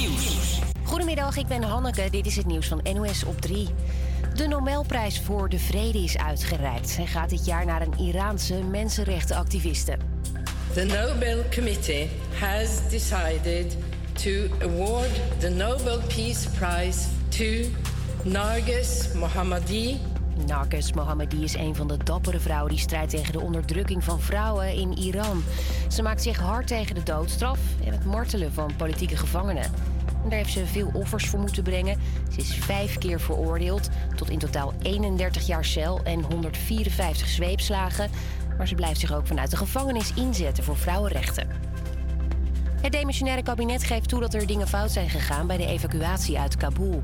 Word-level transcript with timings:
Nieuws. 0.00 0.58
Goedemiddag, 0.84 1.36
ik 1.36 1.46
ben 1.46 1.62
Hanneke. 1.62 2.08
Dit 2.10 2.26
is 2.26 2.36
het 2.36 2.46
nieuws 2.46 2.68
van 2.68 2.80
NOS 2.94 3.24
op 3.24 3.40
3. 3.40 3.68
De 4.34 4.46
Nobelprijs 4.46 5.20
voor 5.20 5.48
de 5.48 5.58
Vrede 5.58 5.98
is 5.98 6.18
uitgereikt. 6.18 6.96
Hij 6.96 7.06
gaat 7.06 7.30
dit 7.30 7.44
jaar 7.44 7.66
naar 7.66 7.82
een 7.82 7.98
Iraanse 7.98 8.54
mensenrechtenactiviste. 8.54 9.96
The 10.72 10.84
Nobel 10.84 11.42
Committee 11.54 12.10
has 12.38 12.88
decided 12.90 13.76
to 14.12 14.30
award 14.60 15.10
the 15.38 15.48
Nobel 15.48 15.98
Peace 15.98 16.48
Prize 16.50 16.98
to 17.28 17.68
Narges 18.22 19.12
Mohammadi. 19.14 20.00
Narges 20.46 20.92
Mohammadi 20.92 21.44
is 21.44 21.54
een 21.54 21.74
van 21.74 21.88
de 21.88 21.96
dappere 22.04 22.40
vrouwen 22.40 22.70
die 22.70 22.80
strijdt 22.80 23.10
tegen 23.10 23.32
de 23.32 23.40
onderdrukking 23.40 24.04
van 24.04 24.20
vrouwen 24.20 24.74
in 24.74 24.98
Iran. 24.98 25.42
Ze 25.88 26.02
maakt 26.02 26.22
zich 26.22 26.38
hard 26.38 26.66
tegen 26.66 26.94
de 26.94 27.02
doodstraf 27.02 27.58
en 27.84 27.92
het 27.92 28.04
martelen 28.04 28.52
van 28.52 28.72
politieke 28.76 29.16
gevangenen. 29.16 29.89
Daar 30.22 30.38
heeft 30.38 30.52
ze 30.52 30.66
veel 30.66 30.90
offers 30.92 31.28
voor 31.28 31.40
moeten 31.40 31.62
brengen. 31.62 31.98
Ze 32.30 32.40
is 32.40 32.54
vijf 32.54 32.98
keer 32.98 33.20
veroordeeld 33.20 33.88
tot 34.16 34.30
in 34.30 34.38
totaal 34.38 34.72
31 34.82 35.46
jaar 35.46 35.64
cel 35.64 36.00
en 36.02 36.22
154 36.22 37.28
zweepslagen. 37.28 38.10
Maar 38.56 38.68
ze 38.68 38.74
blijft 38.74 39.00
zich 39.00 39.12
ook 39.12 39.26
vanuit 39.26 39.50
de 39.50 39.56
gevangenis 39.56 40.12
inzetten 40.14 40.64
voor 40.64 40.76
vrouwenrechten. 40.76 41.48
Het 42.80 42.92
demissionaire 42.92 43.42
kabinet 43.42 43.84
geeft 43.84 44.08
toe 44.08 44.20
dat 44.20 44.34
er 44.34 44.46
dingen 44.46 44.68
fout 44.68 44.90
zijn 44.90 45.10
gegaan 45.10 45.46
bij 45.46 45.56
de 45.56 45.66
evacuatie 45.66 46.38
uit 46.38 46.56
Kabul. 46.56 47.02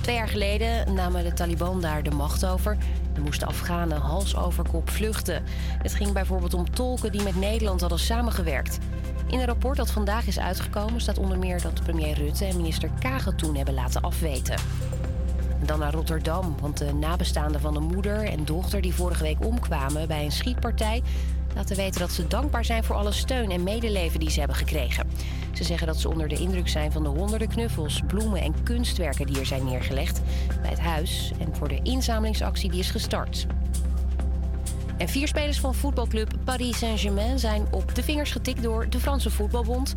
Twee 0.00 0.16
jaar 0.16 0.28
geleden 0.28 0.94
namen 0.94 1.24
de 1.24 1.32
Taliban 1.32 1.80
daar 1.80 2.02
de 2.02 2.10
macht 2.10 2.46
over 2.46 2.76
en 3.14 3.22
moesten 3.22 3.48
Afghanen 3.48 4.00
hals 4.00 4.36
over 4.36 4.68
kop 4.68 4.90
vluchten. 4.90 5.42
Het 5.82 5.94
ging 5.94 6.12
bijvoorbeeld 6.12 6.54
om 6.54 6.70
tolken 6.70 7.12
die 7.12 7.22
met 7.22 7.36
Nederland 7.36 7.80
hadden 7.80 7.98
samengewerkt. 7.98 8.78
In 9.26 9.38
een 9.38 9.46
rapport 9.46 9.76
dat 9.76 9.90
vandaag 9.90 10.26
is 10.26 10.38
uitgekomen 10.38 11.00
staat 11.00 11.18
onder 11.18 11.38
meer 11.38 11.62
dat 11.62 11.82
premier 11.82 12.14
Rutte 12.14 12.44
en 12.44 12.56
minister 12.56 12.90
Kagen 12.98 13.36
toen 13.36 13.56
hebben 13.56 13.74
laten 13.74 14.00
afweten. 14.00 14.56
En 15.60 15.66
dan 15.66 15.78
naar 15.78 15.92
Rotterdam, 15.92 16.56
want 16.60 16.78
de 16.78 16.94
nabestaanden 16.94 17.60
van 17.60 17.74
de 17.74 17.80
moeder 17.80 18.24
en 18.24 18.44
dochter 18.44 18.80
die 18.80 18.94
vorige 18.94 19.22
week 19.22 19.44
omkwamen 19.44 20.08
bij 20.08 20.24
een 20.24 20.32
schietpartij 20.32 21.02
laten 21.54 21.76
weten 21.76 22.00
dat 22.00 22.10
ze 22.10 22.26
dankbaar 22.26 22.64
zijn 22.64 22.84
voor 22.84 22.96
alle 22.96 23.12
steun 23.12 23.50
en 23.50 23.62
medeleven 23.62 24.20
die 24.20 24.30
ze 24.30 24.38
hebben 24.38 24.56
gekregen. 24.56 25.10
Ze 25.52 25.64
zeggen 25.64 25.86
dat 25.86 26.00
ze 26.00 26.08
onder 26.08 26.28
de 26.28 26.34
indruk 26.34 26.68
zijn 26.68 26.92
van 26.92 27.02
de 27.02 27.08
honderden 27.08 27.48
knuffels, 27.48 28.02
bloemen 28.06 28.40
en 28.40 28.62
kunstwerken 28.62 29.26
die 29.26 29.38
er 29.38 29.46
zijn 29.46 29.64
neergelegd 29.64 30.20
bij 30.60 30.70
het 30.70 30.80
huis 30.80 31.32
en 31.38 31.56
voor 31.56 31.68
de 31.68 31.80
inzamelingsactie 31.82 32.70
die 32.70 32.80
is 32.80 32.90
gestart. 32.90 33.46
En 35.02 35.08
vier 35.08 35.28
spelers 35.28 35.60
van 35.60 35.74
voetbalclub 35.74 36.32
Paris 36.44 36.78
Saint-Germain 36.78 37.38
zijn 37.38 37.66
op 37.70 37.94
de 37.94 38.02
vingers 38.02 38.30
getikt 38.30 38.62
door 38.62 38.88
de 38.88 39.00
Franse 39.00 39.30
Voetbalbond. 39.30 39.94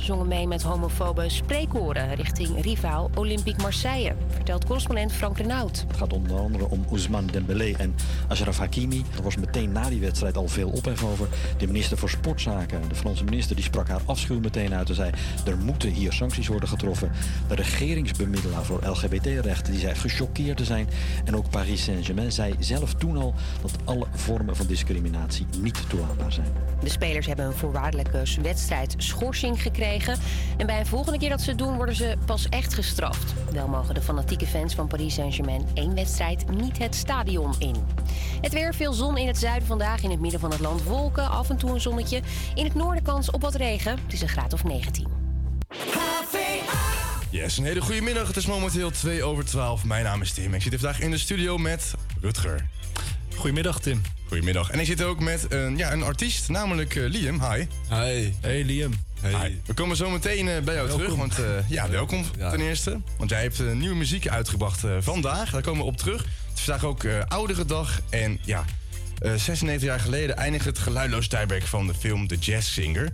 Zongen 0.00 0.28
mee 0.28 0.46
met 0.46 0.62
homofobe 0.62 1.28
spreekkoren 1.28 2.14
richting 2.14 2.62
rivaal 2.62 3.10
Olympique 3.14 3.62
Marseille, 3.62 4.14
vertelt 4.28 4.64
correspondent 4.64 5.12
Frank 5.12 5.38
Renaud. 5.38 5.84
Het 5.88 5.96
gaat 5.96 6.12
onder 6.12 6.38
andere 6.38 6.68
om 6.68 6.84
Ousmane 6.90 7.32
Dembélé 7.32 7.72
en 7.76 7.94
Ashraf 8.28 8.58
Hakimi. 8.58 9.04
Er 9.16 9.22
was 9.22 9.36
meteen 9.36 9.72
na 9.72 9.88
die 9.88 10.00
wedstrijd 10.00 10.36
al 10.36 10.48
veel 10.48 10.68
ophef 10.68 11.04
over. 11.04 11.28
De 11.58 11.66
minister 11.66 11.98
voor 11.98 12.10
Sportzaken, 12.10 12.88
de 12.88 12.94
Franse 12.94 13.24
minister, 13.24 13.56
die 13.56 13.64
sprak 13.64 13.88
haar 13.88 14.00
afschuw 14.04 14.40
meteen 14.40 14.74
uit 14.74 14.88
en 14.88 14.94
zei... 14.94 15.10
er 15.46 15.56
moeten 15.58 15.90
hier 15.90 16.12
sancties 16.12 16.48
worden 16.48 16.68
getroffen. 16.68 17.10
De 17.48 17.54
regeringsbemiddelaar 17.54 18.64
voor 18.64 18.80
LGBT-rechten 18.86 19.72
die 19.72 19.80
zei 19.80 19.94
gechoqueerd 19.94 20.56
te 20.56 20.64
zijn. 20.64 20.88
En 21.24 21.36
ook 21.36 21.50
Paris 21.50 21.84
Saint-Germain 21.84 22.32
zei 22.32 22.54
zelf 22.58 22.94
toen 22.94 23.16
al 23.16 23.34
dat 23.62 23.72
alle 23.84 24.06
vormen 24.10 24.56
van 24.56 24.66
discriminatie 24.66 25.46
niet 25.58 25.88
toelaatbaar 25.88 26.32
zijn. 26.32 26.48
De 26.82 26.90
spelers 26.90 27.26
hebben 27.26 27.46
een 27.46 27.52
voorwaardelijke 27.52 28.22
wedstrijd 28.42 28.94
schorsing 28.96 29.62
gekregen. 29.62 29.89
En 30.56 30.66
bij 30.66 30.78
een 30.78 30.86
volgende 30.86 31.18
keer 31.18 31.28
dat 31.28 31.40
ze 31.40 31.48
het 31.48 31.58
doen, 31.58 31.76
worden 31.76 31.94
ze 31.94 32.16
pas 32.26 32.48
echt 32.48 32.74
gestraft. 32.74 33.34
Wel 33.52 33.68
mogen 33.68 33.94
de 33.94 34.02
fanatieke 34.02 34.46
fans 34.46 34.74
van 34.74 34.86
Paris 34.86 35.14
Saint-Germain 35.14 35.66
één 35.74 35.94
wedstrijd 35.94 36.50
niet 36.50 36.78
het 36.78 36.94
stadion 36.94 37.54
in. 37.58 37.74
Het 38.40 38.52
weer, 38.52 38.74
veel 38.74 38.92
zon 38.92 39.16
in 39.16 39.26
het 39.26 39.38
zuiden 39.38 39.68
vandaag. 39.68 40.02
In 40.02 40.10
het 40.10 40.20
midden 40.20 40.40
van 40.40 40.50
het 40.50 40.60
land 40.60 40.82
wolken, 40.82 41.30
af 41.30 41.50
en 41.50 41.56
toe 41.56 41.70
een 41.70 41.80
zonnetje. 41.80 42.20
In 42.54 42.64
het 42.64 42.74
noorden 42.74 43.02
kans 43.02 43.30
op 43.30 43.42
wat 43.42 43.54
regen. 43.54 43.98
Het 44.02 44.12
is 44.12 44.20
een 44.20 44.28
graad 44.28 44.52
of 44.52 44.64
19. 44.64 45.06
Yes, 47.30 47.58
een 47.58 47.64
hele 47.64 47.80
goede 47.80 48.00
middag. 48.00 48.26
Het 48.26 48.36
is 48.36 48.46
momenteel 48.46 48.90
2 48.90 49.24
over 49.24 49.44
12. 49.44 49.84
Mijn 49.84 50.04
naam 50.04 50.22
is 50.22 50.32
Tim. 50.32 50.54
Ik 50.54 50.62
zit 50.62 50.74
vandaag 50.74 51.00
in 51.00 51.10
de 51.10 51.18
studio 51.18 51.58
met 51.58 51.94
Rutger. 52.20 52.68
Goedemiddag, 53.36 53.80
Tim. 53.80 54.02
Goedemiddag. 54.28 54.70
En 54.70 54.80
ik 54.80 54.86
zit 54.86 55.02
ook 55.02 55.20
met 55.20 55.52
een, 55.52 55.76
ja, 55.76 55.92
een 55.92 56.02
artiest, 56.02 56.48
namelijk 56.48 56.94
uh, 56.94 57.08
Liam. 57.08 57.40
Hi. 57.40 57.66
Hi. 57.88 58.32
Hey, 58.40 58.64
Liam. 58.64 59.09
Hey. 59.20 59.60
We 59.66 59.74
komen 59.74 59.96
zo 59.96 60.10
meteen 60.10 60.46
uh, 60.46 60.58
bij 60.60 60.74
jou 60.74 60.86
welkom. 60.86 60.98
terug. 60.98 61.14
Want 61.14 61.38
uh, 61.38 61.46
ja, 61.70 61.88
welkom 61.88 62.24
Ja. 62.38 62.50
ten 62.50 62.60
eerste. 62.60 63.00
Want 63.18 63.30
jij 63.30 63.42
hebt 63.42 63.74
nieuwe 63.74 63.94
muziek 63.94 64.28
uitgebracht 64.28 64.82
vandaag. 65.00 65.50
Daar 65.50 65.62
komen 65.62 65.80
we 65.80 65.86
op 65.90 65.96
terug. 65.96 66.22
Het 66.22 66.58
is 66.58 66.64
vandaag 66.64 66.84
ook 66.84 67.04
oudere 67.28 67.64
dag. 67.64 68.00
En 68.10 68.38
ja, 68.44 68.64
96 69.36 69.82
jaar 69.88 70.00
geleden 70.00 70.36
eindigt 70.36 70.64
het 70.64 70.78
geluidloos 70.78 71.26
tijdperk 71.28 71.62
van 71.66 71.86
de 71.86 71.94
film 71.94 72.26
The 72.26 72.36
Jazz 72.36 72.72
Singer. 72.72 73.10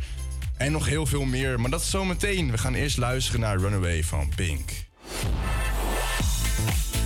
En 0.56 0.72
nog 0.72 0.86
heel 0.86 1.06
veel 1.06 1.24
meer. 1.24 1.60
Maar 1.60 1.70
dat 1.70 1.80
is 1.80 1.90
zo 1.90 2.04
meteen. 2.04 2.50
We 2.50 2.58
gaan 2.58 2.74
eerst 2.74 2.96
luisteren 2.96 3.40
naar 3.40 3.58
Runaway 3.58 4.04
van 4.04 4.32
Pink. 4.36 4.70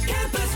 Campus 0.07 0.51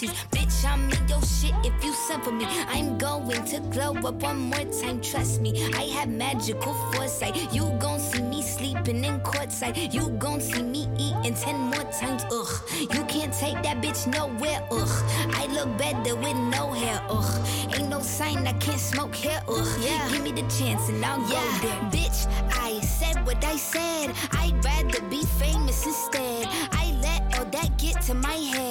penalties. 0.00 0.24
Bitch, 0.30 0.64
I'm 0.64 0.90
in 0.90 1.08
your 1.08 1.22
shit 1.22 1.54
if 1.64 1.84
you 1.84 1.92
send 1.92 2.24
for 2.24 2.32
me. 2.32 2.46
I'm 2.68 2.98
going 2.98 3.44
to 3.44 3.60
glow 3.70 3.94
up 3.96 4.22
one 4.22 4.38
more 4.38 4.64
time, 4.80 5.00
trust 5.00 5.40
me. 5.40 5.70
I 5.74 5.82
have 5.94 6.08
magical 6.08 6.74
foresight. 6.92 7.52
You 7.52 7.72
gon' 7.78 8.00
see 8.00 8.22
me 8.22 8.42
sleeping 8.42 9.04
in 9.04 9.20
courtside. 9.20 9.92
You 9.92 10.10
gon' 10.18 10.40
see 10.40 10.62
me 10.62 10.88
eating 10.98 11.34
ten 11.34 11.56
more 11.56 11.84
times, 11.92 12.24
ugh. 12.32 12.52
You 12.80 13.04
can't 13.04 13.32
take 13.32 13.62
that 13.62 13.80
bitch 13.82 14.06
nowhere, 14.06 14.62
ugh. 14.70 15.04
I 15.34 15.46
look 15.52 15.76
better 15.78 16.16
with 16.16 16.36
no 16.36 16.72
hair, 16.72 17.00
ugh. 17.08 17.48
Ain't 17.76 17.88
no 17.88 18.00
sign 18.00 18.46
I 18.46 18.52
can't 18.54 18.80
smoke 18.80 19.14
hair, 19.14 19.42
ugh. 19.48 19.78
Yeah. 19.80 20.08
Give 20.10 20.22
me 20.22 20.32
the 20.32 20.46
chance 20.48 20.88
and 20.88 21.04
I'll 21.04 21.20
go 21.20 21.40
there. 21.62 21.80
Bitch, 21.90 22.26
I 22.52 22.80
said 22.80 23.24
what 23.26 23.44
I 23.44 23.56
said. 23.56 24.14
I'd 24.32 24.64
rather 24.64 25.02
be 25.08 25.22
famous 25.38 25.86
instead. 25.86 26.46
I 26.72 26.94
let 27.02 27.38
all 27.38 27.44
that 27.46 27.78
get 27.78 28.00
to 28.02 28.14
my 28.14 28.34
head. 28.34 28.69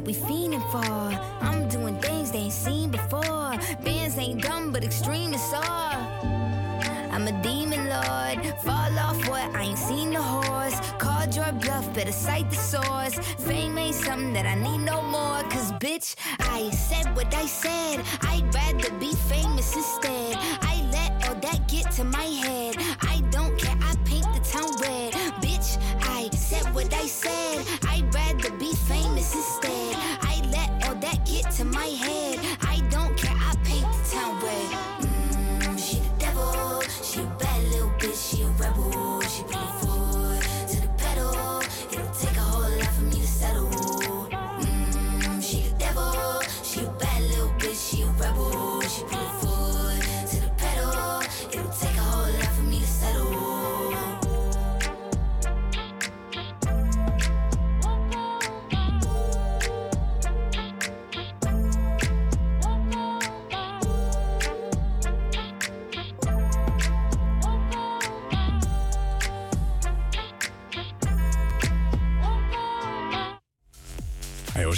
That 0.00 0.06
we 0.06 0.14
fiending 0.14 0.64
for. 0.70 1.44
I'm 1.44 1.68
doing 1.68 1.98
things 2.00 2.30
they 2.32 2.38
ain't 2.38 2.52
seen 2.52 2.90
before. 2.90 3.52
Bands 3.84 4.16
ain't 4.18 4.42
dumb, 4.42 4.72
but 4.72 4.82
extreme 4.84 5.34
is 5.34 5.52
all. 5.52 6.00
I'm 7.12 7.26
a 7.26 7.42
demon 7.42 7.88
lord. 7.88 8.38
Fall 8.64 8.98
off 8.98 9.28
what? 9.28 9.54
I 9.54 9.62
ain't 9.62 9.78
seen 9.78 10.10
the 10.10 10.22
horse. 10.22 10.78
Called 10.98 11.34
your 11.34 11.52
bluff, 11.52 11.92
better 11.94 12.12
cite 12.12 12.48
the 12.50 12.56
source. 12.56 13.18
Fame 13.46 13.76
ain't 13.78 13.94
something 13.94 14.32
that 14.32 14.46
I 14.46 14.54
need 14.54 14.78
no 14.78 15.02
more. 15.02 15.42
Cause 15.50 15.72
bitch, 15.72 16.14
I 16.38 16.70
said 16.70 17.14
what 17.14 17.34
I 17.34 17.46
said. 17.46 17.79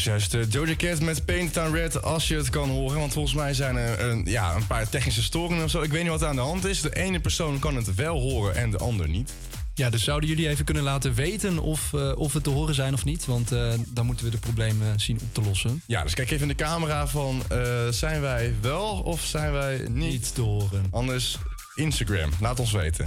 Was 0.05 0.13
juist 0.21 0.35
uh, 0.35 0.45
Doja 0.49 0.77
Cat 0.77 1.01
met 1.01 1.25
Paint 1.25 1.53
Town 1.53 1.75
Red, 1.75 2.03
als 2.03 2.29
je 2.29 2.37
het 2.37 2.51
kan 2.51 2.69
horen. 2.71 2.99
Want 2.99 3.13
volgens 3.13 3.35
mij 3.35 3.55
zijn 3.55 3.77
er 3.77 4.01
een, 4.01 4.25
ja, 4.25 4.55
een 4.55 4.67
paar 4.67 4.89
technische 4.89 5.23
storingen 5.23 5.65
of 5.65 5.71
zo. 5.71 5.83
Ik 5.83 5.91
weet 5.91 6.03
niet 6.03 6.11
wat 6.11 6.23
er 6.23 6.29
aan 6.29 6.37
de 6.37 6.43
hand 6.43 6.65
is. 6.65 6.81
De 6.81 6.95
ene 6.95 7.21
persoon 7.21 7.59
kan 7.59 7.77
het 7.77 7.95
wel 7.95 8.21
horen 8.21 8.55
en 8.55 8.71
de 8.71 8.79
ander 8.79 9.09
niet. 9.09 9.33
Ja, 9.75 9.91
dus 9.91 10.05
zouden 10.05 10.29
jullie 10.29 10.49
even 10.49 10.65
kunnen 10.65 10.83
laten 10.83 11.15
weten 11.15 11.59
of, 11.59 11.93
eh, 11.95 12.13
of 12.17 12.33
we 12.33 12.41
te 12.41 12.51
horen 12.51 12.75
zijn 12.75 12.95
of 12.95 13.05
niet? 13.05 13.25
Want 13.27 13.53
eh, 13.53 13.73
dan 13.89 14.07
moeten 14.07 14.25
we 14.25 14.31
de 14.31 14.39
problemen 14.39 15.01
zien 15.01 15.19
op 15.23 15.35
te 15.35 15.43
lossen. 15.43 15.83
Ja, 15.87 16.03
dus 16.03 16.15
kijk 16.15 16.31
even 16.31 16.43
in 16.51 16.57
de 16.57 16.65
camera 16.65 17.07
van... 17.07 17.43
eh, 17.49 17.59
zijn 17.91 18.21
wij 18.21 18.55
wel 18.61 18.89
of 19.05 19.21
zijn 19.21 19.53
wij 19.53 19.79
niet, 19.79 19.95
Niet 20.11 20.35
te 20.35 20.41
horen. 20.41 20.87
Anders 20.91 21.39
Instagram, 21.75 22.31
laat 22.41 22.61
ons 22.61 22.73
weten. 22.73 23.07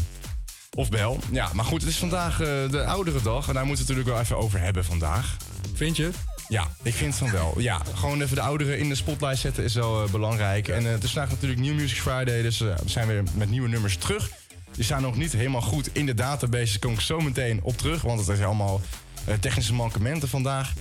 Of 0.75 0.89
bel. 0.89 1.19
Ja, 1.31 1.49
maar 1.53 1.65
goed, 1.65 1.81
het 1.81 1.89
is 1.89 1.97
vandaag 1.97 2.41
eh, 2.41 2.47
de 2.69 2.85
oudere 2.85 3.21
dag. 3.21 3.47
En 3.47 3.53
daar 3.53 3.65
moeten 3.65 3.85
we 3.85 3.91
het 3.91 3.97
natuurlijk 4.01 4.07
wel 4.07 4.19
even 4.19 4.37
over 4.37 4.59
hebben 4.59 4.85
vandaag. 4.85 5.37
Vind 5.73 5.97
je? 5.97 6.09
Ja, 6.49 6.67
ik 6.81 6.93
vind 6.93 7.15
van 7.15 7.31
wel. 7.31 7.53
Ja, 7.57 7.81
gewoon 7.93 8.21
even 8.21 8.35
de 8.35 8.41
ouderen 8.41 8.79
in 8.79 8.89
de 8.89 8.95
spotlight 8.95 9.37
zetten 9.37 9.63
is 9.63 9.73
wel 9.73 10.03
eh, 10.03 10.11
belangrijk. 10.11 10.67
En 10.67 10.85
eh, 10.85 10.91
het 10.91 11.03
is 11.03 11.11
vandaag 11.11 11.31
natuurlijk 11.31 11.61
New 11.61 11.73
Music 11.73 11.97
Friday, 11.97 12.41
dus 12.41 12.61
eh, 12.61 12.67
we 12.83 12.89
zijn 12.89 13.07
weer 13.07 13.23
met 13.33 13.49
nieuwe 13.49 13.67
nummers 13.67 13.97
terug. 13.97 14.29
Die 14.71 14.83
staan 14.83 15.01
nog 15.01 15.17
niet 15.17 15.31
helemaal 15.31 15.61
goed 15.61 15.89
in 15.93 16.05
de 16.05 16.13
database, 16.13 16.71
daar 16.71 16.79
kom 16.79 16.93
ik 16.93 16.99
zo 16.99 17.19
meteen 17.19 17.59
op 17.63 17.77
terug, 17.77 18.01
want 18.01 18.17
het 18.17 18.37
zijn 18.37 18.47
allemaal 18.47 18.81
eh, 19.25 19.33
technische 19.33 19.73
mankementen 19.73 20.29
vandaag. 20.29 20.73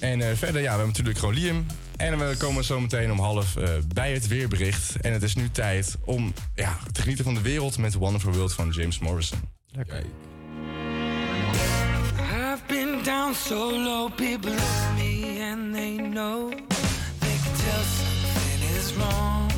En 0.00 0.36
verder, 0.36 0.60
ja, 0.60 0.62
we 0.62 0.68
hebben 0.68 0.86
natuurlijk 0.86 1.18
gewoon 1.18 1.34
Liam. 1.34 1.66
En 1.96 2.18
we 2.18 2.36
komen 2.36 2.64
zo 2.64 2.80
meteen 2.80 3.12
om 3.12 3.18
half 3.18 3.54
bij 3.94 4.12
het 4.12 4.28
weerbericht. 4.28 5.00
En 5.00 5.12
het 5.12 5.22
is 5.22 5.34
nu 5.34 5.50
tijd 5.50 5.96
om 6.04 6.32
ja, 6.54 6.78
te 6.92 7.00
genieten 7.00 7.24
van 7.24 7.34
de 7.34 7.40
wereld 7.40 7.78
met 7.78 7.94
Wonderful 7.94 8.32
World 8.32 8.52
van 8.52 8.70
James 8.70 8.98
Morrison. 8.98 9.38
Lekker. 9.70 10.04
Down 13.04 13.34
so 13.34 13.68
low, 13.68 14.08
people 14.08 14.50
look 14.50 14.96
me 14.96 15.38
and 15.38 15.74
they 15.74 15.98
know 15.98 16.48
they 16.48 17.36
can 17.42 17.54
tell 17.64 17.82
something 17.98 18.62
is 18.76 18.94
wrong, 18.94 19.48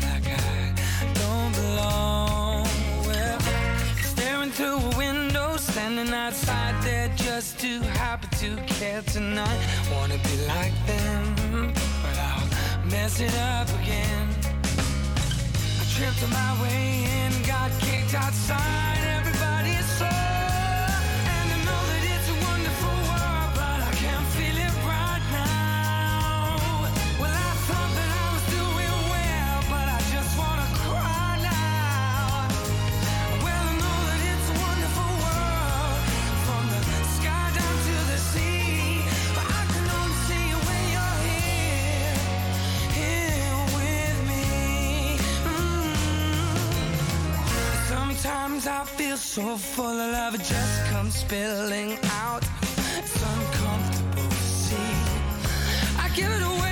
like 0.00 0.28
I 0.28 0.74
don't 1.14 1.52
belong. 1.56 2.68
Well, 3.04 3.40
staring 4.00 4.52
through 4.52 4.78
a 4.78 4.96
window, 4.96 5.56
standing 5.56 6.14
outside 6.14 6.80
there 6.84 7.08
just 7.16 7.58
too 7.58 7.80
happy 7.80 8.28
to 8.42 8.56
care 8.66 9.02
tonight. 9.02 9.60
Wanna 9.90 10.18
be 10.18 10.36
like 10.46 10.76
them, 10.86 11.72
but 12.02 12.16
I'll 12.16 12.86
mess 12.86 13.18
it 13.18 13.34
up 13.56 13.68
again. 13.82 14.28
I 15.80 15.84
tripped 15.96 16.22
on 16.22 16.30
my 16.30 16.62
way 16.62 17.08
in, 17.24 17.42
got 17.42 17.72
kicked 17.80 18.14
outside. 18.14 19.00
Everybody 19.18 19.70
is 19.70 19.86
so. 19.98 20.27
Sometimes 48.60 48.90
I 48.90 48.96
feel 48.96 49.16
so 49.16 49.56
full 49.56 49.86
of 49.86 50.12
love, 50.12 50.34
it 50.34 50.38
just 50.38 50.84
comes 50.86 51.14
spilling 51.14 51.96
out. 52.10 52.42
It's 52.96 53.22
uncomfortable 53.22 54.28
to 54.28 54.34
see. 54.34 54.74
I 55.96 56.10
give 56.16 56.32
it 56.32 56.42
away. 56.42 56.67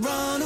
run. 0.00 0.37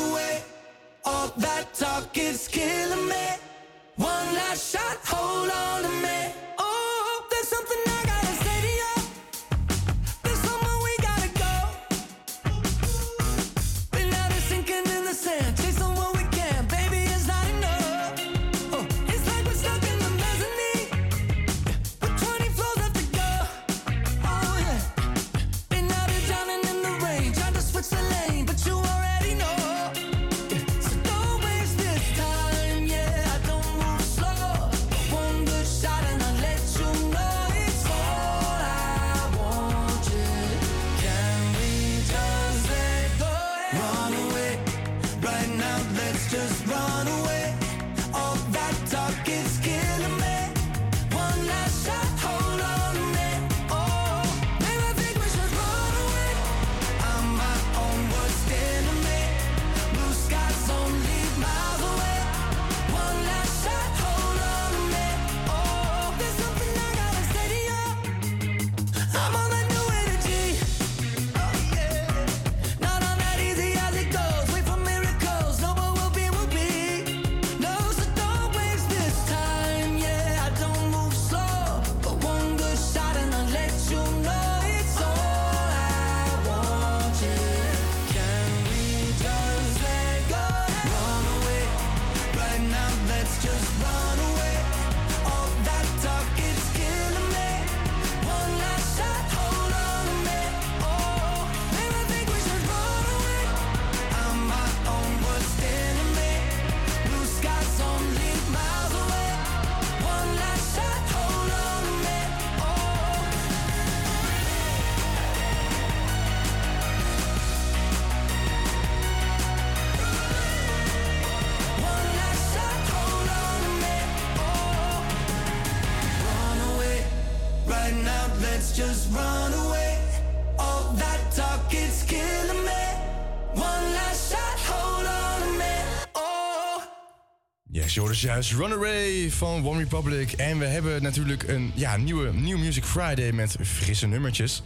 juist 138.22 138.52
Runaway 138.52 139.30
van 139.30 139.66
One 139.66 139.78
Republic. 139.78 140.32
En 140.32 140.58
we 140.58 140.64
hebben 140.64 141.02
natuurlijk 141.02 141.48
een 141.48 141.72
ja, 141.74 141.96
nieuwe 141.96 142.32
New 142.32 142.58
Music 142.58 142.84
Friday 142.84 143.32
met 143.32 143.56
frisse 143.62 144.06
nummertjes. 144.06 144.62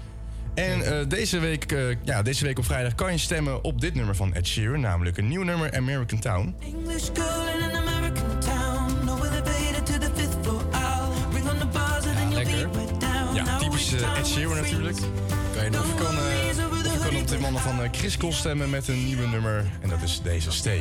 En 0.55 0.83
eh, 0.83 1.09
deze, 1.09 1.39
week, 1.39 1.73
eh, 1.73 1.81
ja, 2.05 2.23
deze 2.23 2.45
week 2.45 2.59
op 2.59 2.65
vrijdag 2.65 2.95
kan 2.95 3.13
je 3.13 3.19
stemmen 3.19 3.65
op 3.65 3.81
dit 3.81 3.95
nummer 3.95 4.17
van 4.17 4.35
Ed 4.35 4.47
Sheeran, 4.47 4.81
namelijk 4.81 5.17
een 5.17 5.29
nieuw 5.29 5.43
nummer 5.43 5.77
American 5.77 6.19
Town. 6.19 6.55
English 6.61 7.09
girl 7.15 7.69
in 7.69 7.77
American 7.77 8.41
town. 8.41 8.95
To 9.85 9.99
the 9.99 10.11
fifth 10.15 10.37
floor. 10.43 10.63
Ring 11.33 11.49
on 11.49 11.59
the 11.59 11.67
bars 11.67 12.05
and 12.07 12.33
you'll 12.33 12.69
be. 12.69 13.35
Ja, 13.35 13.59
typisch 13.59 13.93
eh, 13.93 14.19
Ed 14.19 14.27
Sheeran 14.27 14.57
natuurlijk. 14.57 14.97
Kan 15.55 15.65
je, 15.65 15.71
nog 15.71 15.87
je 15.87 15.95
kan, 15.95 17.17
op 17.21 17.29
de 17.29 17.39
mannen 17.39 17.63
van 17.63 17.89
Chris 17.93 18.17
stemmen 18.29 18.71
met 18.71 18.89
een 18.89 19.05
nieuwe 19.05 19.27
nummer. 19.27 19.65
En 19.81 19.89
dat 19.89 20.03
is 20.03 20.21
deze 20.23 20.51
Stay. 20.51 20.81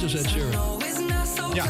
Bezos 0.00 0.30
Sheeran. 0.30 0.80
Ja. 1.54 1.64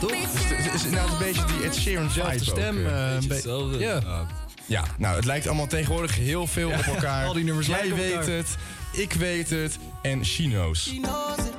Toch? 0.00 0.10
Het 0.10 0.74
is, 0.74 0.84
een 0.84 1.18
beetje 1.18 1.44
die 1.44 1.64
Ed 1.64 1.76
Sheeran 1.76 2.10
Zelfde 2.10 2.44
stem. 2.44 2.86
Eh, 2.86 3.16
eh, 3.16 3.80
ja. 3.80 4.26
Ja, 4.66 4.84
nou, 4.98 5.16
het 5.16 5.24
lijkt 5.24 5.46
allemaal 5.46 5.66
tegenwoordig 5.66 6.16
heel 6.16 6.46
veel 6.46 6.70
op 6.70 6.82
elkaar. 6.82 7.26
Al 7.26 7.32
die 7.32 7.44
nummers 7.44 7.66
Jij 7.66 7.94
weet 7.94 8.26
het, 8.26 8.56
ik 8.92 9.12
weet 9.12 9.50
het 9.50 9.78
en 10.02 10.24
Chino's. 10.24 10.82
She 10.82 11.00
knows. 11.00 11.51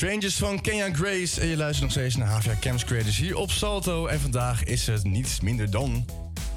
Strangers 0.00 0.36
van 0.36 0.60
Kenya 0.60 0.88
Grace. 0.92 1.40
En 1.40 1.46
je 1.46 1.56
luistert 1.56 1.82
nog 1.82 1.90
steeds 1.90 2.16
naar 2.16 2.28
Havia 2.28 2.56
Camps 2.60 2.84
Creators 2.84 3.16
hier 3.16 3.36
op 3.36 3.50
Salto. 3.50 4.06
En 4.06 4.20
vandaag 4.20 4.64
is 4.64 4.86
het 4.86 5.04
niets 5.04 5.40
minder 5.40 5.70
dan 5.70 6.06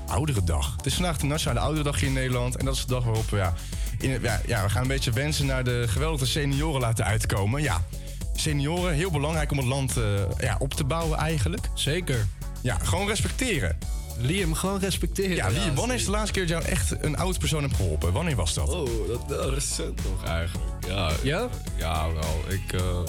Ouderendag. 0.07 0.75
Het 0.77 0.85
is 0.85 0.93
vandaag 0.93 1.17
de 1.17 1.25
Nationale 1.25 1.59
Ouderendag 1.59 1.99
hier 1.99 2.07
in 2.07 2.13
Nederland. 2.13 2.55
En 2.55 2.65
dat 2.65 2.75
is 2.75 2.81
de 2.85 2.93
dag 2.93 3.03
waarop 3.03 3.29
we, 3.29 3.37
ja, 3.37 3.53
in 3.99 4.21
ja, 4.45 4.63
we 4.63 4.69
gaan 4.69 4.81
een 4.81 4.87
beetje 4.87 5.11
wensen 5.11 5.45
naar 5.45 5.63
de 5.63 5.85
geweldige 5.87 6.25
senioren 6.25 6.81
laten 6.81 7.05
uitkomen. 7.05 7.61
Ja, 7.61 7.81
senioren, 8.35 8.93
heel 8.93 9.11
belangrijk 9.11 9.51
om 9.51 9.57
het 9.57 9.67
land 9.67 9.97
eh, 9.97 10.03
ja, 10.39 10.55
op 10.59 10.73
te 10.73 10.83
bouwen 10.83 11.17
eigenlijk. 11.17 11.69
Zeker. 11.73 12.25
Ja, 12.61 12.77
gewoon 12.77 13.07
respecteren. 13.07 13.77
Liam, 14.23 14.53
gewoon 14.53 14.79
respecteren. 14.79 15.35
Ja, 15.35 15.47
Liam, 15.49 15.75
wanneer 15.75 15.95
is 15.95 16.05
de 16.05 16.11
laatste 16.11 16.31
keer 16.33 16.47
dat 16.47 16.61
jou 16.61 16.71
echt 16.71 16.95
een 17.03 17.17
oud 17.17 17.39
persoon 17.39 17.63
hebt 17.63 17.75
geholpen? 17.75 18.11
Wanneer 18.13 18.35
was 18.35 18.53
dat? 18.53 18.69
Oh, 18.69 18.89
dat, 19.07 19.29
dat 19.29 19.49
recent 19.53 19.99
nog 20.09 20.23
eigenlijk. 20.29 20.85
Ja, 20.87 21.11
Ja? 21.23 21.47
ja 21.77 22.13
wel. 22.13 22.43
Ik, 22.49 22.73
eh, 22.73 22.99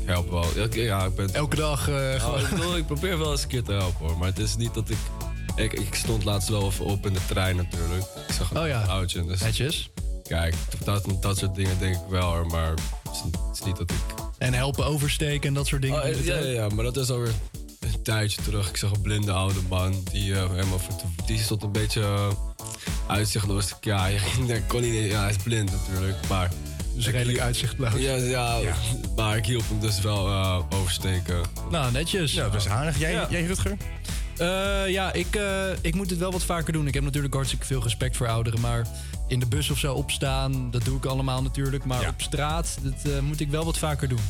ik 0.00 0.06
help 0.06 0.30
wel. 0.30 0.44
Ja, 0.54 0.62
ik- 0.64 0.74
ja, 0.74 1.04
ik 1.04 1.14
ben... 1.14 1.34
Elke 1.34 1.56
dag 1.56 1.88
eh, 1.88 1.94
Nou, 1.94 2.18
gewoon... 2.18 2.40
ik, 2.40 2.48
bedoel, 2.50 2.76
ik 2.76 2.86
probeer 2.86 3.18
wel 3.18 3.30
eens 3.30 3.42
een 3.42 3.48
keer 3.48 3.62
te 3.62 3.72
helpen 3.72 4.06
hoor. 4.06 4.18
Maar 4.18 4.28
het 4.28 4.38
is 4.38 4.56
niet 4.56 4.74
dat 4.74 4.90
ik... 4.90 4.96
Ik, 5.56 5.72
ik 5.72 5.94
stond 5.94 6.24
laatst 6.24 6.48
wel 6.48 6.66
even 6.66 6.84
op 6.84 7.06
in 7.06 7.12
de 7.12 7.20
trein 7.28 7.56
natuurlijk. 7.56 8.02
Ik 8.28 8.34
zag 8.34 8.50
een 8.50 8.58
Oh 8.60 8.66
ja. 8.66 8.82
oudje. 8.82 9.24
Dus 9.24 9.40
Netjes. 9.40 9.90
kijk, 10.28 10.54
dat, 10.84 11.04
dat 11.20 11.38
soort 11.38 11.54
dingen 11.54 11.78
denk 11.78 11.94
ik 11.94 12.00
wel 12.08 12.22
hoor. 12.34 12.46
Maar 12.46 12.70
het 12.70 12.80
is, 13.12 13.20
het 13.22 13.58
is 13.60 13.64
niet 13.64 13.76
dat 13.76 13.90
ik... 13.90 13.96
En 14.38 14.54
helpen 14.54 14.84
oversteken 14.84 15.48
en 15.48 15.54
dat 15.54 15.66
soort 15.66 15.82
dingen. 15.82 16.02
Oh, 16.02 16.24
ja, 16.24 16.36
ja, 16.38 16.46
ja, 16.46 16.68
maar 16.68 16.84
dat 16.84 16.96
is 16.96 17.10
alweer 17.10 17.32
een 18.00 18.06
tijdje 18.06 18.42
terug. 18.42 18.68
Ik 18.68 18.76
zag 18.76 18.90
een 18.90 19.00
blinde 19.00 19.32
oude 19.32 19.60
man. 19.68 20.04
Die, 20.12 20.34
eh, 20.34 20.50
helemaal, 20.50 20.80
die 21.26 21.38
stond 21.38 21.62
een 21.62 21.72
beetje 21.72 22.00
uh, 22.00 22.28
uitzichtloos. 23.06 23.74
Ja, 23.80 24.06
ik 24.06 24.62
kon 24.66 24.80
niet... 24.80 25.10
Ja, 25.10 25.20
hij 25.20 25.30
is 25.30 25.36
blind 25.36 25.70
natuurlijk. 25.70 26.28
Maar... 26.28 26.50
Dus 26.94 27.06
ik 27.06 27.12
redelijk 27.14 27.38
uitzichtloos. 27.38 27.92
Ja, 27.96 28.14
ja, 28.14 28.58
maar 29.16 29.36
ik 29.36 29.46
hielp 29.46 29.68
hem 29.68 29.80
dus 29.80 30.00
wel 30.00 30.26
eh, 30.28 30.58
oversteken. 30.70 31.40
Nou, 31.70 31.92
netjes. 31.92 32.32
Ja, 32.32 32.48
is 32.54 32.68
aardig. 32.68 32.98
Jij, 32.98 33.12
Ja. 33.12 33.26
jij 33.30 33.44
Rutger? 33.44 33.76
Eh, 34.36 34.88
ja, 34.88 35.12
ik, 35.12 35.36
eh, 35.36 35.66
ik 35.80 35.94
moet 35.94 36.10
het 36.10 36.18
wel 36.18 36.32
wat 36.32 36.42
vaker 36.42 36.72
doen. 36.72 36.86
Ik 36.86 36.94
heb 36.94 37.02
natuurlijk 37.02 37.34
hartstikke 37.34 37.66
veel 37.66 37.82
respect 37.82 38.16
voor 38.16 38.28
ouderen. 38.28 38.60
Maar 38.60 38.86
in 39.28 39.40
de 39.40 39.46
bus 39.46 39.70
of 39.70 39.78
zo 39.78 39.94
opstaan, 39.94 40.70
dat 40.70 40.84
doe 40.84 40.96
ik 40.96 41.04
allemaal 41.04 41.42
natuurlijk. 41.42 41.84
Maar 41.84 42.00
Ja. 42.00 42.08
op 42.08 42.22
straat, 42.22 42.78
dat 42.82 43.12
eh, 43.12 43.18
moet 43.20 43.40
ik 43.40 43.48
wel 43.50 43.64
wat 43.64 43.78
vaker 43.78 44.08
doen. 44.08 44.20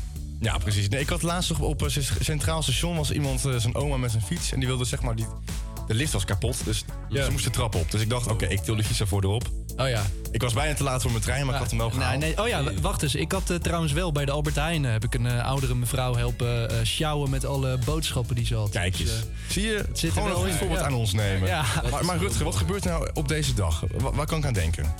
Ja, 0.40 0.58
precies. 0.58 0.88
Nee, 0.88 1.00
ik 1.00 1.08
had 1.08 1.22
laatst 1.22 1.50
nog 1.50 1.58
op 1.60 1.80
een 1.80 1.90
centraal 2.20 2.62
station 2.62 2.96
was 2.96 3.10
iemand, 3.10 3.44
eh, 3.44 3.54
zijn 3.56 3.74
oma 3.74 3.96
met 3.96 4.10
zijn 4.10 4.22
fiets. 4.22 4.52
En 4.52 4.58
die 4.58 4.68
wilde 4.68 4.84
zeg 4.84 5.02
maar, 5.02 5.14
die, 5.16 5.26
de 5.86 5.94
lift 5.94 6.12
was 6.12 6.24
kapot. 6.24 6.64
Dus 6.64 6.84
Ja. 7.08 7.24
ze 7.24 7.30
moest 7.30 7.44
de 7.44 7.50
trap 7.50 7.74
op. 7.74 7.90
Dus 7.90 8.00
ik 8.00 8.08
dacht, 8.08 8.26
oké, 8.26 8.46
ik 8.46 8.60
til 8.60 8.76
de 8.76 8.84
fiets 8.84 9.00
ervoor 9.00 9.22
erop. 9.24 9.48
Oh 9.76 9.88
ja. 9.88 10.02
Ik 10.32 10.40
was 10.42 10.52
bijna 10.52 10.74
te 10.74 10.82
laat 10.82 11.02
voor 11.02 11.10
mijn 11.10 11.22
trein, 11.22 11.44
maar 11.46 11.54
ik 11.54 11.60
had 11.60 11.70
hem 11.70 11.78
wel 11.78 11.88
Nee, 11.88 11.98
gehaald. 11.98 12.18
nee, 12.20 12.40
oh 12.40 12.48
ja, 12.48 12.62
wacht 12.80 13.02
eens. 13.02 13.14
Ik 13.14 13.32
had 13.32 13.50
eh, 13.50 13.56
trouwens 13.56 13.92
wel 13.92 14.12
bij 14.12 14.24
de 14.24 14.30
Albert 14.30 14.54
Heijn... 14.54 14.84
eh, 14.84 14.90
heb 14.92 15.04
ik 15.04 15.14
een 15.14 15.26
eh, 15.26 15.44
oudere 15.44 15.74
mevrouw 15.74 16.14
helpen 16.14 16.70
eh 16.70 16.76
sjouwen 16.84 17.30
met 17.30 17.44
alle 17.44 17.78
boodschappen 17.84 18.34
die 18.36 18.46
ze 18.46 18.54
had. 18.54 18.70
Kijk 18.70 18.98
eens. 18.98 19.10
Dus, 19.10 19.18
eh, 19.20 19.24
Zie 19.48 19.62
je, 19.62 19.84
zit 19.92 20.02
er 20.02 20.12
gewoon 20.22 20.28
wel 20.28 20.46
een 20.48 20.54
voorbeeld 20.54 20.80
ja. 20.80 20.86
aan 20.86 20.94
ons 20.94 21.12
nemen. 21.12 21.48
Maar, 21.90 22.04
maar 22.04 22.18
Rutger, 22.18 22.44
wat 22.44 22.56
gebeurt 22.56 22.84
er 22.84 22.90
nou 22.90 23.10
op 23.14 23.28
deze 23.28 23.54
dag? 23.54 23.84
Wa- 23.98 24.12
waar 24.12 24.26
kan 24.26 24.38
ik 24.38 24.44
aan 24.44 24.52
denken? 24.52 24.94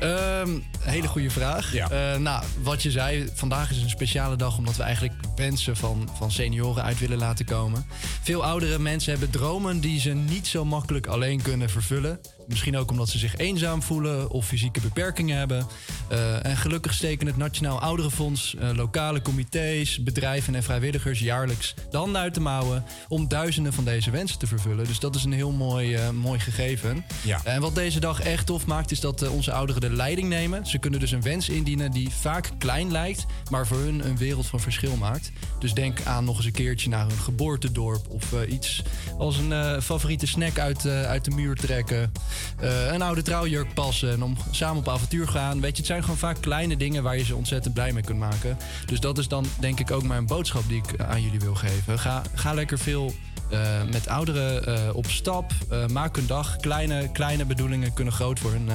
Ehm, 0.00 0.58
hele 0.80 1.08
goede 1.08 1.30
vraag. 1.30 1.72
Ja. 1.72 1.90
Eh, 1.90 2.20
nou, 2.20 2.44
wat 2.62 2.82
je 2.82 2.90
zei, 2.90 3.28
vandaag 3.34 3.70
is 3.70 3.82
een 3.82 3.90
speciale 3.90 4.36
dag 4.36 4.58
omdat 4.58 4.76
we 4.76 4.82
eigenlijk 4.82 5.14
wensen 5.36 5.76
van, 5.76 6.08
van 6.16 6.30
senioren 6.30 6.82
uit 6.82 6.98
willen 6.98 7.18
laten 7.18 7.44
komen. 7.44 7.86
Veel 8.22 8.44
oudere 8.44 8.78
mensen 8.78 9.10
hebben 9.12 9.30
dromen 9.30 9.80
die 9.80 10.00
ze 10.00 10.10
niet 10.10 10.46
zo 10.46 10.64
makkelijk 10.64 11.06
alleen 11.06 11.42
kunnen 11.42 11.70
vervullen. 11.70 12.20
Misschien 12.50 12.76
ook 12.76 12.90
omdat 12.90 13.08
ze 13.08 13.18
zich 13.18 13.36
eenzaam 13.36 13.82
voelen 13.82 14.30
of 14.30 14.46
fysieke 14.46 14.80
beperkingen 14.80 15.38
hebben. 15.38 15.66
Eh, 16.08 16.44
en 16.44 16.56
gelukkig 16.56 16.94
steken 16.94 17.26
het 17.26 17.36
Nationaal 17.36 17.80
Ouderenfonds, 17.80 18.54
eh, 18.54 18.70
lokale 18.72 19.22
comité's, 19.22 20.02
bedrijven 20.02 20.54
en 20.54 20.62
vrijwilligers 20.62 21.18
jaarlijks 21.20 21.74
de 21.90 21.96
handen 21.96 22.20
uit 22.20 22.34
de 22.34 22.40
mouwen 22.40 22.84
om 23.08 23.28
duizenden 23.28 23.72
van 23.72 23.84
deze 23.84 24.10
wensen 24.10 24.38
te 24.38 24.46
vervullen. 24.46 24.86
Dus 24.86 24.98
dat 24.98 25.14
is 25.14 25.24
een 25.24 25.32
heel 25.32 25.50
mooi, 25.50 25.94
eh, 25.94 26.10
mooi 26.10 26.38
gegeven. 26.40 27.04
Ja. 27.24 27.40
En 27.44 27.60
wat 27.60 27.74
deze 27.74 28.00
dag 28.00 28.20
echt 28.20 28.46
tof 28.46 28.66
maakt, 28.66 28.90
is 28.90 29.00
dat 29.00 29.28
onze 29.28 29.52
ouderen 29.52 29.80
de 29.80 29.92
leiding 29.92 30.28
nemen. 30.28 30.66
Ze 30.66 30.78
kunnen 30.78 31.00
dus 31.00 31.10
een 31.10 31.22
wens 31.22 31.48
indienen 31.48 31.90
die 31.90 32.10
vaak 32.10 32.50
klein 32.58 32.90
lijkt, 32.90 33.26
maar 33.50 33.66
voor 33.66 33.78
hun 33.78 34.06
een 34.06 34.16
wereld 34.16 34.46
van 34.46 34.60
verschil 34.60 34.96
maakt. 34.96 35.32
Dus 35.58 35.74
denk 35.74 36.02
aan 36.02 36.24
nog 36.24 36.36
eens 36.36 36.46
een 36.46 36.52
keertje 36.52 36.88
naar 36.88 37.06
hun 37.08 37.18
geboortedorp 37.18 38.08
of 38.08 38.44
iets 38.48 38.82
als 39.18 39.38
een 39.38 39.82
favoriete 39.82 40.26
snack 40.26 40.58
uit, 40.58 40.86
uit 40.86 41.24
de 41.24 41.30
muur 41.30 41.56
trekken. 41.56 42.12
Eh, 42.60 42.92
een 42.92 43.02
oude 43.02 43.22
trouwjurk 43.22 43.74
passen 43.74 44.10
en 44.10 44.22
om 44.22 44.36
samen 44.50 44.76
op 44.78 44.88
avontuur 44.88 45.28
gaan. 45.28 45.60
Weet 45.60 45.70
je, 45.70 45.76
het 45.76 45.86
zijn 45.86 46.02
gewoon 46.02 46.16
vaak 46.16 46.40
kleine 46.40 46.76
dingen 46.76 47.02
waar 47.02 47.16
je 47.16 47.24
ze 47.24 47.36
ontzettend 47.36 47.74
blij 47.74 47.92
mee 47.92 48.02
kunt 48.02 48.18
maken. 48.18 48.56
Dus 48.86 49.00
dat 49.00 49.18
is 49.18 49.28
dan 49.28 49.46
denk 49.60 49.80
ik 49.80 49.90
ook 49.90 50.02
mijn 50.02 50.26
boodschap 50.26 50.62
die 50.68 50.82
ik 50.88 51.00
aan 51.00 51.22
jullie 51.22 51.40
wil 51.40 51.54
geven. 51.54 51.98
Ga, 51.98 52.22
ga 52.34 52.54
lekker 52.54 52.78
veel 52.78 53.12
eh, 53.50 53.58
met 53.90 54.08
ouderen 54.08 54.66
eh, 54.66 54.94
op 54.94 55.06
stap. 55.06 55.52
Maak 55.92 56.16
een 56.16 56.26
dag. 56.26 56.56
Kleine, 56.56 57.10
kleine 57.12 57.44
bedoelingen 57.44 57.92
kunnen 57.92 58.14
groot 58.14 58.38
voor 58.38 58.50
hun 58.52 58.68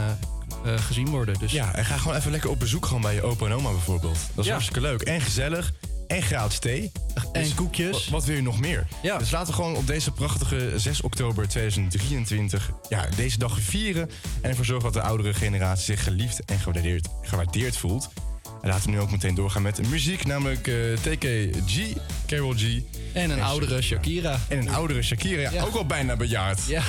gezien 0.79 1.09
worden. 1.09 1.39
Dus 1.39 1.51
Ja, 1.51 1.73
en 1.75 1.85
ga 1.85 1.97
gewoon 1.97 2.17
even 2.17 2.31
lekker 2.31 2.49
op 2.49 2.59
bezoek 2.59 2.85
gewoon 2.85 3.01
bij 3.01 3.13
je 3.13 3.21
opa 3.23 3.45
en 3.45 3.51
oma 3.51 3.69
bijvoorbeeld. 3.71 4.17
Dat 4.27 4.37
is 4.37 4.45
Ja. 4.45 4.51
hartstikke 4.51 4.81
leuk. 4.81 5.01
En 5.01 5.21
gezellig. 5.21 5.73
En 6.07 6.21
gratis 6.21 6.59
thee. 6.59 6.91
en 7.33 7.41
Dus 7.43 7.53
koekjes. 7.53 8.07
Wat, 8.09 8.25
wil 8.25 8.35
je 8.35 8.41
nog 8.41 8.59
meer? 8.59 8.87
Ja. 9.01 9.17
Dus 9.17 9.31
laten 9.31 9.47
we 9.47 9.53
gewoon 9.53 9.75
op 9.75 9.87
deze 9.87 10.11
prachtige 10.11 10.71
6 10.75 11.01
oktober 11.01 11.47
2023 11.47 12.71
ja, 12.89 13.05
deze 13.15 13.37
dag 13.37 13.59
vieren. 13.59 14.09
En 14.41 14.49
ervoor 14.49 14.65
zorgen 14.65 14.91
dat 14.91 15.01
de 15.03 15.07
oudere 15.09 15.33
generatie 15.33 15.83
zich 15.85 16.03
geliefd 16.03 16.45
en 16.45 16.59
gewaardeerd, 16.59 17.07
gewaardeerd 17.21 17.77
voelt. 17.77 18.09
En 18.61 18.69
laten 18.69 18.85
we 18.85 18.91
nu 18.91 18.99
ook 18.99 19.11
meteen 19.11 19.35
doorgaan 19.35 19.61
met 19.61 19.89
muziek, 19.89 20.25
namelijk 20.25 20.67
eh, 20.67 20.75
TKG, 21.01 21.97
Carol 22.27 22.53
G. 22.57 22.79
En 23.13 23.29
een 23.29 23.41
oudere 23.41 23.81
Shakira. 23.81 24.39
En 24.47 24.57
een 24.59 24.69
oudere 24.69 25.01
Shakira, 25.01 25.41
ja, 25.41 25.51
Ja. 25.51 25.63
ook 25.63 25.75
al 25.75 25.85
bijna 25.85 26.15
bejaard. 26.15 26.59
Ja. 26.67 26.83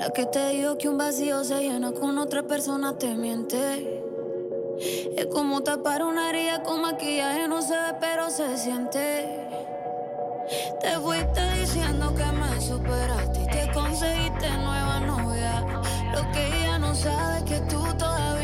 La 0.00 0.08
que 0.08 0.24
te 0.24 0.48
dijo 0.48 0.78
que 0.78 0.88
un 0.88 0.96
vacío 0.96 1.44
se 1.44 1.60
llena 1.60 1.92
con 1.92 2.16
otra 2.16 2.42
persona 2.42 2.96
te 2.96 3.14
miente. 3.16 4.02
Es 5.14 5.26
como 5.26 5.62
tapar 5.62 6.02
una 6.02 6.30
herida 6.30 6.62
con 6.62 6.80
maquillaje, 6.80 7.46
no 7.46 7.60
se 7.60 7.74
ve, 7.74 7.96
pero 8.00 8.30
se 8.30 8.56
siente. 8.56 9.46
Te 10.80 10.98
fuiste 11.00 11.42
diciendo 11.60 12.14
que 12.14 12.24
me 12.24 12.60
superaste 12.62 13.42
y 13.42 13.46
que 13.48 13.70
conseguiste 13.74 14.48
nueva 14.48 15.00
novia. 15.00 15.66
Lo 16.14 16.32
que 16.32 16.46
ella 16.46 16.78
no 16.78 16.94
sabe 16.94 17.40
es 17.40 17.44
que 17.44 17.60
tú 17.68 17.82
todavía 17.98 18.39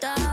yo 0.00 0.27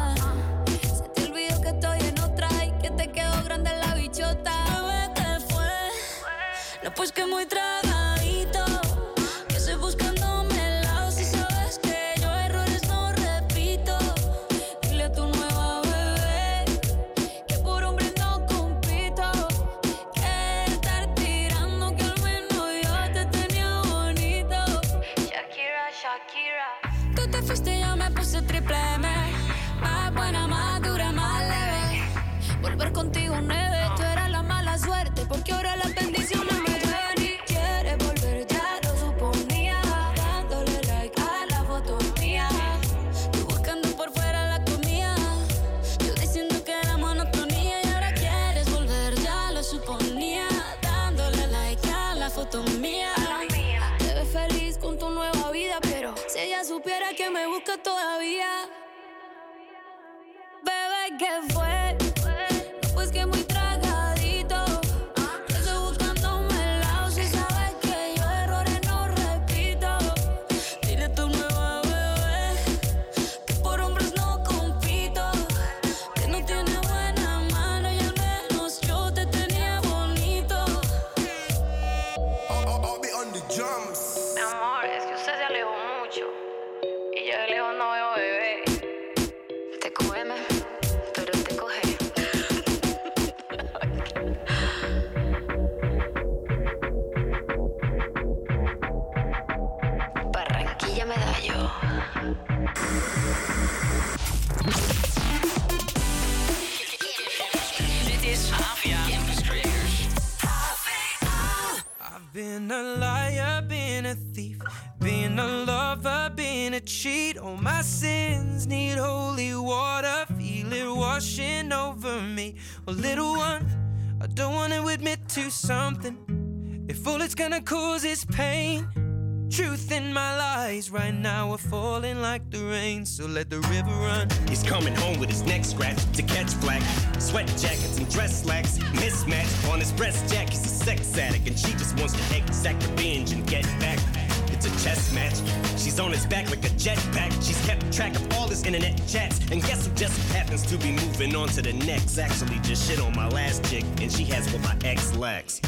internet 148.65 148.95
chats. 149.08 149.39
And 149.51 149.62
guess 149.62 149.86
who 149.86 149.93
just 149.93 150.17
happens 150.34 150.63
to 150.63 150.78
be 150.78 150.91
moving 150.91 151.36
on 151.36 151.47
to 151.49 151.62
the 151.62 151.73
next? 151.73 152.17
Actually, 152.17 152.60
just 152.60 152.89
shit 152.89 152.99
on 152.99 153.15
my 153.15 153.28
last 153.30 153.63
chick, 153.65 153.84
and 154.01 154.12
she 154.12 154.23
has 154.25 154.51
what 154.51 154.62
my 154.63 154.75
ex 154.84 155.15
lacks. 155.15 155.62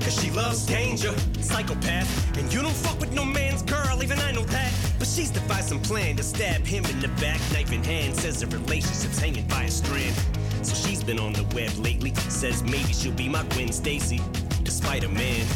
Cause 0.00 0.20
she 0.20 0.30
loves 0.30 0.66
danger, 0.66 1.14
psychopath. 1.40 2.36
And 2.36 2.52
you 2.52 2.60
don't 2.60 2.74
fuck 2.74 2.98
with 3.00 3.12
no 3.12 3.24
man's 3.24 3.62
girl, 3.62 4.02
even 4.02 4.18
I 4.18 4.32
know 4.32 4.44
that. 4.44 4.72
But 4.98 5.08
she's 5.08 5.30
devised 5.30 5.68
some 5.68 5.80
plan 5.80 6.16
to 6.16 6.22
stab 6.22 6.62
him 6.66 6.84
in 6.86 7.00
the 7.00 7.08
back, 7.20 7.40
knife 7.52 7.72
in 7.72 7.82
hand. 7.84 8.16
Says 8.16 8.40
the 8.40 8.46
relationship's 8.46 9.18
hanging 9.18 9.46
by 9.46 9.64
a 9.64 9.70
strand. 9.70 10.14
So 10.62 10.74
she's 10.74 11.02
been 11.02 11.18
on 11.18 11.32
the 11.32 11.44
web 11.54 11.72
lately. 11.78 12.14
Says 12.28 12.62
maybe 12.62 12.92
she'll 12.92 13.12
be 13.12 13.28
my 13.28 13.44
Gwen 13.50 13.72
Stacy, 13.72 14.20
despite 14.62 15.04
a 15.04 15.08
man. 15.08 15.46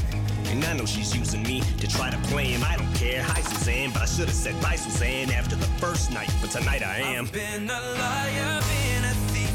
And 0.47 0.65
I 0.65 0.73
know 0.75 0.87
she's 0.87 1.17
using 1.17 1.43
me 1.43 1.61
to 1.79 1.89
try 1.89 2.11
to 2.11 2.19
play 2.29 2.47
him. 2.47 2.63
I 2.65 2.77
don't 2.77 2.86
Hi, 3.15 3.41
Suzanne, 3.41 3.91
but 3.93 4.03
I 4.03 4.07
should 4.07 4.27
have 4.27 4.35
said 4.35 4.61
bye, 4.61 4.77
Suzanne, 4.77 5.31
after 5.31 5.55
the 5.55 5.67
first 5.79 6.11
night. 6.11 6.31
But 6.41 6.51
tonight 6.51 6.83
I 6.83 6.99
am. 6.99 7.27
Been 7.27 7.71
a 7.71 7.81
liar, 7.81 8.61
been 8.61 9.05
a 9.05 9.15
thief, 9.31 9.53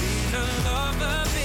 been 0.00 0.40
a 0.40 0.44
lover, 0.64 1.30
been 1.34 1.43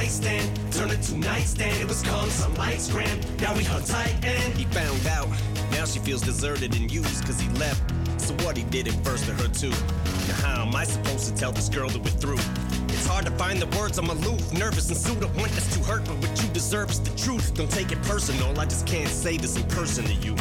One 0.00 0.70
turn 0.70 0.90
it 0.92 1.02
to 1.02 1.18
nightstand. 1.18 1.76
It 1.76 1.86
was 1.86 2.02
called 2.02 2.30
some 2.30 2.54
lights 2.54 2.90
gram. 2.90 3.20
Now 3.38 3.54
we 3.54 3.64
hung 3.64 3.84
tight 3.84 4.24
and 4.24 4.54
he 4.54 4.64
found 4.64 5.06
out. 5.06 5.28
Now 5.72 5.84
she 5.84 5.98
feels 5.98 6.22
deserted 6.22 6.74
and 6.74 6.90
used 6.90 7.26
cause 7.26 7.38
he 7.38 7.50
left. 7.58 7.82
So 8.16 8.32
what 8.46 8.56
he 8.56 8.62
did 8.64 8.88
it 8.88 8.94
first 9.04 9.26
to 9.26 9.34
her 9.34 9.48
too. 9.48 9.68
Now 9.68 10.34
how 10.40 10.62
am 10.62 10.74
I 10.74 10.84
supposed 10.84 11.28
to 11.28 11.34
tell 11.34 11.52
this 11.52 11.68
girl 11.68 11.90
that 11.90 11.98
we're 11.98 12.10
through? 12.10 12.40
It's 12.88 13.06
hard 13.06 13.26
to 13.26 13.32
find 13.32 13.60
the 13.60 13.66
words, 13.78 13.98
I'm 13.98 14.08
aloof, 14.08 14.52
nervous 14.54 14.88
and 14.88 14.96
sued. 14.96 15.22
I 15.22 15.26
want 15.38 15.52
us 15.52 15.70
to 15.76 15.84
hurt, 15.84 16.06
but 16.06 16.16
what 16.16 16.42
you 16.42 16.48
deserve 16.48 16.90
is 16.90 17.00
the 17.00 17.14
truth. 17.18 17.52
Don't 17.52 17.70
take 17.70 17.92
it 17.92 18.00
personal, 18.02 18.58
I 18.58 18.64
just 18.64 18.86
can't 18.86 19.10
say 19.10 19.36
this 19.36 19.56
in 19.56 19.64
person 19.64 20.04
to 20.06 20.14
you. 20.14 20.34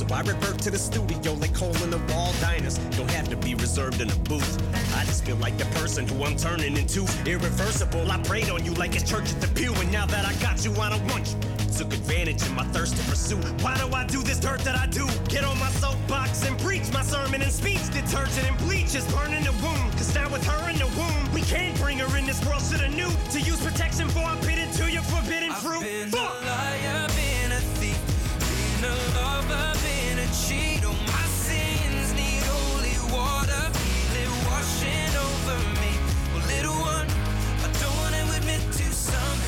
So 0.00 0.06
I 0.14 0.22
revert 0.22 0.58
to 0.60 0.70
the 0.70 0.78
studio 0.78 1.34
like 1.34 1.54
hole 1.54 1.76
in 1.84 1.90
the 1.90 2.00
wall 2.10 2.32
diners. 2.40 2.78
Don't 2.96 3.10
have 3.10 3.28
to 3.28 3.36
be 3.36 3.54
reserved 3.54 4.00
in 4.00 4.10
a 4.10 4.16
booth. 4.20 4.56
I 4.96 5.04
just 5.04 5.26
feel 5.26 5.36
like 5.36 5.58
the 5.58 5.66
person 5.78 6.08
who 6.08 6.24
I'm 6.24 6.36
turning 6.36 6.74
into. 6.78 7.04
Irreversible, 7.26 8.10
I 8.10 8.16
prayed 8.22 8.48
on 8.48 8.64
you 8.64 8.72
like 8.72 8.96
it's 8.96 9.04
church 9.04 9.30
at 9.30 9.42
the 9.42 9.48
pew. 9.48 9.74
And 9.74 9.92
now 9.92 10.06
that 10.06 10.24
I 10.24 10.32
got 10.40 10.64
you, 10.64 10.72
I 10.80 10.88
don't 10.88 11.06
want 11.12 11.28
you. 11.28 11.36
Took 11.76 11.92
advantage 11.92 12.40
of 12.40 12.54
my 12.54 12.64
thirst 12.72 12.96
to 12.96 13.02
pursue. 13.10 13.36
Why 13.60 13.76
do 13.76 13.94
I 13.94 14.06
do 14.06 14.22
this 14.22 14.40
dirt 14.40 14.60
that 14.60 14.74
I 14.74 14.86
do? 14.86 15.06
Get 15.28 15.44
on 15.44 15.58
my 15.58 15.68
soapbox 15.72 16.48
and 16.48 16.58
preach 16.60 16.90
my 16.94 17.02
sermon 17.02 17.42
and 17.42 17.52
speech. 17.52 17.84
Detergent 17.92 18.48
and 18.48 18.56
bleach 18.64 18.94
is 18.94 19.04
burning 19.12 19.44
the 19.44 19.52
wound. 19.60 19.92
Cause 20.00 20.14
now 20.14 20.32
with 20.32 20.46
her 20.46 20.70
in 20.70 20.78
the 20.78 20.88
womb, 20.96 21.34
we 21.34 21.42
can't 21.42 21.76
bring 21.78 21.98
her 21.98 22.16
in 22.16 22.24
this 22.24 22.42
world. 22.46 22.62
to 22.72 22.78
the 22.78 22.88
new. 22.88 23.12
to 23.32 23.38
use 23.38 23.60
protection 23.62 24.08
for 24.08 24.20
I 24.20 24.40
bid 24.40 24.72
to 24.80 24.90
your 24.90 25.02
forbidden 25.02 25.52
fruit. 25.52 25.84
Fuck! 26.08 26.99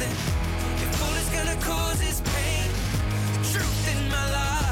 Something. 0.03 0.83
If 0.83 1.03
all 1.03 1.15
it's 1.15 1.31
gonna 1.31 1.61
cause 1.61 2.01
is 2.03 2.21
pain, 2.21 2.71
the 3.33 3.59
truth 3.59 3.97
in 3.97 4.09
my 4.11 4.31
life 4.31 4.72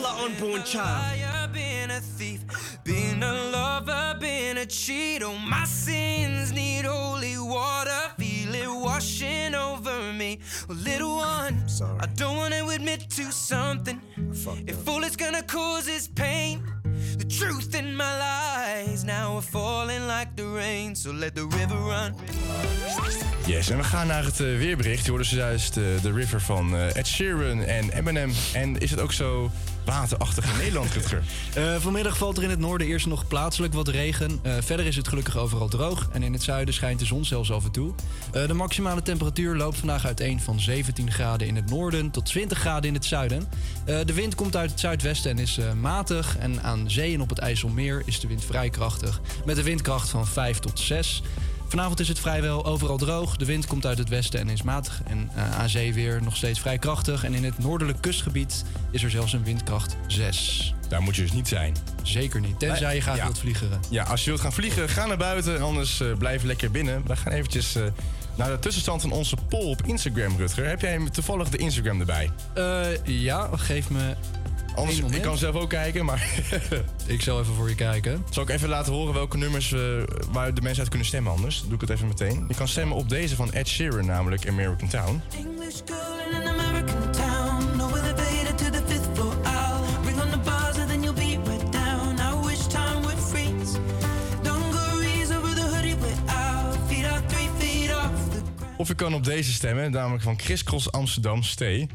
Tell 0.00 0.16
an 0.16 0.32
unborn 0.32 0.62
child? 0.62 1.20
liar, 1.20 1.48
been 1.52 1.90
a 1.90 2.00
thief, 2.00 2.78
been 2.84 3.22
a 3.22 3.32
lover, 3.50 4.16
been 4.20 4.58
a 4.58 4.66
cheat. 4.66 5.22
Oh, 5.22 5.36
my 5.36 5.64
sins 5.64 6.52
need 6.52 6.84
holy 6.84 7.38
water, 7.38 8.12
feel 8.18 8.54
it 8.54 8.68
washing 8.68 9.54
over 9.54 10.12
me. 10.12 10.40
Well, 10.68 10.78
little 10.78 11.16
one, 11.16 11.64
I 12.00 12.06
don't 12.16 12.36
want 12.36 12.54
to 12.54 12.68
admit 12.68 13.10
to 13.10 13.32
something. 13.32 14.00
If 14.66 14.88
all 14.88 15.04
it's 15.04 15.16
gonna 15.16 15.42
cause 15.42 15.88
is 15.88 16.08
pain, 16.08 16.62
the 17.18 17.24
truth 17.24 17.74
in 17.74 17.94
my 17.94 18.18
lies 18.18 19.04
now 19.04 19.36
are 19.36 19.42
falling 19.42 20.06
like 20.06 20.36
the 20.36 20.46
rain. 20.46 20.94
So 20.94 21.10
let 21.10 21.34
the 21.34 21.46
river 21.46 21.76
run. 21.76 22.14
Yes, 23.50 23.70
en 23.70 23.76
we 23.76 23.84
gaan 23.84 24.06
naar 24.06 24.24
het 24.24 24.40
eh, 24.40 24.46
weerbericht. 24.46 25.04
Je 25.04 25.10
hoorde 25.10 25.24
zojuist 25.24 25.76
uh, 25.76 25.84
de 26.02 26.12
river 26.12 26.40
van 26.40 26.76
eh, 26.76 26.96
Ed 26.96 27.06
Sheeran 27.06 27.62
en 27.62 27.90
Eminem. 27.90 28.32
En 28.52 28.78
is 28.78 28.90
het 28.90 29.00
ook 29.00 29.12
zo 29.12 29.50
waterachtig 29.84 30.52
in 30.52 30.58
Nederland, 30.58 30.92
Rutger? 30.94 31.22
Eh, 31.54 31.76
vanmiddag 31.76 32.16
valt 32.16 32.36
er 32.36 32.42
in 32.42 32.50
het 32.50 32.58
noorden 32.58 32.86
eerst 32.86 33.06
nog 33.06 33.26
plaatselijk 33.26 33.72
wat 33.72 33.88
regen. 33.88 34.38
Eh, 34.42 34.52
verder 34.60 34.86
is 34.86 34.96
het 34.96 35.08
gelukkig 35.08 35.36
overal 35.36 35.68
droog. 35.68 36.08
En 36.12 36.22
in 36.22 36.32
het 36.32 36.42
zuiden 36.42 36.74
schijnt 36.74 36.98
de 36.98 37.04
zon 37.04 37.24
zelfs 37.24 37.52
af 37.52 37.64
en 37.64 37.70
toe. 37.70 37.94
Eh, 38.32 38.46
de 38.46 38.54
maximale 38.54 39.02
temperatuur 39.02 39.56
loopt 39.56 39.78
vandaag 39.78 40.06
uiteen 40.06 40.40
van 40.40 40.60
17 40.60 41.12
graden 41.12 41.46
in 41.46 41.56
het 41.56 41.70
noorden 41.70 42.10
tot 42.10 42.26
20 42.26 42.58
graden 42.58 42.88
in 42.88 42.94
het 42.94 43.04
zuiden. 43.04 43.48
Eh, 43.84 43.98
de 44.04 44.14
wind 44.14 44.34
komt 44.34 44.56
uit 44.56 44.70
het 44.70 44.80
zuidwesten 44.80 45.30
en 45.30 45.38
is 45.38 45.58
eh, 45.58 45.72
matig. 45.72 46.36
En 46.38 46.62
aan 46.62 46.90
zee 46.90 47.14
en 47.14 47.20
op 47.20 47.28
het 47.28 47.38
IJsselmeer 47.38 48.02
is 48.04 48.20
de 48.20 48.28
wind 48.28 48.44
vrij 48.44 48.70
krachtig. 48.70 49.20
Met 49.44 49.56
een 49.56 49.64
windkracht 49.64 50.08
van 50.08 50.26
5 50.26 50.58
tot 50.58 50.78
6. 50.78 51.22
Vanavond 51.70 52.00
is 52.00 52.08
het 52.08 52.18
vrijwel 52.18 52.64
overal 52.64 52.96
droog. 52.98 53.36
De 53.36 53.44
wind 53.44 53.66
komt 53.66 53.86
uit 53.86 53.98
het 53.98 54.08
westen 54.08 54.40
en 54.40 54.48
is 54.48 54.62
matig. 54.62 55.00
En 55.06 55.30
eh, 55.34 55.58
aan 55.58 55.68
zee 55.68 55.94
weer 55.94 56.22
nog 56.22 56.36
steeds 56.36 56.60
vrij 56.60 56.78
krachtig. 56.78 57.24
En 57.24 57.34
in 57.34 57.44
het 57.44 57.58
noordelijk 57.58 58.00
kustgebied 58.00 58.64
is 58.90 59.02
er 59.02 59.10
zelfs 59.10 59.32
een 59.32 59.44
windkracht 59.44 59.96
6. 60.06 60.74
Daar 60.88 61.02
moet 61.02 61.16
je 61.16 61.22
dus 61.22 61.32
niet 61.32 61.48
zijn. 61.48 61.76
Zeker 62.02 62.40
niet. 62.40 62.58
Tenzij 62.58 62.94
je 62.94 63.00
graag 63.00 63.16
Ja. 63.16 63.24
wilt 63.24 63.38
vliegeren. 63.38 63.80
Ja, 63.90 64.02
als 64.04 64.20
je 64.24 64.30
wilt 64.30 64.40
gaan 64.42 64.52
vliegen, 64.52 64.88
ga 64.88 65.06
naar 65.06 65.16
buiten. 65.16 65.60
Anders 65.60 66.00
eh, 66.00 66.12
blijf 66.18 66.42
lekker 66.42 66.70
binnen. 66.70 67.02
We 67.06 67.16
gaan 67.16 67.32
eventjes 67.32 67.74
eh, 67.74 67.82
naar 68.36 68.48
de 68.50 68.58
tussenstand 68.58 69.00
van 69.00 69.12
onze 69.12 69.36
poll 69.48 69.70
op 69.70 69.82
Instagram, 69.86 70.36
Rutger. 70.36 70.66
Heb 70.68 70.80
jij 70.80 70.98
toevallig 71.12 71.48
de 71.48 71.56
Instagram 71.58 72.00
erbij? 72.00 72.30
Eh, 72.54 72.86
ja, 73.04 73.48
geef 73.52 73.90
me. 73.90 74.14
Anders, 74.74 74.98
ik 74.98 75.22
kan 75.22 75.38
zelf 75.38 75.54
ook 75.54 75.68
kijken, 75.68 76.04
maar... 76.04 76.28
ik 77.06 77.22
zal 77.22 77.40
even 77.40 77.54
voor 77.54 77.68
je 77.68 77.74
kijken. 77.74 78.24
Zal 78.30 78.42
ik 78.42 78.48
even 78.48 78.68
laten 78.68 78.92
horen 78.92 79.14
welke 79.14 79.36
nummers 79.36 79.72
eh, 79.72 79.80
waar 80.32 80.54
de 80.54 80.60
mensen 80.60 80.80
uit 80.80 80.88
kunnen 80.88 81.06
stemmen 81.06 81.32
anders? 81.32 81.62
Doe 81.64 81.74
ik 81.74 81.80
het 81.80 81.90
even 81.90 82.08
meteen. 82.08 82.44
Je 82.48 82.54
kan 82.54 82.68
stemmen 82.68 82.96
op 82.96 83.08
deze 83.08 83.36
van 83.36 83.52
Ed 83.52 83.68
Sheeran, 83.68 84.06
namelijk 84.06 84.48
American 84.48 84.88
Town. 84.88 85.22
English 85.36 85.80
girl 85.84 86.40
in 86.40 86.48
an 86.48 86.58
American 86.58 87.10
town. 87.10 87.76
No 87.76 87.88
elevator 87.88 88.54
to 88.54 88.70
the 88.70 88.82
fifth 88.86 89.08
floor. 89.14 89.32
I'll 89.44 90.04
ring 90.04 90.20
on 90.20 90.30
the 90.30 90.38
buzzer, 90.38 90.86
then 90.86 91.02
you'll 91.02 91.14
be 91.14 91.50
right 91.50 91.72
down. 91.72 92.18
I 92.18 92.46
wish 92.46 92.66
time 92.66 93.00
would 93.02 93.18
freeze. 93.18 93.78
Dungarees 94.42 95.30
over 95.30 95.54
the 95.54 95.66
hoodie 95.74 95.96
without 95.96 96.76
feet 96.88 97.04
out 97.04 97.28
three 97.28 97.48
feet 97.58 97.94
off 97.94 98.30
the 98.30 98.40
Of 98.76 98.88
je 98.88 98.94
kan 98.94 99.14
op 99.14 99.24
deze 99.24 99.52
stemmen, 99.52 99.90
namelijk 99.90 100.22
van 100.22 100.38
Chris 100.38 100.62
Cross 100.62 100.92
Amsterdam, 100.92 101.42
Stay. 101.42 101.88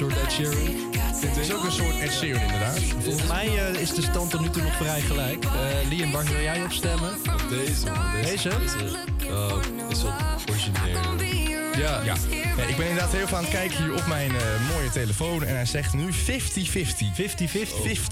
Een 0.00 0.10
soort 0.10 0.22
Ed 0.22 0.32
Sheeran. 0.32 0.90
Dit 1.20 1.36
is 1.36 1.52
ook 1.52 1.64
een 1.64 1.72
soort 1.72 1.98
Ed 2.00 2.12
Sheeran, 2.12 2.42
inderdaad. 2.42 2.78
Volgens 3.02 3.26
mij 3.26 3.46
eh, 3.46 3.80
is 3.80 3.94
de 3.94 4.02
stand 4.02 4.30
tot 4.30 4.40
nu 4.40 4.50
toe 4.50 4.62
nog 4.62 4.76
vrij 4.76 5.00
gelijk. 5.00 5.44
Eh 5.44 5.88
Liam, 5.88 6.12
waar 6.12 6.24
wil 6.24 6.40
jij 6.40 6.62
op 6.62 6.72
stemmen? 6.72 7.10
Deze, 7.48 7.86
man. 7.86 8.22
Deze? 8.22 8.50
Oh, 9.30 9.56
is 9.88 10.02
wat 10.02 10.12
origineel. 10.50 11.00
Ja. 11.76 12.02
Ja. 12.02 12.16
Nee, 12.56 12.66
ik 12.66 12.76
ben 12.76 12.86
inderdaad 12.88 13.12
heel 13.12 13.26
veel 13.26 13.36
aan 13.36 13.42
het 13.42 13.52
kijken 13.52 13.76
hier 13.76 13.94
op 13.94 14.06
mijn 14.06 14.30
eh, 14.30 14.70
mooie 14.74 14.90
telefoon. 14.90 15.44
En 15.44 15.54
hij 15.54 15.66
zegt 15.66 15.94
nu 15.94 16.12
50-50. 16.12 16.14
50-50. 16.14 16.18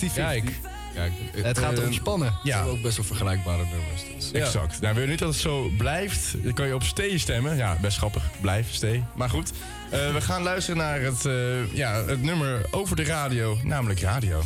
50-50. 0.08 0.14
Kijk. 0.14 0.50
Kijk, 0.94 1.12
Het 1.32 1.58
gaat 1.58 1.72
eh, 1.72 1.78
erom 1.78 1.92
spannen. 1.92 2.34
Ja. 2.42 2.62
ook 2.62 2.82
best 2.82 2.96
wel 2.96 3.06
vergelijkbare 3.06 3.64
nummers. 3.64 4.02
Dus. 4.14 4.32
Exact. 4.32 4.80
Nou, 4.80 4.94
wil 4.94 5.02
je 5.02 5.08
niet 5.08 5.18
dat 5.18 5.28
het 5.28 5.38
zo 5.38 5.70
blijft, 5.78 6.34
dan 6.42 6.52
kan 6.52 6.66
je 6.66 6.74
op 6.74 6.82
Stay 6.82 7.18
stemmen. 7.18 7.56
Ja, 7.56 7.76
best 7.80 7.96
grappig. 7.96 8.22
Blijf, 8.40 8.72
Stay. 8.74 9.04
Maar 9.14 9.30
goed, 9.30 9.52
eh, 9.90 10.12
we 10.12 10.20
gaan 10.20 10.42
luisteren 10.42 10.78
naar 10.78 11.00
het, 11.00 11.24
eh, 11.26 11.74
ja, 11.74 12.04
het 12.04 12.22
nummer 12.22 12.66
over 12.70 12.96
de 12.96 13.04
radio, 13.04 13.58
namelijk 13.64 14.00
radio. 14.00 14.42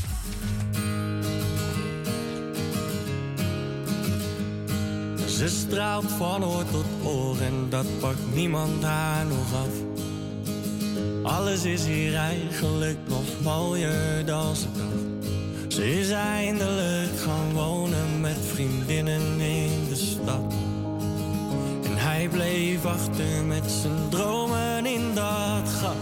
Ze 5.28 5.48
straalt 5.48 6.12
van 6.16 6.44
oor 6.44 6.64
tot 6.70 6.84
oor 7.04 7.40
en 7.40 7.66
dat 7.70 7.86
pakt 8.00 8.34
niemand 8.34 8.82
haar 8.82 9.26
nog 9.26 9.54
af. 9.54 9.68
Alles 11.22 11.64
is 11.64 11.84
hier 11.84 12.14
eigenlijk 12.14 12.98
nog 13.08 13.24
mooier 13.42 14.24
dan 14.24 14.56
ze 14.56 14.66
dacht. 14.72 15.15
Ze 15.76 15.98
is 15.98 16.10
eindelijk 16.10 17.18
gaan 17.18 17.52
wonen 17.52 18.20
met 18.20 18.36
vriendinnen 18.52 19.40
in 19.40 19.88
de 19.88 19.94
stad. 19.94 20.54
En 21.84 21.96
hij 21.96 22.28
bleef 22.28 22.84
achter 22.86 23.44
met 23.44 23.70
zijn 23.70 24.08
dromen 24.08 24.86
in 24.86 25.14
dat 25.14 25.68
gat. 25.80 25.96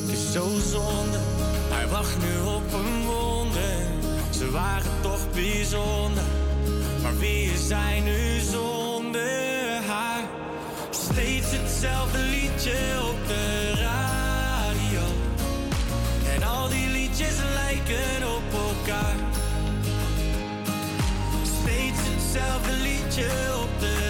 Het 0.00 0.12
is 0.12 0.32
zo 0.32 0.48
zonde, 0.70 1.18
hij 1.70 1.88
wacht 1.88 2.16
nu 2.18 2.50
op 2.54 2.72
een 2.72 3.04
wonder. 3.04 3.86
Ze 4.30 4.50
waren 4.50 4.92
toch 5.00 5.30
bijzonder. 5.34 6.24
Maar 7.02 7.18
wie 7.18 7.52
is 7.52 7.68
nu 8.04 8.38
zonder 8.38 9.82
haar? 9.86 10.22
Steeds 10.90 11.50
hetzelfde 11.50 12.18
liedje 12.18 12.78
op 13.10 13.26
de 13.26 13.70
radio. 13.70 15.02
En 16.34 16.42
al 16.42 16.68
die 16.68 16.86
liedjes 16.86 17.01
lijken 17.54 18.34
op 18.36 18.52
elkaar. 18.52 19.16
Steeds 21.60 22.00
hetzelfde 22.08 22.72
liedje 22.72 23.30
op 23.62 23.80
de 23.80 24.01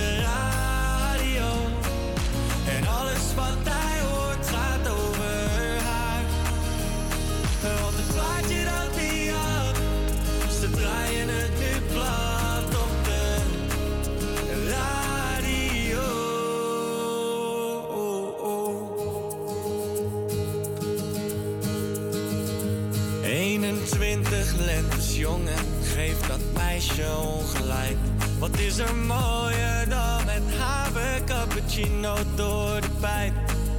Wat 28.42 28.58
is 28.58 28.78
er 28.78 28.94
mooier 28.94 29.88
dan 29.88 30.24
met 30.24 30.42
haver 30.58 31.24
cappuccino 31.24 32.14
door 32.34 32.80
de 32.80 32.88
pijp? 33.00 33.32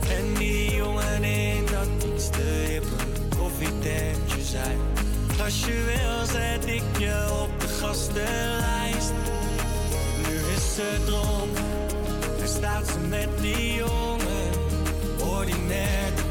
En 0.09 0.33
die 0.37 0.75
jongen 0.75 1.23
in 1.23 1.65
dat 1.65 2.11
iets 2.13 2.29
te 2.29 2.41
hippe 2.41 3.35
koffietentje 3.37 4.43
zei. 4.43 4.77
Als 5.43 5.59
je 5.59 5.83
wil 5.85 6.25
zet 6.25 6.65
ik 6.67 6.97
je 6.97 7.41
op 7.43 7.59
de 7.59 7.67
gastenlijst. 7.67 9.13
Nu 10.27 10.35
is 10.55 10.75
ze 10.75 10.97
dronken 11.05 11.63
en 12.41 12.47
staat 12.47 12.87
ze 12.87 12.99
met 12.99 13.29
die 13.41 13.73
jongen. 13.73 14.51
Ordinair 15.37 16.22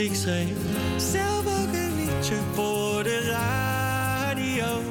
ik 0.00 0.14
schreef 0.14 0.56
zelf 0.96 1.46
ook 1.46 1.74
een 1.74 1.94
liedje 1.96 2.36
voor 2.54 3.02
de 3.02 3.20
radio. 3.20 4.82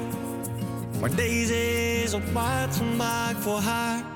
Maar 0.99 1.15
deze 1.15 2.01
is 2.03 2.13
op 2.13 2.31
maat 2.33 2.75
gemaakt 2.75 3.43
voor 3.43 3.59
haar. 3.59 4.08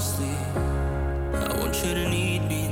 I 0.00 1.58
want 1.58 1.76
you 1.84 1.92
to 1.92 2.08
need 2.08 2.48
me. 2.48 2.64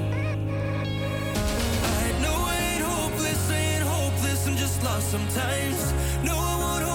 I 1.83 2.21
know 2.23 2.33
I 2.33 2.57
ain't 2.73 2.83
hopeless, 2.83 3.51
ain't 3.51 3.83
hopeless, 3.83 4.47
I'm 4.47 4.57
just 4.57 4.83
lost 4.83 5.11
sometimes. 5.11 5.93
No, 6.25 6.33
I 6.33 6.59
won't. 6.59 6.88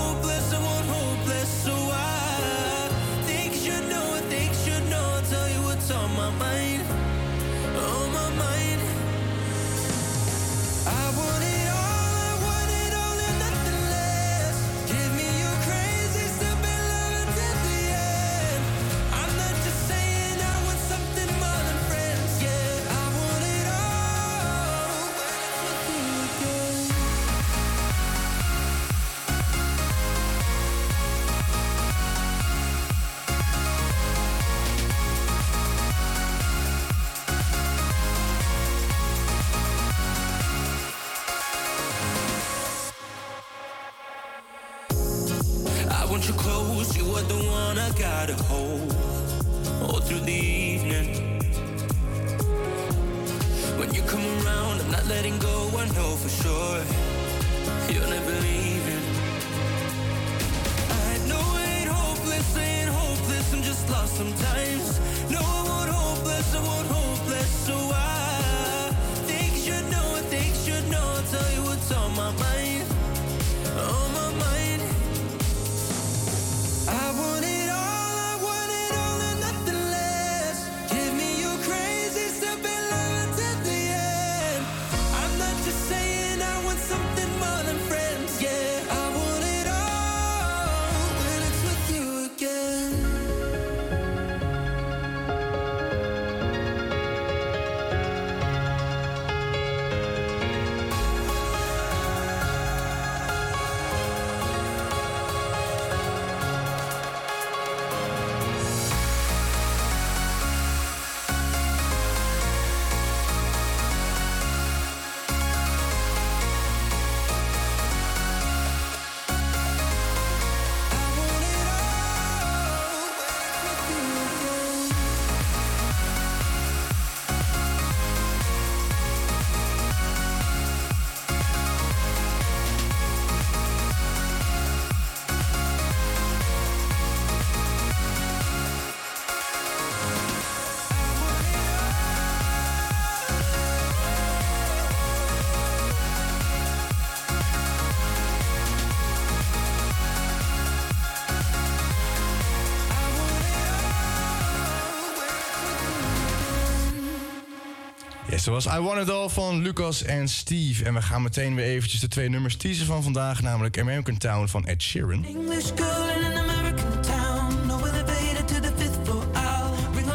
zoals 158.44 158.66
I 158.66 158.80
Want 158.80 159.02
It 159.02 159.10
All 159.10 159.30
van 159.30 159.62
Lucas 159.62 160.04
en 160.04 160.28
Steve. 160.28 160.86
En 160.86 160.94
we 160.94 161.02
gaan 161.02 161.22
meteen 161.22 161.56
weer 161.56 161.66
eventjes 161.66 162.00
de 162.00 162.08
twee 162.08 162.30
nummers 162.30 162.56
teasen 162.56 162.86
van 162.86 163.04
vandaag. 163.04 163.42
Namelijk 163.42 163.80
American 163.80 164.18
Town 164.18 164.48
van 164.48 164.66
Ed 164.66 164.82
Sheeran. 164.82 165.26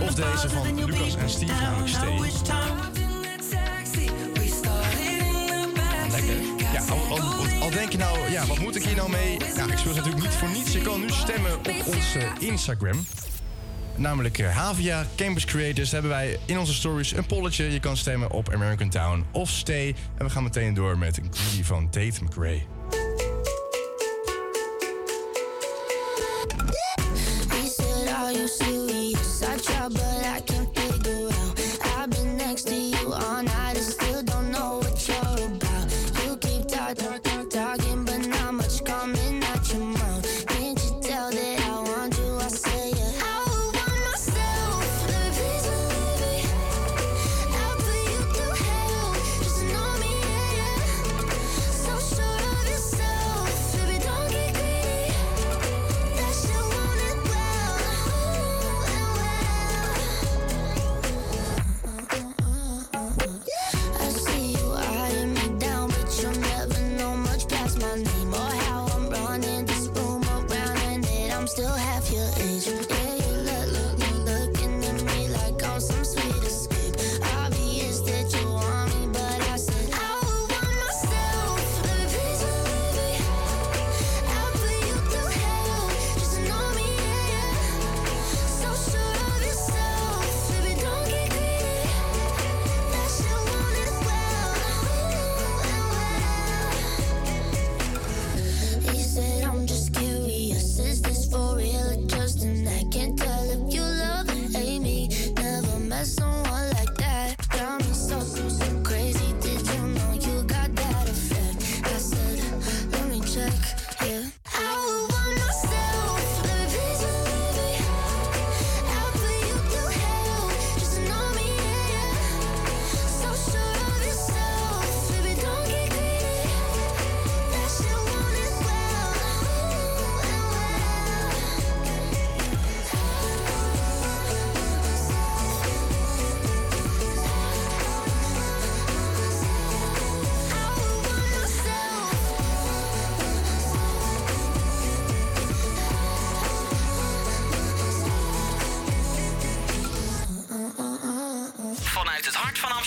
Of 0.02 0.14
deze 0.14 0.48
van 0.48 0.84
Lucas 0.84 1.16
en 1.16 1.30
Steve, 1.30 1.52
namelijk 1.52 1.88
Steve. 1.88 2.56
Ja, 6.72 6.84
al, 6.88 7.18
al, 7.18 7.46
al, 7.60 7.70
denk 7.70 7.92
je 7.92 7.98
nou, 7.98 8.30
ja, 8.30 8.46
wat 8.46 8.58
moet 8.58 8.76
ik 8.76 8.84
hier 8.84 8.96
nou 8.96 9.10
mee? 9.10 9.38
Nou, 9.56 9.70
ik 9.70 9.78
speel 9.78 9.92
ze 9.92 9.98
natuurlijk 9.98 10.24
niet 10.24 10.34
voor 10.34 10.48
niets. 10.48 10.72
Je 10.72 10.80
kan 10.80 11.00
nu 11.00 11.08
stemmen 11.10 11.58
op 11.58 11.86
onze 11.86 12.20
Instagram 12.38 13.04
namelijk 13.98 14.38
eh, 14.38 14.56
Havia 14.56 15.06
Campus 15.16 15.44
Creators, 15.44 15.90
hebben 15.90 16.10
wij 16.10 16.38
in 16.44 16.58
onze 16.58 16.74
stories 16.74 17.16
een 17.16 17.26
polletje. 17.26 17.72
Je 17.72 17.80
kan 17.80 17.96
stemmen 17.96 18.30
op 18.30 18.52
American 18.52 18.88
Town 18.88 19.24
of 19.32 19.50
Stay. 19.50 19.94
En 20.18 20.24
we 20.24 20.30
gaan 20.30 20.42
meteen 20.42 20.74
door 20.74 20.98
met 20.98 21.18
een 21.18 21.30
Greedy 21.30 21.64
van 21.64 21.90
Tate 21.90 22.24
McRae. 22.24 22.77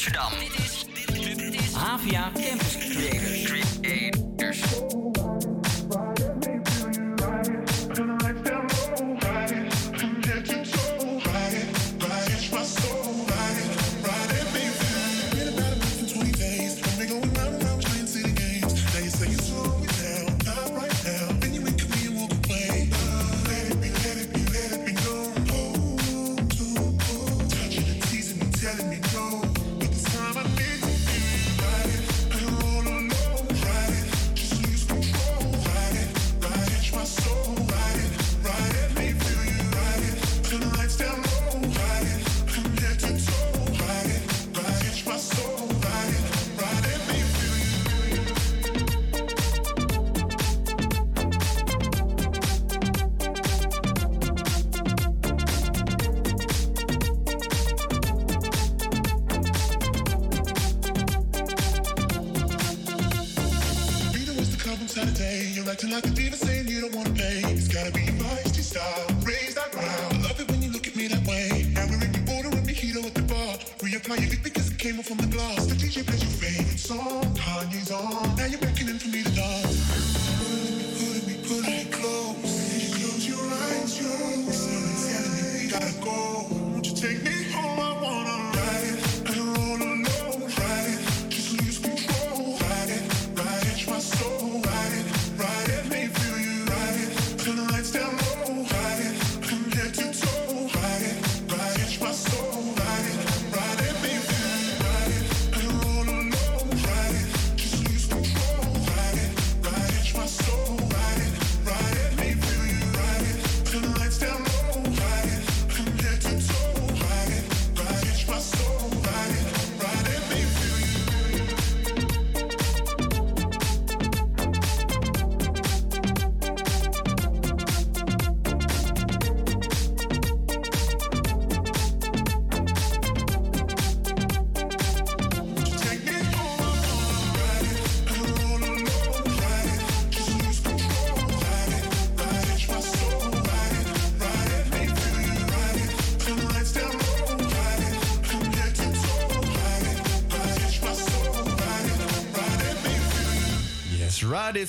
Amsterdam. 0.02 0.39
Dit 0.39 0.66
is, 0.66 0.86
dit, 1.52 1.72
Campus 2.34 2.91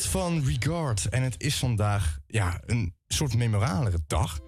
Van 0.01 0.45
Regard. 0.45 1.09
En 1.09 1.23
het 1.23 1.35
is 1.39 1.57
vandaag 1.57 2.19
ja, 2.27 2.61
een 2.67 2.95
soort 3.09 3.35
memoralere 3.35 3.99
dag. 4.07 4.41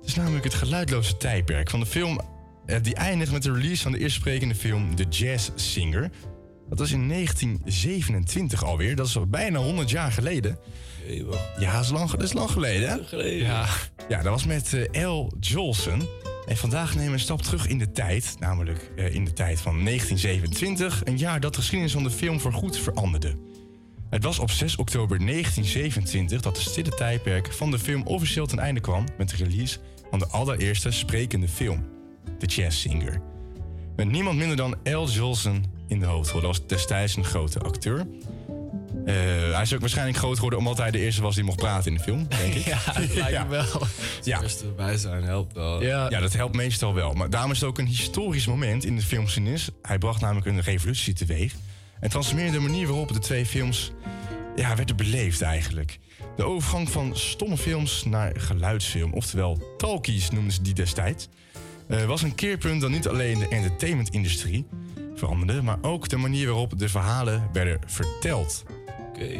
Het 0.00 0.08
is 0.08 0.14
namelijk 0.14 0.44
het 0.44 0.54
geluidloze 0.54 1.16
tijdperk 1.16 1.70
van 1.70 1.80
de 1.80 1.86
film... 1.86 2.20
eh, 2.66 2.76
die 2.82 2.94
eindigt 2.94 3.32
met 3.32 3.42
de 3.42 3.52
release 3.52 3.82
van 3.82 3.92
de 3.92 3.98
eerst 3.98 4.16
sprekende 4.16 4.54
film 4.54 4.94
The 4.94 5.04
Jazz 5.08 5.50
Singer. 5.54 6.10
Dat 6.68 6.78
was 6.78 6.92
in 6.92 7.08
1927 7.08 8.64
alweer. 8.64 8.96
Dat 8.96 9.06
is 9.06 9.16
al 9.16 9.26
bijna 9.26 9.58
100 9.58 9.90
jaar 9.90 10.12
geleden. 10.12 10.58
Ja, 11.58 11.72
dat 11.72 11.84
is 11.84 11.90
lang, 11.90 12.10
dat 12.10 12.22
is 12.22 12.32
lang 12.32 12.50
geleden, 12.50 12.88
hè? 12.88 13.16
Ja. 13.22 13.66
ja, 14.08 14.22
dat 14.22 14.32
was 14.32 14.44
met 14.44 14.72
eh, 14.74 15.08
L. 15.08 15.32
Jolson. 15.40 16.08
En 16.46 16.56
vandaag 16.56 16.90
nemen 16.90 17.06
we 17.06 17.12
een 17.12 17.20
stap 17.20 17.42
terug 17.42 17.66
in 17.66 17.78
de 17.78 17.90
tijd. 17.90 18.36
Namelijk 18.38 18.90
eh, 18.96 19.14
in 19.14 19.24
de 19.24 19.32
tijd 19.32 19.60
van 19.60 19.84
1927. 19.84 21.00
Een 21.04 21.18
jaar 21.18 21.40
dat 21.40 21.54
de 21.54 21.58
geschiedenis 21.58 21.92
van 21.92 22.02
de 22.02 22.10
film 22.10 22.40
voorgoed 22.40 22.78
veranderde. 22.78 23.36
Het 24.12 24.24
was 24.24 24.38
op 24.38 24.50
6 24.50 24.76
oktober 24.76 25.18
1927 25.18 26.40
dat 26.40 26.54
de 26.54 26.60
stille 26.60 26.88
tijdperk 26.88 27.52
van 27.52 27.70
de 27.70 27.78
film 27.78 28.02
officieel 28.02 28.46
ten 28.46 28.58
einde 28.58 28.80
kwam 28.80 29.04
met 29.18 29.28
de 29.28 29.36
release 29.36 29.78
van 30.10 30.18
de 30.18 30.26
allereerste 30.26 30.90
sprekende 30.90 31.48
film, 31.48 31.84
The 32.38 32.46
Jazz 32.46 32.78
Singer. 32.78 33.20
Met 33.96 34.10
niemand 34.10 34.38
minder 34.38 34.56
dan 34.56 34.76
L. 34.82 35.06
Jolson 35.06 35.64
in 35.86 36.00
de 36.00 36.06
hoofdrol. 36.06 36.40
Dat 36.40 36.50
was 36.50 36.66
destijds 36.66 37.16
een 37.16 37.24
grote 37.24 37.58
acteur. 37.58 38.06
Eh, 39.06 39.14
hij 39.52 39.62
is 39.62 39.74
ook 39.74 39.80
waarschijnlijk 39.80 40.18
groot 40.18 40.34
geworden 40.34 40.58
omdat 40.58 40.78
hij 40.78 40.90
de 40.90 40.98
eerste 40.98 41.22
was 41.22 41.34
die 41.34 41.44
mocht 41.44 41.58
praten 41.58 41.90
in 41.90 41.96
de 41.96 42.02
film, 42.02 42.26
denk 42.28 42.54
ik. 42.54 42.64
Ja, 42.72 42.78
dat 42.84 43.14
lijkt 43.14 43.42
me 43.42 43.48
wel. 43.48 43.86
Ja. 44.22 44.42
Eerst 44.42 44.60
erbij 44.60 44.96
zijn 44.96 45.22
helpt 45.22 45.54
wel. 45.54 45.82
Ja. 45.82 46.08
dat 46.08 46.32
helpt 46.32 46.56
meestal 46.56 46.94
wel. 46.94 47.12
Maar 47.12 47.30
daarom 47.30 47.50
is 47.50 47.60
het 47.60 47.68
ook 47.68 47.78
een 47.78 47.86
historisch 47.86 48.46
moment 48.46 48.84
in 48.84 48.96
de 48.96 49.02
filmgeschiedenis. 49.02 49.68
Hij 49.82 49.98
bracht 49.98 50.20
namelijk 50.20 50.46
een 50.46 50.60
revolutie 50.60 51.14
teweeg. 51.14 51.54
En 52.02 52.10
transformeerde 52.10 52.52
de 52.52 52.60
manier 52.60 52.86
waarop 52.86 53.12
de 53.12 53.18
twee 53.18 53.46
films 53.46 53.92
ja, 54.56 54.76
werden 54.76 54.96
beleefd 54.96 55.42
eigenlijk. 55.42 55.98
De 56.36 56.44
overgang 56.44 56.90
van 56.90 57.16
stomme 57.16 57.56
films 57.56 58.04
naar 58.04 58.32
geluidsfilm, 58.40 59.12
oftewel 59.12 59.74
talkies 59.76 60.30
noemden 60.30 60.52
ze 60.52 60.62
die 60.62 60.74
destijds, 60.74 61.28
eh, 61.88 62.04
was 62.04 62.22
een 62.22 62.34
keerpunt 62.34 62.80
dat 62.80 62.90
niet 62.90 63.08
alleen 63.08 63.38
de 63.38 63.48
entertainmentindustrie 63.48 64.66
veranderde, 65.14 65.62
maar 65.62 65.78
ook 65.82 66.08
de 66.08 66.16
manier 66.16 66.46
waarop 66.46 66.78
de 66.78 66.88
verhalen 66.88 67.48
werden 67.52 67.78
verteld. 67.86 68.64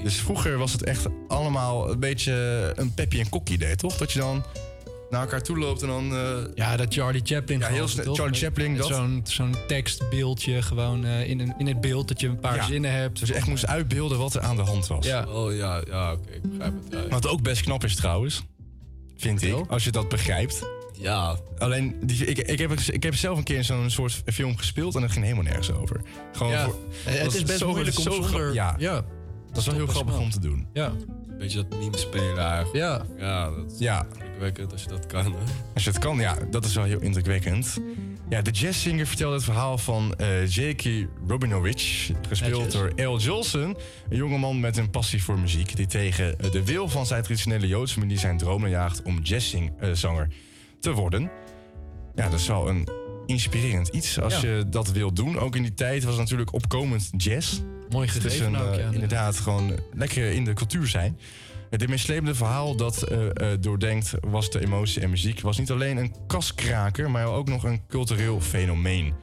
Dus 0.02 0.20
vroeger 0.20 0.58
was 0.58 0.72
het 0.72 0.84
echt 0.84 1.06
allemaal 1.28 1.90
een 1.90 2.00
beetje 2.00 2.32
een 2.76 2.94
Peppy 2.94 3.20
en 3.20 3.28
Kokkie 3.28 3.54
idee, 3.54 3.76
toch? 3.76 3.96
Dat 3.96 4.12
je 4.12 4.18
dan 4.18 4.44
naar 5.12 5.20
elkaar 5.20 5.42
toe 5.42 5.58
loopt 5.58 5.82
en 5.82 5.88
dan... 5.88 6.14
eh, 6.16 6.36
Ja, 6.54 6.76
dat 6.76 6.94
Charlie 6.94 7.20
Chaplin. 7.24 7.58
Ja, 7.58 7.66
heel 7.66 7.88
snel. 7.88 8.14
Charlie 8.14 8.38
Chaplin, 8.40 8.76
dat. 8.76 8.86
Zo'n 8.86 9.20
zo'n 9.24 9.54
tekstbeeldje 9.66 10.62
gewoon 10.62 11.04
eh, 11.04 11.28
in, 11.28 11.40
een, 11.40 11.54
in 11.58 11.66
het 11.66 11.80
beeld 11.80 12.08
dat 12.08 12.20
je 12.20 12.28
een 12.28 12.40
paar 12.40 12.56
Ja. 12.56 12.64
zinnen 12.66 12.92
hebt. 12.92 13.18
Dus 13.18 13.28
je 13.28 13.34
echt 13.34 13.46
moest 13.46 13.66
uitbeelden 13.66 14.18
wat 14.18 14.34
er 14.34 14.40
aan 14.40 14.56
de 14.56 14.62
hand 14.62 14.86
was. 14.86 15.06
Ja. 15.06 15.24
Oh 15.28 15.54
ja, 15.54 15.82
ja 15.86 16.12
oké, 16.12 16.30
ik 16.32 16.42
begrijp 16.42 16.72
het. 16.84 16.92
Ja. 17.02 17.08
Wat 17.08 17.28
ook 17.28 17.42
best 17.42 17.62
knap 17.62 17.84
is 17.84 17.96
trouwens, 17.96 18.42
vind 19.16 19.42
ik, 19.42 19.54
als 19.68 19.84
je 19.84 19.90
dat 19.90 20.08
begrijpt. 20.08 20.62
Ja. 20.98 21.36
Alleen, 21.58 21.96
die, 22.02 22.24
ik, 22.26 22.38
ik, 22.38 22.58
heb, 22.58 22.72
ik 22.72 23.02
heb 23.02 23.14
zelf 23.14 23.38
een 23.38 23.44
keer 23.44 23.64
zo'n 23.64 23.90
soort 23.90 24.22
film 24.26 24.56
gespeeld 24.56 24.94
en 24.94 25.00
dat 25.00 25.10
ging 25.10 25.24
helemaal 25.24 25.44
nergens 25.44 25.72
over. 25.72 26.00
Gewoon 26.32 26.52
Ja. 26.52 26.64
voor, 26.64 26.76
Eh, 27.04 27.12
het 27.20 27.34
is 27.34 27.42
best 27.42 27.58
zo- 27.58 27.68
moeilijk 27.70 27.96
om 27.96 28.02
zo 28.02 28.10
zonder- 28.10 28.54
Ja, 28.54 28.74
ja. 28.78 29.04
dat 29.48 29.56
is 29.58 29.66
wel 29.66 29.74
heel 29.74 29.86
grappig 29.86 30.18
om 30.18 30.30
te 30.30 30.40
doen. 30.40 30.66
Ja. 30.72 30.92
Beetje 31.38 31.66
dat 31.68 31.78
meme 31.78 31.96
spelen 31.96 32.38
eigenlijk. 32.38 32.74
Ja. 32.76 33.02
Ja, 33.18 33.50
dat 33.50 33.76
Ja. 33.78 34.06
Indrukwekkend 34.42 34.72
als 34.72 34.82
je 34.82 34.88
dat 34.88 35.06
kan. 35.06 35.32
Hè? 35.32 35.52
Als 35.74 35.84
je 35.84 35.90
het 35.90 35.98
kan, 35.98 36.18
ja, 36.18 36.36
dat 36.50 36.64
is 36.64 36.74
wel 36.74 36.84
heel 36.84 37.00
indrukwekkend. 37.00 37.78
Ja, 38.28 38.42
de 38.42 38.50
jazzzinger 38.50 39.06
vertelde 39.06 39.34
het 39.34 39.44
verhaal 39.44 39.78
van 39.78 40.14
eh 40.14 40.46
J.K. 40.46 41.06
Robinovich, 41.26 42.10
gespeeld 42.28 42.72
door 42.72 42.92
L. 42.96 43.18
Jolson. 43.18 43.76
Een 44.08 44.16
jongeman 44.16 44.60
met 44.60 44.76
een 44.76 44.90
passie 44.90 45.22
voor 45.22 45.38
muziek, 45.38 45.76
die 45.76 45.86
tegen 45.86 46.38
eh, 46.38 46.50
de 46.50 46.64
wil 46.64 46.88
van 46.88 47.06
zijn 47.06 47.22
traditionele 47.22 47.66
Joodse 47.66 47.94
familie 47.94 48.18
zijn 48.18 48.38
droom 48.38 48.66
jaagt 48.66 49.02
om 49.02 49.20
jazzzanger 49.22 50.28
te 50.80 50.92
worden. 50.92 51.30
Ja, 52.14 52.28
dat 52.28 52.40
is 52.40 52.46
wel 52.46 52.68
een 52.68 52.88
inspirerend 53.26 53.88
iets 53.88 54.20
als 54.20 54.40
Ja. 54.40 54.48
je 54.48 54.64
dat 54.68 54.92
wilt 54.92 55.16
doen. 55.16 55.38
Ook 55.38 55.56
in 55.56 55.62
die 55.62 55.74
tijd 55.74 56.02
was 56.02 56.12
het 56.12 56.22
natuurlijk 56.22 56.52
opkomend 56.52 57.10
jazz. 57.16 57.60
Mooi 57.90 58.06
Het 58.06 58.16
is 58.16 58.22
gegeven 58.22 58.54
een, 58.54 58.60
ook, 58.60 58.74
eh, 58.74 58.80
ja. 58.80 58.90
inderdaad 58.90 59.36
gewoon 59.36 59.78
lekker 59.92 60.30
in 60.30 60.44
de 60.44 60.52
cultuur 60.52 60.86
zijn. 60.86 61.18
Het 61.72 61.88
meeslepende 61.88 62.34
verhaal 62.34 62.76
dat 62.76 63.02
eh, 63.02 63.26
eh, 63.28 63.60
doordenkt 63.60 64.14
was 64.20 64.50
de 64.50 64.60
emotie 64.60 65.02
en 65.02 65.10
muziek... 65.10 65.40
was 65.40 65.58
niet 65.58 65.70
alleen 65.70 65.96
een 65.96 66.14
kaskraker, 66.26 67.10
maar 67.10 67.26
ook 67.26 67.48
nog 67.48 67.64
een 67.64 67.86
cultureel 67.86 68.40
fenomeen. 68.40 69.14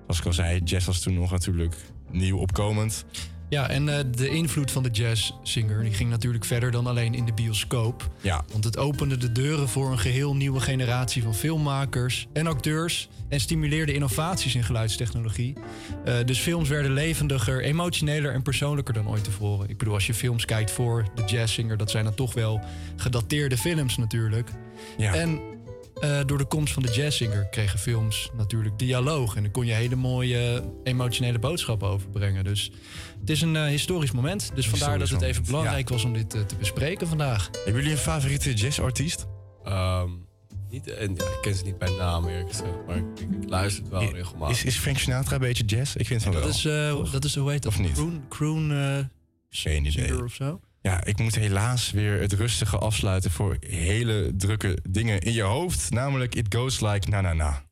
Zoals 0.00 0.18
ik 0.18 0.26
al 0.26 0.32
zei, 0.32 0.60
jazz 0.64 0.86
was 0.86 1.00
toen 1.00 1.14
nog 1.14 1.30
natuurlijk 1.30 1.76
nieuw 2.10 2.38
opkomend. 2.38 3.04
Ja, 3.48 3.68
en 3.68 3.88
eh, 3.88 4.04
de 4.16 4.28
invloed 4.28 4.70
van 4.70 4.82
de 4.82 4.90
jazzzinger 4.90 5.82
die 5.82 5.92
ging 5.92 6.10
natuurlijk 6.10 6.44
verder 6.44 6.70
dan 6.70 6.86
alleen 6.86 7.14
in 7.14 7.24
de 7.24 7.32
bioscoop. 7.32 8.10
Ja. 8.20 8.44
Want 8.52 8.64
het 8.64 8.78
opende 8.78 9.16
de 9.16 9.32
deuren 9.32 9.68
voor 9.68 9.90
een 9.90 9.98
geheel 9.98 10.36
nieuwe 10.36 10.60
generatie 10.60 11.22
van 11.22 11.34
filmmakers 11.34 12.26
en 12.32 12.46
acteurs. 12.46 13.08
En 13.28 13.40
stimuleerde 13.40 13.92
innovaties 13.92 14.54
in 14.54 14.64
geluidstechnologie. 14.64 15.54
Eh, 16.04 16.14
dus 16.24 16.38
films 16.38 16.68
werden 16.68 16.92
levendiger, 16.92 17.62
emotioneler 17.62 18.32
en 18.32 18.42
persoonlijker 18.42 18.94
dan 18.94 19.08
ooit 19.08 19.24
tevoren. 19.24 19.68
Ik 19.68 19.78
bedoel, 19.78 19.94
als 19.94 20.06
je 20.06 20.14
films 20.14 20.44
kijkt 20.44 20.70
voor 20.70 21.04
de 21.14 21.24
jazzzinger, 21.24 21.76
dat 21.76 21.90
zijn 21.90 22.04
dan 22.04 22.14
toch 22.14 22.34
wel 22.34 22.60
gedateerde 22.96 23.56
films 23.56 23.96
natuurlijk. 23.96 24.50
Ja. 24.96 25.14
En 25.14 25.40
eh, 26.00 26.20
door 26.26 26.38
de 26.38 26.44
komst 26.44 26.72
van 26.72 26.82
de 26.82 26.92
jazzzinger 26.92 27.48
kregen 27.48 27.78
films 27.78 28.30
natuurlijk 28.36 28.78
dialoog. 28.78 29.36
En 29.36 29.42
dan 29.42 29.52
kon 29.52 29.66
je 29.66 29.72
hele 29.72 29.96
mooie 29.96 30.64
emotionele 30.84 31.38
boodschappen 31.38 31.88
overbrengen. 31.88 32.44
Dus 32.44 32.70
het 33.20 33.30
is 33.30 33.40
een 33.40 33.56
eh, 33.56 33.64
historisch 33.64 34.12
moment. 34.12 34.50
Dus 34.54 34.68
vandaar 34.68 34.98
dat 34.98 35.08
het 35.08 35.22
even 35.22 35.34
moment, 35.34 35.46
belangrijk 35.46 35.88
was 35.88 36.04
om 36.04 36.12
dit 36.12 36.34
eh, 36.34 36.40
te 36.40 36.56
bespreken 36.56 37.08
vandaag. 37.08 37.50
Hebben 37.52 37.74
jullie 37.74 37.90
een 37.90 38.02
favoriete 38.02 38.54
jazzartiest? 38.54 39.26
Ehm, 39.64 40.10
niet, 40.70 40.90
en, 40.90 41.14
ja, 41.14 41.24
ik 41.24 41.38
ken 41.40 41.54
ze 41.54 41.64
niet 41.64 41.78
bij 41.78 41.90
naam 41.90 42.28
eerlijk 42.28 42.48
gezegd, 42.48 42.86
maar 42.86 42.96
ik, 42.96 43.04
ik, 43.20 43.42
ik 43.42 43.48
luister 43.48 43.82
het 43.82 43.92
wel 43.92 44.12
regelmatig. 44.12 44.56
Is, 44.56 44.64
is 44.64 44.76
Frank 44.76 44.98
Sinatra 44.98 45.34
een 45.34 45.40
beetje 45.40 45.64
jazz? 45.64 45.94
Ik 45.94 46.06
vind 46.06 46.24
dat 46.24 46.34
wel. 46.34 46.48
is, 46.48 46.64
eh, 46.64 47.12
dat 47.12 47.24
is, 47.24 47.34
hoe 47.34 47.50
heet 47.50 47.62
dat? 47.62 47.72
Of 47.72 47.78
niet? 47.78 47.92
Croon, 47.92 48.24
croon 48.28 48.72
eh, 48.72 48.98
Geen 49.50 49.84
idee. 49.84 50.24
of 50.24 50.34
zo? 50.34 50.60
Ja, 50.80 51.04
ik 51.04 51.18
moet 51.18 51.34
helaas 51.34 51.90
weer 51.90 52.20
het 52.20 52.32
rustige 52.32 52.78
afsluiten 52.78 53.30
voor 53.30 53.56
hele 53.60 54.32
drukke 54.36 54.78
dingen 54.88 55.20
in 55.20 55.32
je 55.32 55.42
hoofd. 55.42 55.90
Namelijk 55.90 56.34
It 56.34 56.54
Goes 56.54 56.80
Like 56.80 57.08
Na 57.08 57.20
Na 57.20 57.32
Na. 57.32 57.67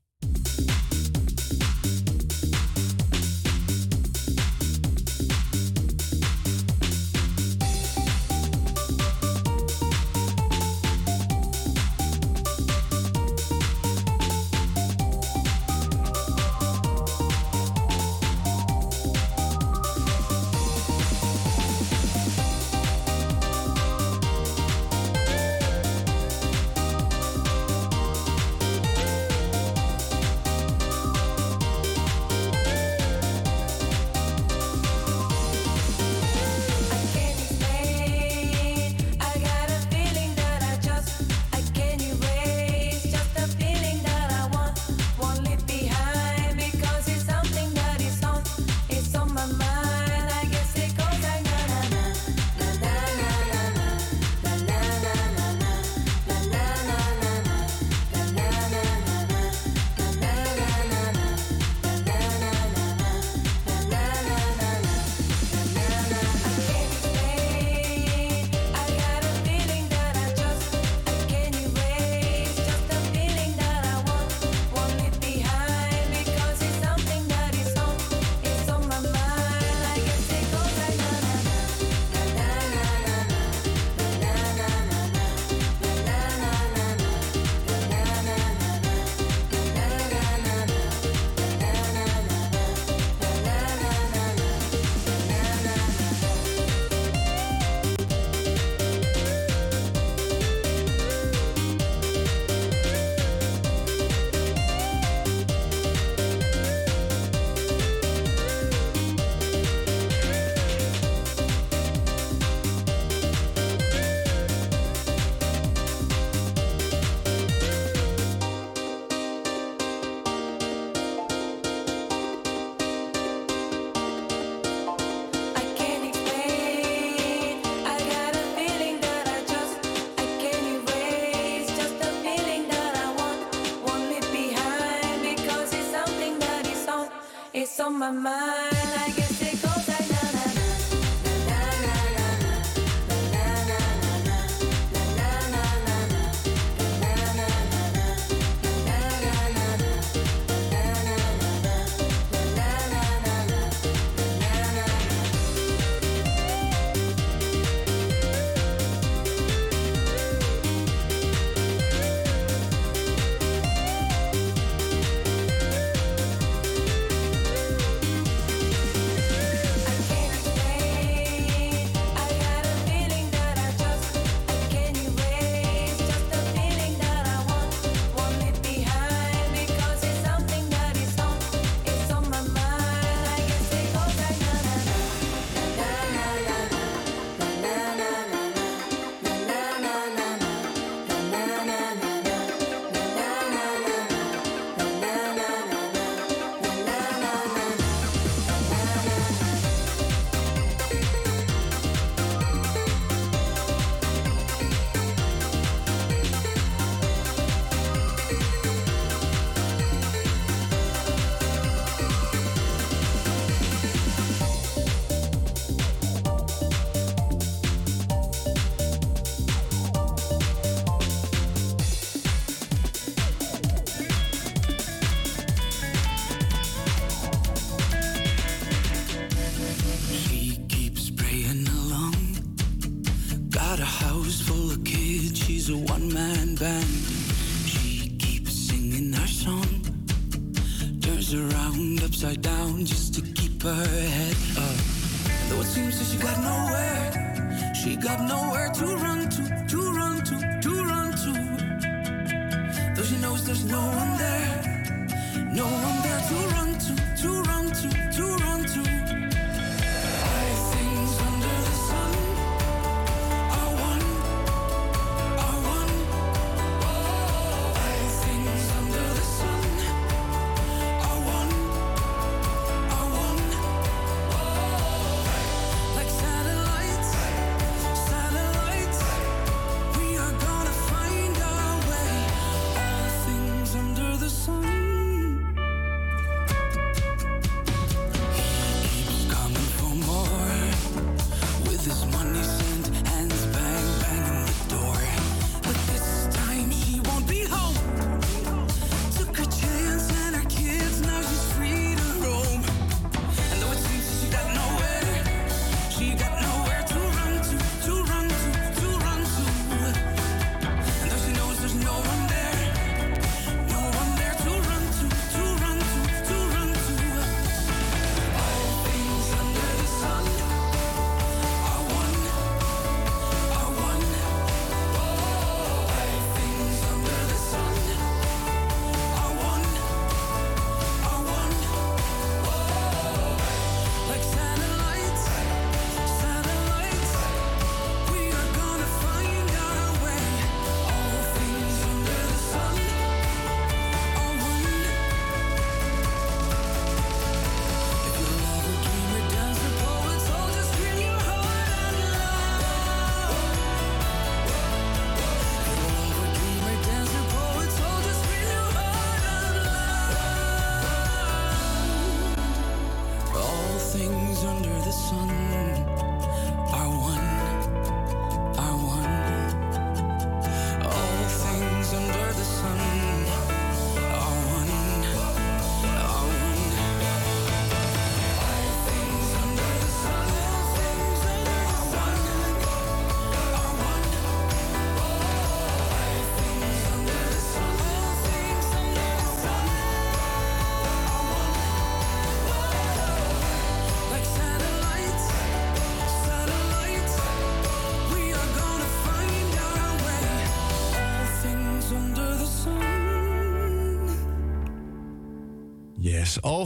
She 248.27 248.33
got 248.33 248.43
nowhere 248.43 248.70
to 248.70 248.85
run 248.85 249.06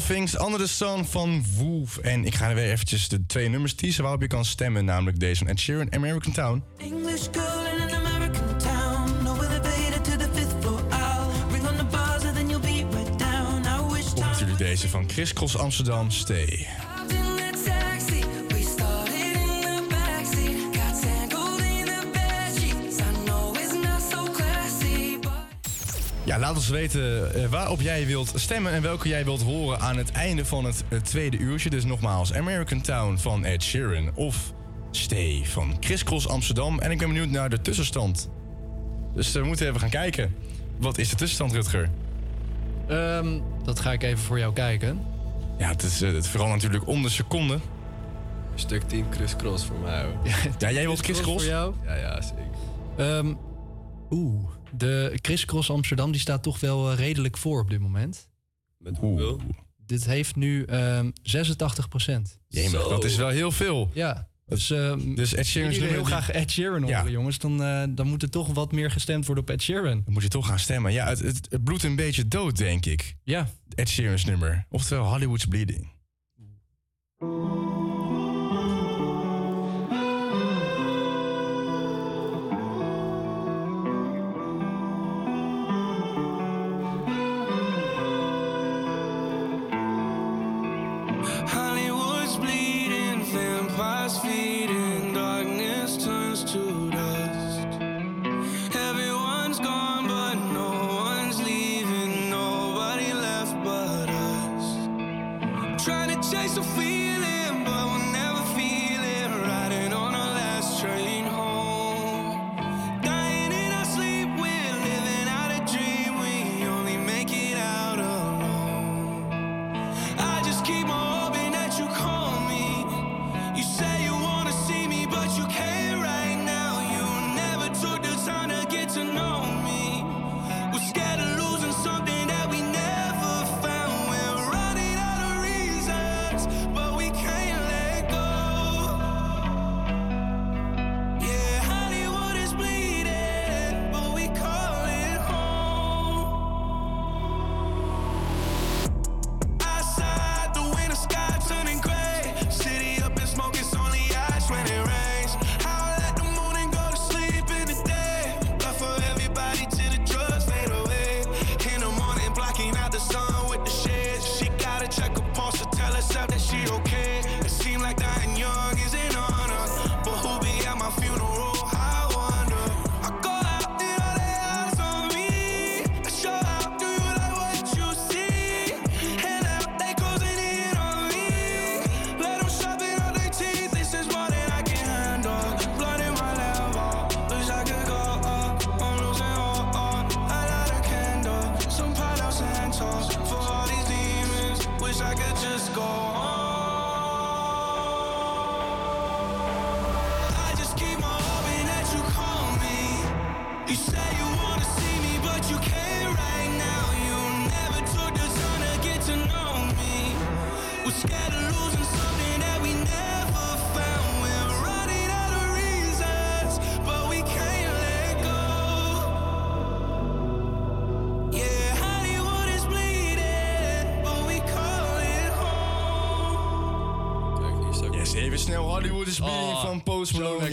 Things 0.06 0.40
Under 0.40 0.58
the 0.58 0.68
Sun 0.68 1.04
van 1.04 1.44
Wolf. 1.56 1.98
En 1.98 2.24
ik 2.24 2.34
ga 2.34 2.48
er 2.48 2.54
weer 2.54 2.70
eventjes 2.70 3.08
de 3.08 3.26
twee 3.26 3.48
nummers 3.48 3.74
teasen 3.74 4.02
waarop 4.02 4.20
je 4.20 4.26
kan 4.26 4.44
stemmen. 4.44 4.84
Namelijk 4.84 5.20
deze 5.20 5.38
van 5.38 5.46
Ed 5.46 5.60
Sheeran, 5.60 5.94
American 5.94 6.32
Town. 6.32 6.62
English 6.78 7.26
girl 7.32 7.64
in 7.74 7.82
an 7.82 8.06
American 8.06 8.58
town. 8.58 9.22
No 9.22 9.34
elevator 9.34 10.00
to 10.02 10.16
the 10.16 10.28
fifth 10.34 10.54
floor. 10.60 10.80
I'll 10.80 11.50
ring 11.50 11.66
on 11.68 11.76
the 11.76 11.84
buzzer, 11.84 12.32
then 12.32 12.48
you'll 12.48 12.60
be 12.60 12.96
right 12.96 13.18
down. 13.18 13.64
I 13.64 13.92
wish 13.92 14.12
Of 14.12 14.20
natuurlijk 14.20 14.58
deze 14.58 14.88
van 14.88 15.08
Chris 15.08 15.32
Cross 15.32 15.56
Amsterdam, 15.56 16.10
Stay. 16.10 16.66
Ja, 26.24 26.38
laat 26.38 26.54
ons 26.56 26.68
weten 26.68 27.34
eh, 27.34 27.46
waarop 27.46 27.80
jij 27.80 28.06
wilt 28.06 28.32
stemmen 28.34 28.72
en 28.72 28.82
welke 28.82 29.08
jij 29.08 29.24
wilt 29.24 29.42
horen 29.42 29.80
aan 29.80 29.96
het 29.96 30.10
einde 30.10 30.44
van 30.44 30.64
het 30.64 30.84
eh, 30.88 30.98
tweede 30.98 31.36
uurtje. 31.36 31.70
Dus 31.70 31.84
nogmaals, 31.84 32.32
American 32.34 32.80
Town 32.80 33.16
van 33.16 33.44
Ed 33.44 33.62
Sheeran 33.62 34.10
of 34.14 34.52
Stay 34.90 35.42
van 35.44 35.76
Chris 35.80 36.04
Cross 36.04 36.28
Amsterdam. 36.28 36.78
En 36.78 36.90
ik 36.90 36.98
ben 36.98 37.08
benieuwd 37.08 37.28
naar 37.28 37.50
de 37.50 37.60
tussenstand. 37.60 38.30
Dus 39.14 39.34
eh, 39.34 39.40
we 39.40 39.46
moeten 39.46 39.68
even 39.68 39.80
gaan 39.80 39.90
kijken. 39.90 40.34
Wat 40.78 40.98
is 40.98 41.08
de 41.08 41.16
tussenstand, 41.16 41.52
Rutger? 41.52 41.90
Ehm, 42.88 43.40
dat 43.64 43.80
ga 43.80 43.92
ik 43.92 44.02
even 44.02 44.18
voor 44.18 44.38
jou 44.38 44.52
kijken. 44.52 45.00
Ja, 45.58 45.68
het 45.68 45.82
is 45.82 46.00
het 46.00 46.26
vooral 46.26 46.48
natuurlijk 46.48 46.86
om 46.86 47.02
de 47.02 47.08
seconde. 47.08 47.58
Stuk 48.54 48.82
10 48.82 49.06
Chris 49.10 49.36
Cross 49.36 49.64
voor 49.64 49.78
mij 49.78 50.02
hoor. 50.02 50.12
Ja, 50.58 50.70
jij 50.70 50.82
wilt 50.82 51.00
Chris 51.00 51.20
Cross? 51.20 51.44
voor 51.44 51.52
jou? 51.52 51.74
Ja, 51.84 51.94
ja, 51.94 52.20
zeker. 52.20 52.44
Ehm, 52.96 53.34
Oeh, 54.10 54.50
de 54.72 55.18
Chris 55.22 55.44
Cross 55.44 55.70
Amsterdam 55.70 56.12
die 56.12 56.20
staat 56.20 56.42
toch 56.42 56.60
wel 56.60 56.90
eh, 56.90 56.96
redelijk 56.98 57.36
voor 57.36 57.60
op 57.60 57.70
dit 57.70 57.80
moment. 57.80 58.28
Met 58.78 58.96
hoeveel? 58.96 59.40
Dit 59.86 60.04
heeft 60.06 60.36
nu 60.36 60.64
ehm 60.64 61.10
86 61.22 61.88
procent. 61.88 62.38
Jemig, 62.48 62.88
dat 62.88 63.04
is 63.04 63.16
wel 63.16 63.28
heel 63.28 63.50
veel. 63.52 63.90
Ja. 63.94 64.28
Dus, 64.46 64.70
ehm 64.70 65.14
Dus 65.14 65.34
Ed 65.34 65.46
Sheeran's 65.46 65.74
jullie 65.76 65.90
heel 65.90 66.04
graag 66.04 66.30
Ed 66.30 66.50
Sheeran 66.50 66.82
horen, 66.82 67.04
Ja. 67.04 67.08
jongens. 67.10 67.38
Dan, 67.38 67.62
eh, 67.62 67.82
dan 67.90 68.06
moet 68.08 68.22
er 68.22 68.30
toch 68.30 68.46
wat 68.52 68.72
meer 68.72 68.90
gestemd 68.90 69.26
worden 69.26 69.44
op 69.44 69.50
Ed 69.50 69.62
Sheeran. 69.62 70.02
Dan 70.04 70.12
moet 70.12 70.22
je 70.22 70.28
toch 70.28 70.46
gaan 70.46 70.58
stemmen. 70.58 70.92
Ja, 70.92 71.06
het, 71.06 71.18
het, 71.18 71.46
het 71.50 71.64
bloedt 71.64 71.82
een 71.82 71.96
beetje 71.96 72.28
dood, 72.28 72.56
denk 72.56 72.86
ik. 72.86 73.16
Ja. 73.24 73.50
Ed 73.74 73.88
Sheeran's 73.88 74.24
nummer. 74.24 74.66
Oftewel 74.68 75.08
Hollywood's 75.08 75.44
Bleeding. 75.46 75.88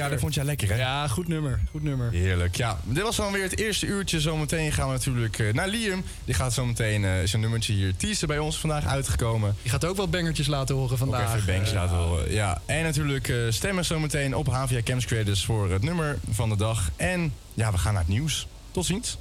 Ja, 0.08 0.14
dat 0.14 0.22
vond 0.22 0.34
jij 0.34 0.44
lekker, 0.44 0.70
hè? 0.70 0.76
Ja, 0.76 1.08
goed 1.08 1.28
nummer. 1.28 1.60
Goed 1.72 1.84
nummer. 1.84 2.12
Heerlijk. 2.12 2.56
Ja, 2.56 2.78
dit 2.84 3.04
was 3.04 3.16
dan 3.16 3.32
weer 3.32 3.44
het 3.44 3.58
eerste 3.60 3.86
uurtje. 3.86 4.20
Zometeen 4.20 4.72
gaan 4.72 4.88
we 4.88 4.94
natuurlijk 4.94 5.40
eh, 5.40 5.54
naar 5.54 5.68
Liam. 5.68 6.04
Die 6.26 6.34
gaat 6.36 6.54
zometeen 6.54 7.06
eh, 7.06 7.12
zijn 7.26 7.42
nummertje 7.42 7.74
hier 7.74 7.96
teasen 7.96 8.28
bij 8.28 8.40
ons 8.40 8.58
vandaag 8.60 8.86
uitgekomen. 8.86 9.56
Je 9.62 9.70
gaat 9.70 9.86
ook 9.86 9.98
wel 9.98 10.10
bangertjes 10.10 10.48
laten 10.48 10.76
horen 10.76 10.92
Ook 10.92 10.98
vandaag. 10.98 11.36
even 11.36 11.46
banks 11.56 11.74
laten 11.74 11.96
horen. 11.96 12.32
Ja, 12.32 12.62
en 12.66 12.84
natuurlijk 12.84 13.28
eh, 13.30 13.38
stemmen 13.50 13.86
zometeen 13.86 14.36
op 14.36 14.48
HVA 14.48 14.82
Camps 14.84 15.06
Creators 15.06 15.46
voor 15.46 15.72
het 15.72 15.84
nummer 15.84 16.18
van 16.32 16.50
de 16.50 16.56
dag. 16.58 16.90
En 16.96 17.34
ja, 17.54 17.72
we 17.72 17.78
gaan 17.78 17.94
naar 17.94 18.02
het 18.04 18.12
nieuws. 18.12 18.48
Tot 18.72 18.86
ziens. 18.86 19.18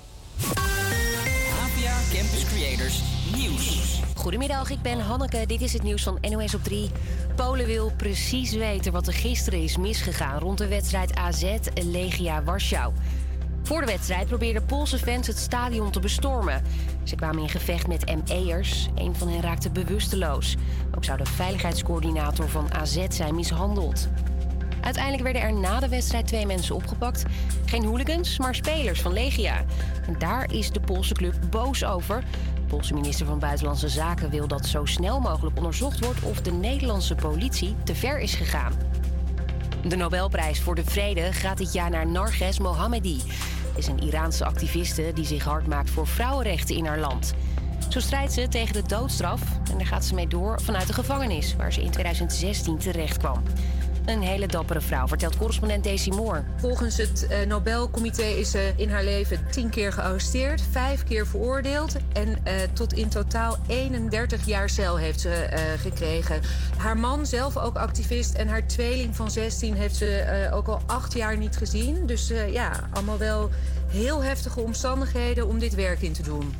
Campus 2.12 2.44
Creators 2.44 3.02
Nieuws. 3.36 4.00
Goedemiddag, 4.14 4.70
ik 4.70 4.82
ben 4.82 5.00
Hanneke. 5.00 5.46
Dit 5.46 5.60
is 5.60 5.72
het 5.72 5.82
nieuws 5.82 6.02
van 6.02 6.18
NOS 6.20 6.54
op 6.54 6.64
3. 6.64 6.90
Polen 7.34 7.66
wil 7.66 7.92
precies 7.96 8.52
weten 8.52 8.92
wat 8.92 9.06
er 9.06 9.12
gisteren 9.12 9.62
is 9.62 9.76
misgegaan 9.76 10.38
rond 10.38 10.58
de 10.58 10.68
wedstrijd 10.68 11.14
AZ 11.14 11.56
Legia 11.74 12.42
Warschau. 12.42 12.92
Voor 13.62 13.80
de 13.80 13.86
wedstrijd 13.86 14.26
probeerden 14.26 14.66
Poolse 14.66 14.98
fans 14.98 15.26
het 15.26 15.38
stadion 15.38 15.90
te 15.90 16.00
bestormen. 16.00 16.62
Ze 17.04 17.14
kwamen 17.14 17.42
in 17.42 17.48
gevecht 17.48 17.86
met 17.86 18.28
ME'ers. 18.28 18.88
Een 18.94 19.16
van 19.16 19.28
hen 19.28 19.42
raakte 19.42 19.70
bewusteloos. 19.70 20.56
Ook 20.96 21.04
zou 21.04 21.18
de 21.18 21.26
veiligheidscoördinator 21.26 22.48
van 22.48 22.74
AZ 22.74 23.06
zijn 23.08 23.34
mishandeld. 23.34 24.08
Uiteindelijk 24.86 25.22
werden 25.22 25.42
er 25.42 25.52
na 25.52 25.80
de 25.80 25.88
wedstrijd 25.88 26.26
twee 26.26 26.46
mensen 26.46 26.74
opgepakt. 26.74 27.24
Geen 27.64 27.84
hooligans, 27.84 28.38
maar 28.38 28.54
spelers 28.54 29.00
van 29.00 29.12
Legia. 29.12 29.64
En 30.06 30.18
daar 30.18 30.52
is 30.52 30.70
de 30.70 30.80
Poolse 30.80 31.14
club 31.14 31.34
boos 31.50 31.84
over. 31.84 32.24
De 32.54 32.60
Poolse 32.66 32.94
minister 32.94 33.26
van 33.26 33.38
Buitenlandse 33.38 33.88
Zaken 33.88 34.30
wil 34.30 34.48
dat 34.48 34.66
zo 34.66 34.84
snel 34.84 35.20
mogelijk 35.20 35.56
onderzocht 35.56 35.98
wordt 35.98 36.22
of 36.22 36.40
de 36.40 36.52
Nederlandse 36.52 37.14
politie 37.14 37.74
te 37.84 37.94
ver 37.94 38.18
is 38.18 38.34
gegaan. 38.34 38.72
De 39.88 39.96
Nobelprijs 39.96 40.60
voor 40.60 40.74
de 40.74 40.84
Vrede 40.84 41.32
gaat 41.32 41.58
dit 41.58 41.72
jaar 41.72 41.90
naar 41.90 42.06
Narges 42.06 42.58
Mohammadi. 42.58 43.20
Is 43.76 43.86
een 43.86 44.02
Iraanse 44.02 44.44
activiste 44.44 45.10
die 45.14 45.26
zich 45.26 45.44
hard 45.44 45.66
maakt 45.66 45.90
voor 45.90 46.06
vrouwenrechten 46.06 46.76
in 46.76 46.86
haar 46.86 46.98
land. 46.98 47.34
Zo 47.88 48.00
strijdt 48.00 48.32
ze 48.32 48.48
tegen 48.48 48.72
de 48.72 48.88
doodstraf 48.88 49.42
en 49.70 49.78
daar 49.78 49.86
gaat 49.86 50.04
ze 50.04 50.14
mee 50.14 50.28
door 50.28 50.60
vanuit 50.62 50.86
de 50.86 50.92
gevangenis... 50.92 51.56
waar 51.56 51.72
ze 51.72 51.82
in 51.82 51.90
2016 51.90 52.78
terecht 52.78 53.18
kwam. 53.18 53.42
Een 54.06 54.22
hele 54.22 54.46
dappere 54.46 54.80
vrouw, 54.80 55.06
vertelt 55.06 55.36
correspondent 55.36 55.84
Daisy 55.84 56.10
Moore. 56.10 56.44
Volgens 56.56 56.96
het 56.96 57.26
eh, 57.26 57.46
Nobelcomité 57.46 58.22
is 58.22 58.50
ze 58.50 58.72
in 58.76 58.90
haar 58.90 59.04
leven 59.04 59.38
tien 59.50 59.70
keer 59.70 59.92
gearresteerd, 59.92 60.62
vijf 60.70 61.04
keer 61.04 61.26
veroordeeld 61.26 61.96
en 62.12 62.44
eh, 62.44 62.54
tot 62.72 62.92
in 62.92 63.08
totaal 63.08 63.56
31 63.66 64.46
jaar 64.46 64.68
cel 64.68 64.96
heeft 64.98 65.20
ze 65.20 65.30
eh, 65.30 65.60
gekregen. 65.80 66.40
Haar 66.76 66.96
man, 66.96 67.26
zelf 67.26 67.56
ook 67.56 67.76
activist, 67.76 68.34
en 68.34 68.48
haar 68.48 68.66
tweeling 68.66 69.16
van 69.16 69.30
16 69.30 69.74
heeft 69.74 69.96
ze 69.96 70.48
ook 70.52 70.68
al 70.68 70.80
acht 70.86 71.12
jaar 71.12 71.36
niet 71.36 71.56
gezien. 71.56 72.06
Dus 72.06 72.32
ja, 72.50 72.88
allemaal 72.92 73.18
wel 73.18 73.50
heel 73.86 74.22
heftige 74.22 74.60
omstandigheden 74.60 75.48
om 75.48 75.58
dit 75.58 75.74
werk 75.74 76.02
in 76.02 76.12
te 76.12 76.22
doen. 76.22 76.54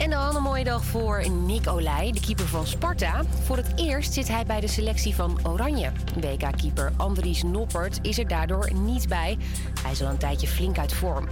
En 0.00 0.10
dan 0.10 0.36
een 0.36 0.42
mooie 0.42 0.64
dag 0.64 0.84
voor 0.84 1.30
Nick 1.30 1.68
Olij, 1.68 2.12
de 2.12 2.20
keeper 2.20 2.46
van 2.46 2.66
Sparta. 2.66 3.24
Voor 3.44 3.56
het 3.56 3.72
eerst 3.76 4.12
zit 4.12 4.28
hij 4.28 4.44
bij 4.46 4.60
de 4.60 4.66
selectie 4.66 5.14
van 5.14 5.38
Oranje. 5.42 5.92
WK-keeper 6.20 6.92
Andries 6.96 7.42
Noppert 7.42 7.98
is 8.02 8.18
er 8.18 8.28
daardoor 8.28 8.72
niet 8.74 9.08
bij. 9.08 9.38
Hij 9.82 9.92
is 9.92 10.02
al 10.02 10.08
een 10.08 10.18
tijdje 10.18 10.46
flink 10.46 10.78
uit 10.78 10.92
vorm. 10.92 11.28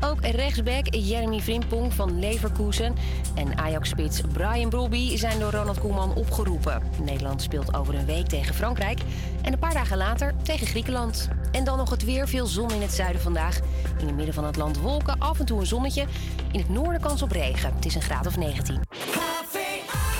Ook 0.00 0.20
rechtsback 0.20 0.94
Jeremy 0.94 1.40
Frimpong 1.40 1.94
van 1.94 2.18
Leverkusen 2.18 2.94
en 3.34 3.58
Ajax-spits 3.58 4.20
Brian 4.32 4.68
Brobby 4.68 5.16
zijn 5.16 5.38
door 5.38 5.50
Ronald 5.50 5.80
Koeman 5.80 6.14
opgeroepen. 6.14 6.82
Nederland 7.02 7.42
speelt 7.42 7.74
over 7.74 7.94
een 7.94 8.06
week 8.06 8.26
tegen 8.26 8.54
Frankrijk 8.54 9.00
en 9.42 9.52
een 9.52 9.58
paar 9.58 9.74
dagen 9.74 9.96
later 9.96 10.34
tegen 10.42 10.66
Griekenland. 10.66 11.28
En 11.52 11.64
dan 11.64 11.78
nog 11.78 11.90
het 11.90 12.04
weer, 12.04 12.28
veel 12.28 12.46
zon 12.46 12.72
in 12.72 12.80
het 12.80 12.92
zuiden 12.92 13.20
vandaag. 13.20 13.58
In 13.98 14.06
het 14.06 14.16
midden 14.16 14.34
van 14.34 14.44
het 14.44 14.56
land 14.56 14.78
wolken, 14.78 15.18
af 15.18 15.38
en 15.38 15.46
toe 15.46 15.60
een 15.60 15.66
zonnetje. 15.66 16.06
In 16.52 16.58
het 16.58 16.68
noorden 16.68 17.00
kans 17.00 17.22
op 17.22 17.30
regen. 17.30 17.74
Het 17.74 17.84
is 17.84 17.94
een 17.94 18.02
graad 18.02 18.26
of 18.26 18.36
19. 18.36 18.80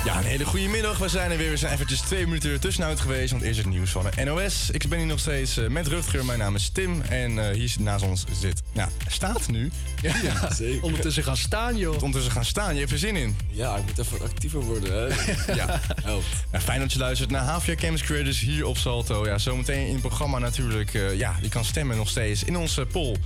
Ja, 0.07 0.17
een 0.19 0.25
hele 0.25 0.45
goede 0.45 0.69
middag. 0.69 0.99
We 0.99 1.09
zijn 1.09 1.31
er 1.31 1.37
weer. 1.37 1.51
We 1.51 1.57
zijn 1.57 1.73
eventjes 1.73 2.01
twee 2.01 2.25
minuten 2.27 2.51
er 2.51 2.61
tussenuit 2.61 3.01
geweest. 3.01 3.31
Want 3.31 3.43
eerst 3.43 3.59
het 3.59 3.69
nieuws 3.69 3.91
van 3.91 4.07
de 4.15 4.25
NOS. 4.25 4.71
Ik 4.71 4.89
ben 4.89 4.99
hier 4.99 5.07
nog 5.07 5.19
steeds 5.19 5.57
eh, 5.57 5.69
met 5.69 5.87
Rutger. 5.87 6.25
Mijn 6.25 6.39
naam 6.39 6.55
is 6.55 6.69
Tim. 6.69 7.03
En 7.03 7.49
eh, 7.49 7.55
hier 7.55 7.75
naast 7.79 8.05
ons 8.05 8.25
zit... 8.41 8.63
Nou, 8.73 8.89
hij 9.03 9.13
staat 9.13 9.49
nu. 9.49 9.71
Ja, 10.03 10.15
zeker. 10.55 10.83
Ondertussen 10.83 11.23
gaan 11.23 11.37
staan, 11.37 11.77
joh. 11.77 11.95
Ondertussen 11.95 12.33
gaan 12.33 12.45
staan. 12.45 12.75
Je 12.75 12.81
hebt 12.81 12.93
er 12.93 12.99
zin 12.99 13.17
in. 13.17 13.37
Ja, 13.51 13.77
ik 13.77 13.83
moet 13.87 13.99
even 13.99 14.21
actiever 14.23 14.61
worden, 14.61 14.93
hè. 14.93 15.09
Ja. 15.55 15.81
Helpt. 16.03 16.27
Ja, 16.53 16.61
fijn 16.61 16.81
dat 16.81 16.93
je 16.93 16.99
luistert 16.99 17.31
naar 17.31 17.43
Havia 17.43 17.75
Campus 17.75 18.03
Creators 18.03 18.41
hier 18.41 18.67
op 18.67 18.77
Salto. 18.77 19.27
Ja, 19.27 19.39
zometeen 19.39 19.87
in 19.87 19.93
het 19.93 20.01
programma 20.01 20.39
natuurlijk. 20.39 20.95
eh, 20.95 21.19
ja, 21.19 21.35
je 21.43 21.49
kan 21.49 21.65
stemmen 21.65 21.97
nog 21.97 22.09
steeds 22.09 22.45
in 22.45 22.57
onze 22.57 22.87
poll. 22.87 23.17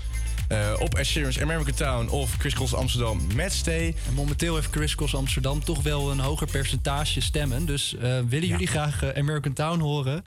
Eh, 0.50 0.74
op 0.78 0.94
Ed 0.94 1.06
Sheeran's 1.06 1.40
American 1.40 1.74
Town 1.74 2.08
of 2.08 2.36
Chris 2.38 2.54
Cross 2.54 2.74
Amsterdam 2.74 3.20
met 3.34 3.52
Stay. 3.52 3.94
En 4.06 4.14
momenteel 4.14 4.54
heeft 4.54 4.68
Chris 4.70 4.94
Cross 4.94 5.14
Amsterdam 5.14 5.64
toch 5.64 5.82
wel 5.82 6.10
een 6.10 6.18
hoger 6.18 6.46
percentage 6.46 7.20
stemmen. 7.20 7.66
Dus 7.66 7.96
eh, 7.96 8.18
willen 8.28 8.48
jullie 8.48 8.66
graag 8.66 9.02
eh, 9.02 9.18
American 9.18 9.52
Town 9.52 9.80
horen? 9.80 10.24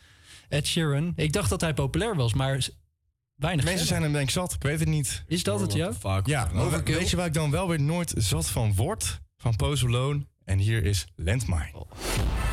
Ed 0.50 0.68
Sheeran. 0.68 1.14
Ik 1.16 1.34
dacht 1.34 1.50
dat 1.50 1.62
hij 1.62 1.74
populair 1.74 2.16
was, 2.16 2.34
maar 2.34 2.68
weinig 3.36 3.66
Mensen 3.66 3.88
zijn 3.88 4.02
hem 4.02 4.12
denk 4.12 4.24
ik 4.28 4.34
zat. 4.34 4.54
Ik 4.54 4.62
weet 4.62 4.80
het 4.80 4.88
niet. 4.88 5.24
Is 5.28 5.44
dat 5.44 5.60
het, 5.60 5.74
ja? 5.74 5.94
Vaak. 5.94 6.28
Ja, 6.28 6.50
weet 6.84 7.10
je 7.10 7.16
waar 7.16 7.26
ik 7.26 7.34
dan 7.34 7.52
wel 7.52 7.68
weer 7.68 7.82
nooit 7.82 8.14
zat 8.18 8.50
van 8.50 8.76
word? 8.76 9.22
Van 9.38 9.56
Post 9.56 9.84
Malone. 9.84 10.26
En 10.46 10.58
hier 10.58 10.86
is 10.86 11.06
Landmine. 11.16 11.72
Campus 11.72 12.53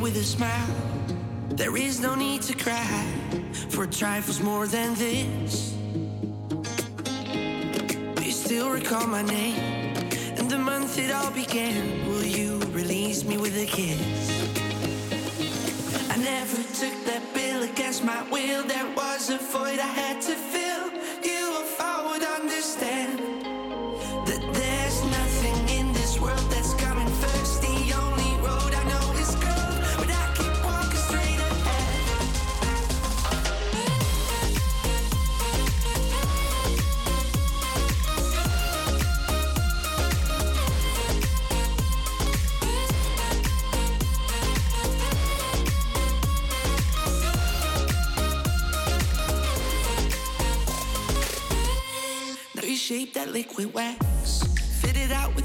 with 0.00 0.16
a 0.16 0.24
smile. 0.24 0.66
There 1.50 1.76
is 1.76 2.00
no 2.00 2.14
need 2.14 2.42
to 2.42 2.54
cry 2.54 3.04
for 3.68 3.86
trifles 3.86 4.40
more 4.40 4.66
than 4.66 4.94
this. 4.94 5.72
Do 8.14 8.22
you 8.24 8.32
still 8.32 8.70
recall 8.70 9.06
my 9.06 9.22
name 9.22 9.59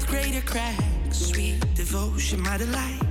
greater 0.06 0.40
cracks. 0.40 0.76
Sweet 1.10 1.60
devotion, 1.74 2.40
my 2.40 2.56
delight. 2.56 3.05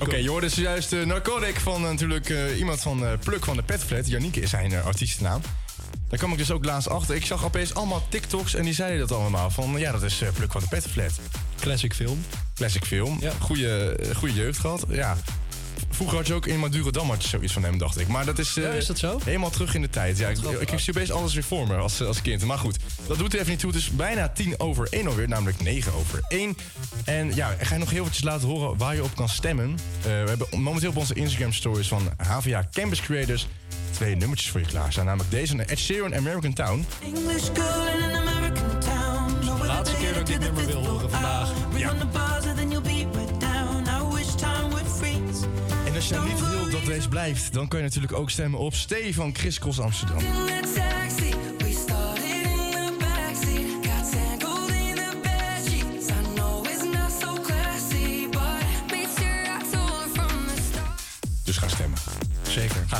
Oké, 0.00 0.16
je 0.16 0.28
hoorde 0.28 0.48
zojuist 0.48 0.92
uh, 0.92 1.04
Narcotic 1.04 1.60
van 1.60 1.82
eh, 1.82 1.90
natuurlijk 1.90 2.30
eh, 2.30 2.58
iemand 2.58 2.80
van 2.80 3.04
Pluk 3.24 3.44
van 3.44 3.56
de 3.56 3.62
Petflat. 3.62 4.08
Janieke 4.08 4.40
is 4.40 4.50
zijn 4.50 4.82
artiestennaam. 4.82 5.40
Daar 6.08 6.18
kwam 6.18 6.32
ik 6.32 6.38
dus 6.38 6.50
ook 6.50 6.64
laatst 6.64 6.88
achter. 6.88 7.14
Ik 7.14 7.26
zag 7.26 7.44
opeens 7.44 7.74
allemaal 7.74 8.06
TikToks 8.08 8.54
en 8.54 8.62
die 8.64 8.74
zeiden 8.74 8.98
dat 9.08 9.18
allemaal. 9.18 9.50
Van 9.50 9.78
ja, 9.78 9.92
dat 9.92 10.02
is 10.02 10.22
Pluk 10.34 10.52
van 10.52 10.60
de 10.60 10.68
Petflat. 10.68 11.20
Classic 11.60 11.94
film. 11.94 12.24
Classic 12.54 12.84
film. 12.84 13.16
Ja. 13.20 13.32
Goeie, 13.40 13.94
goede 14.14 14.34
jeugd 14.34 14.58
gehad. 14.58 14.84
Ja. 14.88 15.16
Vroeger 15.90 16.16
had 16.16 16.26
je 16.26 16.34
ook 16.34 16.46
in 16.46 16.58
Madurodam 16.58 17.08
had 17.08 17.22
je 17.22 17.28
zoiets 17.28 17.52
van 17.52 17.62
hem, 17.62 17.78
dacht 17.78 17.98
ik. 17.98 18.08
Maar 18.08 18.24
dat 18.24 18.38
is, 18.38 18.54
Ja, 18.54 18.70
is 18.70 18.86
dat 18.86 18.98
zo? 18.98 19.18
helemaal 19.24 19.50
terug 19.50 19.74
in 19.74 19.80
de 19.80 19.90
tijd. 19.90 20.18
Ja, 20.18 20.28
ik, 20.28 20.38
ik, 20.38 20.70
ik 20.70 20.78
zie 20.78 20.94
opeens 20.94 21.10
alles 21.10 21.34
weer 21.34 21.42
voor 21.42 21.66
me 21.66 21.76
als, 21.76 22.02
als 22.02 22.22
kind. 22.22 22.44
Maar 22.44 22.58
goed, 22.58 22.76
dat 23.06 23.18
doet 23.18 23.32
er 23.32 23.38
even 23.38 23.50
niet 23.50 23.60
toe. 23.60 23.70
Het 23.70 23.78
is 23.80 23.90
bijna 23.90 24.28
tien 24.28 24.60
over 24.60 24.86
één 24.90 25.06
alweer, 25.06 25.28
namelijk 25.28 25.62
negen 25.62 25.92
over 25.92 26.20
één. 26.28 26.56
En 27.08 27.34
ja, 27.34 27.50
ik 27.50 27.66
ga 27.66 27.74
je 27.74 27.80
nog 27.80 27.90
heel 27.90 28.00
eventjes 28.00 28.24
laten 28.24 28.48
horen 28.48 28.76
waar 28.76 28.94
je 28.94 29.02
op 29.02 29.14
kan 29.14 29.28
stemmen. 29.28 29.70
Eh, 29.70 30.02
we 30.02 30.10
hebben 30.10 30.46
momenteel 30.60 30.90
op 30.90 30.96
onze 30.96 31.14
Instagram 31.14 31.52
stories 31.52 31.88
van 31.88 32.08
HVA 32.16 32.68
Campus 32.72 33.00
Creators 33.00 33.46
twee 33.90 34.16
nummertjes 34.16 34.50
voor 34.50 34.60
je 34.60 34.66
klaarstaan. 34.66 35.04
Namelijk 35.04 35.30
deze 35.30 35.56
van 35.56 35.64
Ed 35.64 35.78
Sheeran 35.78 36.14
American 36.14 36.52
Town. 36.52 36.86
English 37.04 37.44
girl 37.54 37.86
in 37.86 38.16
an 38.16 38.26
American 38.26 38.78
town. 38.78 39.44
Where 39.44 39.66
Laatste 39.66 39.96
keer 39.96 40.12
dat 40.12 40.20
ik 40.20 40.26
dit 40.26 40.40
nummer 40.40 40.66
wil 40.66 40.86
horen 40.86 41.10
vandaag. 41.10 41.52
Ring 41.72 41.90
on 41.90 41.98
the 41.98 42.06
buzzer, 42.06 42.54
then 42.54 42.70
you'll 42.70 42.82
be 42.82 43.18
right 43.18 43.40
down. 43.40 43.86
I 43.86 44.14
wish 44.14 44.34
time 44.34 44.68
would 44.68 44.88
freeze. 44.96 45.46
En 45.86 45.94
als 45.94 46.08
je 46.08 46.18
niet 46.28 46.48
wilt 46.50 46.70
dat 46.70 46.84
deze 46.84 47.08
blijft, 47.08 47.52
dan 47.52 47.68
kun 47.68 47.78
je 47.78 47.84
natuurlijk 47.84 48.12
ook 48.12 48.30
stemmen 48.30 48.60
op 48.60 48.74
Stee 48.74 49.14
van 49.14 49.34
Chris 49.34 49.58
Cross 49.58 49.80
Amsterdam. 49.80 50.22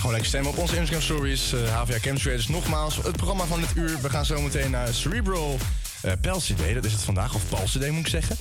gewoon 0.09 0.22
lekker 0.22 0.39
stemmen 0.39 0.51
op 0.51 0.59
onze 0.59 0.76
Instagram 0.76 1.02
stories. 1.02 1.52
Eh, 1.52 1.62
uh, 1.62 1.82
HVA 1.82 1.98
Chemtraders 1.98 2.48
nogmaals. 2.48 2.97
Het 2.97 3.16
programma 3.16 3.44
van 3.44 3.60
dit 3.60 3.68
uur. 3.74 4.01
We 4.01 4.10
gaan 4.10 4.24
zo 4.24 4.40
meteen 4.40 4.70
naar 4.70 4.94
Cerebral 4.94 5.59
eh, 6.02 6.12
uh, 6.12 6.56
Day. 6.56 6.74
Dat 6.74 6.85
is 6.85 6.93
het 6.93 7.02
vandaag. 7.02 7.35
Of 7.35 7.48
Palcid 7.48 7.90
moet 7.90 8.01
ik 8.01 8.06
zeggen. 8.06 8.36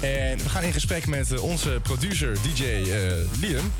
En 0.00 0.38
we 0.38 0.48
gaan 0.48 0.62
in 0.62 0.72
gesprek 0.72 1.06
met 1.06 1.32
eh, 1.32 1.42
onze 1.42 1.80
producer 1.82 2.36
DJ 2.42 2.64
Liam. 3.40 3.72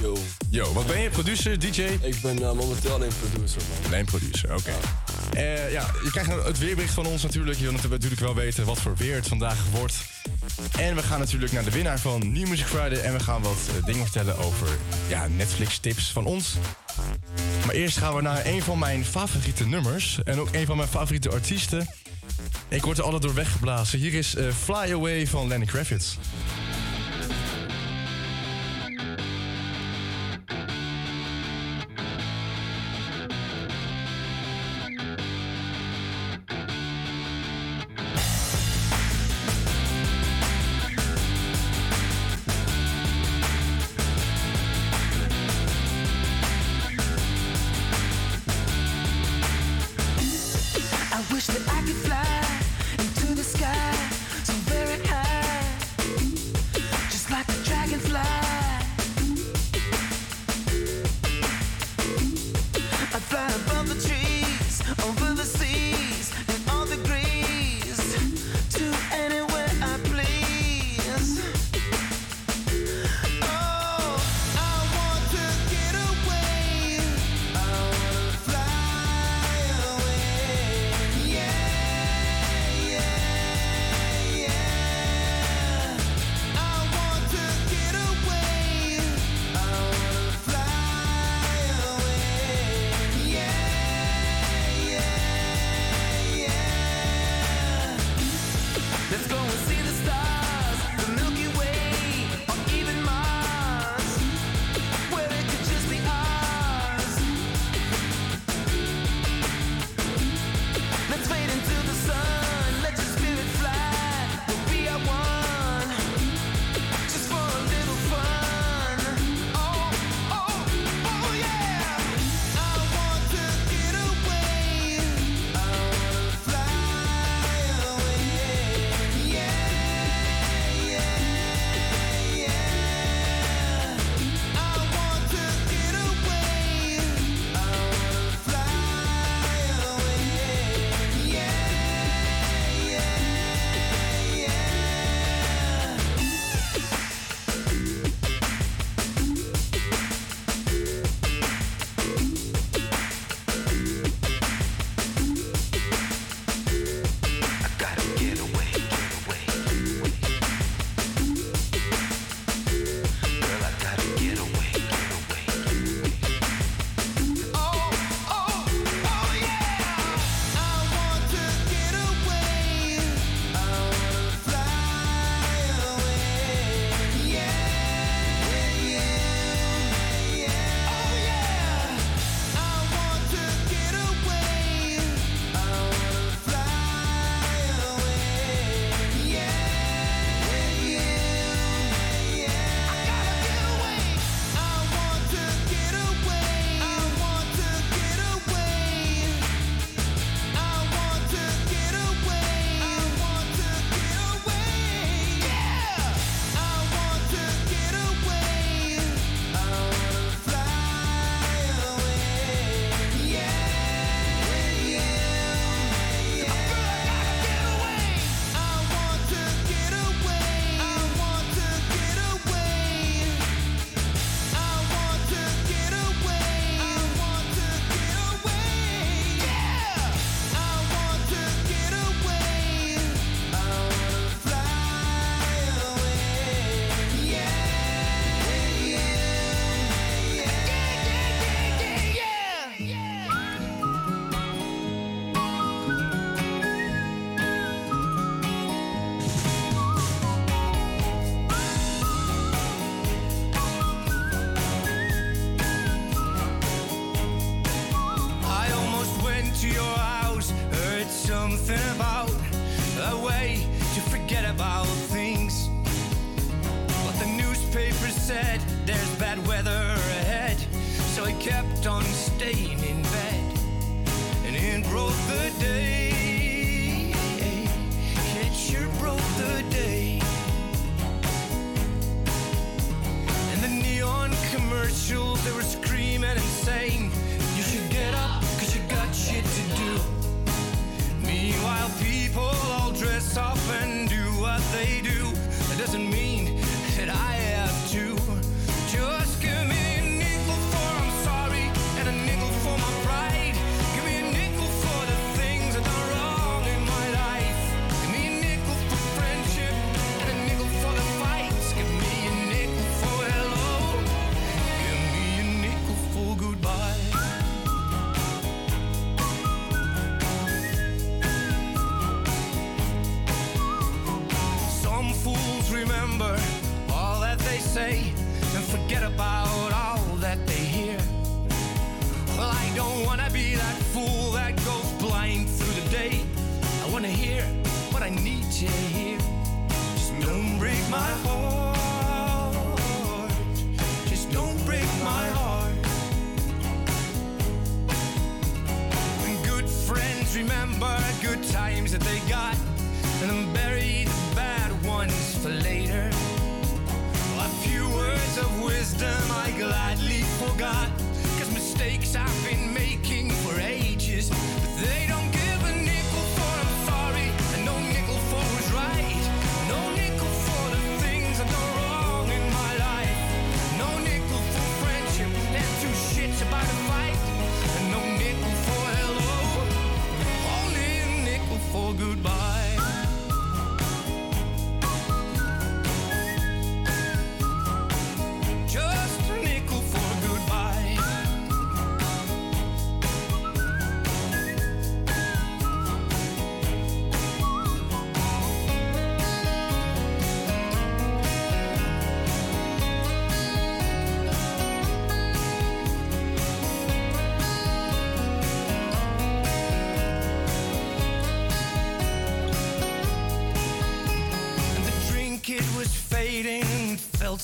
Yo. 0.00 0.16
Yo, 0.50 0.72
wat 0.72 0.86
ben 0.86 1.00
je? 1.00 1.10
Producer, 1.10 1.58
DJ? 1.58 1.80
Ik 2.00 2.20
ben 2.20 2.56
momenteel 2.56 2.92
alleen 2.92 3.12
producer, 3.20 3.62
man. 3.68 3.92
Alleen 3.92 4.04
producer, 4.04 4.54
oké. 4.54 4.72
Eh, 5.32 5.72
ja, 5.72 5.86
je 6.04 6.10
krijgt 6.10 6.30
nou 6.30 6.44
het 6.44 6.58
weerbericht 6.58 6.94
van 6.94 7.06
ons 7.06 7.22
natuurlijk. 7.22 7.58
Je 7.58 7.64
wil 7.64 7.72
natuurlijk 7.72 8.20
wel 8.20 8.34
weten 8.34 8.64
wat 8.64 8.80
voor 8.80 8.96
weer 8.96 9.14
het 9.14 9.28
vandaag 9.28 9.58
wordt. 9.70 9.94
En 10.78 10.94
we 10.94 11.02
gaan 11.02 11.18
natuurlijk 11.18 11.52
naar 11.52 11.64
de 11.64 11.70
winnaar 11.70 11.98
van 11.98 12.32
New 12.32 12.48
Music 12.48 12.66
Friday. 12.66 13.00
En 13.00 13.12
we 13.12 13.20
gaan 13.20 13.42
wat 13.42 13.58
eh, 13.68 13.84
dingen 13.84 14.02
vertellen 14.02 14.38
over 14.38 14.68
ja, 15.08 15.28
Netflix 15.28 15.78
tips 15.78 16.12
van 16.12 16.24
ons. 16.24 16.54
Maar 17.66 17.74
eerst 17.74 17.98
gaan 17.98 18.14
we 18.14 18.22
naar 18.22 18.46
een 18.46 18.62
van 18.62 18.78
mijn 18.78 19.04
favoriete 19.04 19.66
nummers. 19.66 20.20
En 20.24 20.40
ook 20.40 20.48
een 20.52 20.66
van 20.66 20.76
mijn 20.76 20.88
favoriete 20.88 21.30
artiesten. 21.30 21.88
Ik 22.68 22.84
word 22.84 22.98
er 22.98 23.04
altijd 23.04 23.22
door 23.22 23.34
weggeblazen. 23.34 23.98
Hier 23.98 24.14
is 24.14 24.34
eh, 24.34 24.46
Fly 24.62 24.92
Away 24.92 25.26
van 25.26 25.48
Lenny 25.48 25.66
Kravitz. 25.66 26.16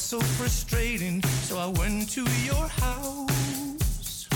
So 0.08 0.20
frustrating. 0.20 1.22
So 1.42 1.58
I 1.58 1.66
went 1.66 2.08
to 2.12 2.22
your 2.42 2.66
house. 2.66 4.26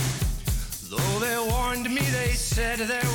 Though 0.91 1.19
they 1.19 1.39
warned 1.51 1.89
me, 1.89 2.03
they 2.03 2.33
said 2.35 2.79
there 2.81 3.12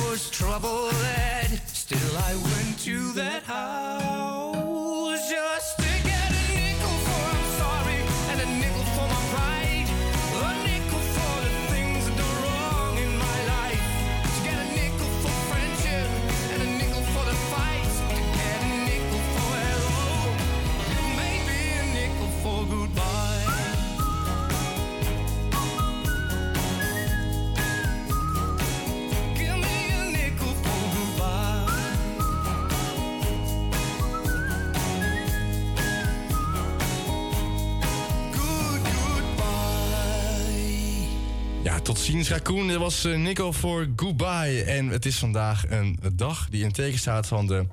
Ja, 42.28 42.34
ziens 42.34 42.46
Raccoon. 42.46 42.68
Dit 42.68 42.76
was 42.76 43.04
eh, 43.04 43.18
Nico 43.18 43.52
voor 43.52 43.88
Goodbye. 43.96 44.62
En 44.62 44.88
het 44.88 45.06
is 45.06 45.18
vandaag 45.18 45.70
een 45.70 45.98
dag 46.14 46.48
die 46.48 46.64
in 46.64 46.72
teken 46.72 46.98
staat 46.98 47.26
van 47.26 47.46
de 47.46 47.66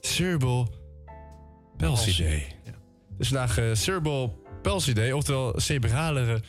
Cerebral 0.00 0.74
Palsy 1.76 2.22
Day. 2.22 2.46
Het 2.64 3.18
is 3.18 3.28
vandaag 3.28 3.58
eh, 3.58 3.64
Cerebral 3.72 4.42
Palsy 4.62 4.92
Day, 4.92 5.12
oftewel 5.12 5.60
cerebrale 5.60 6.42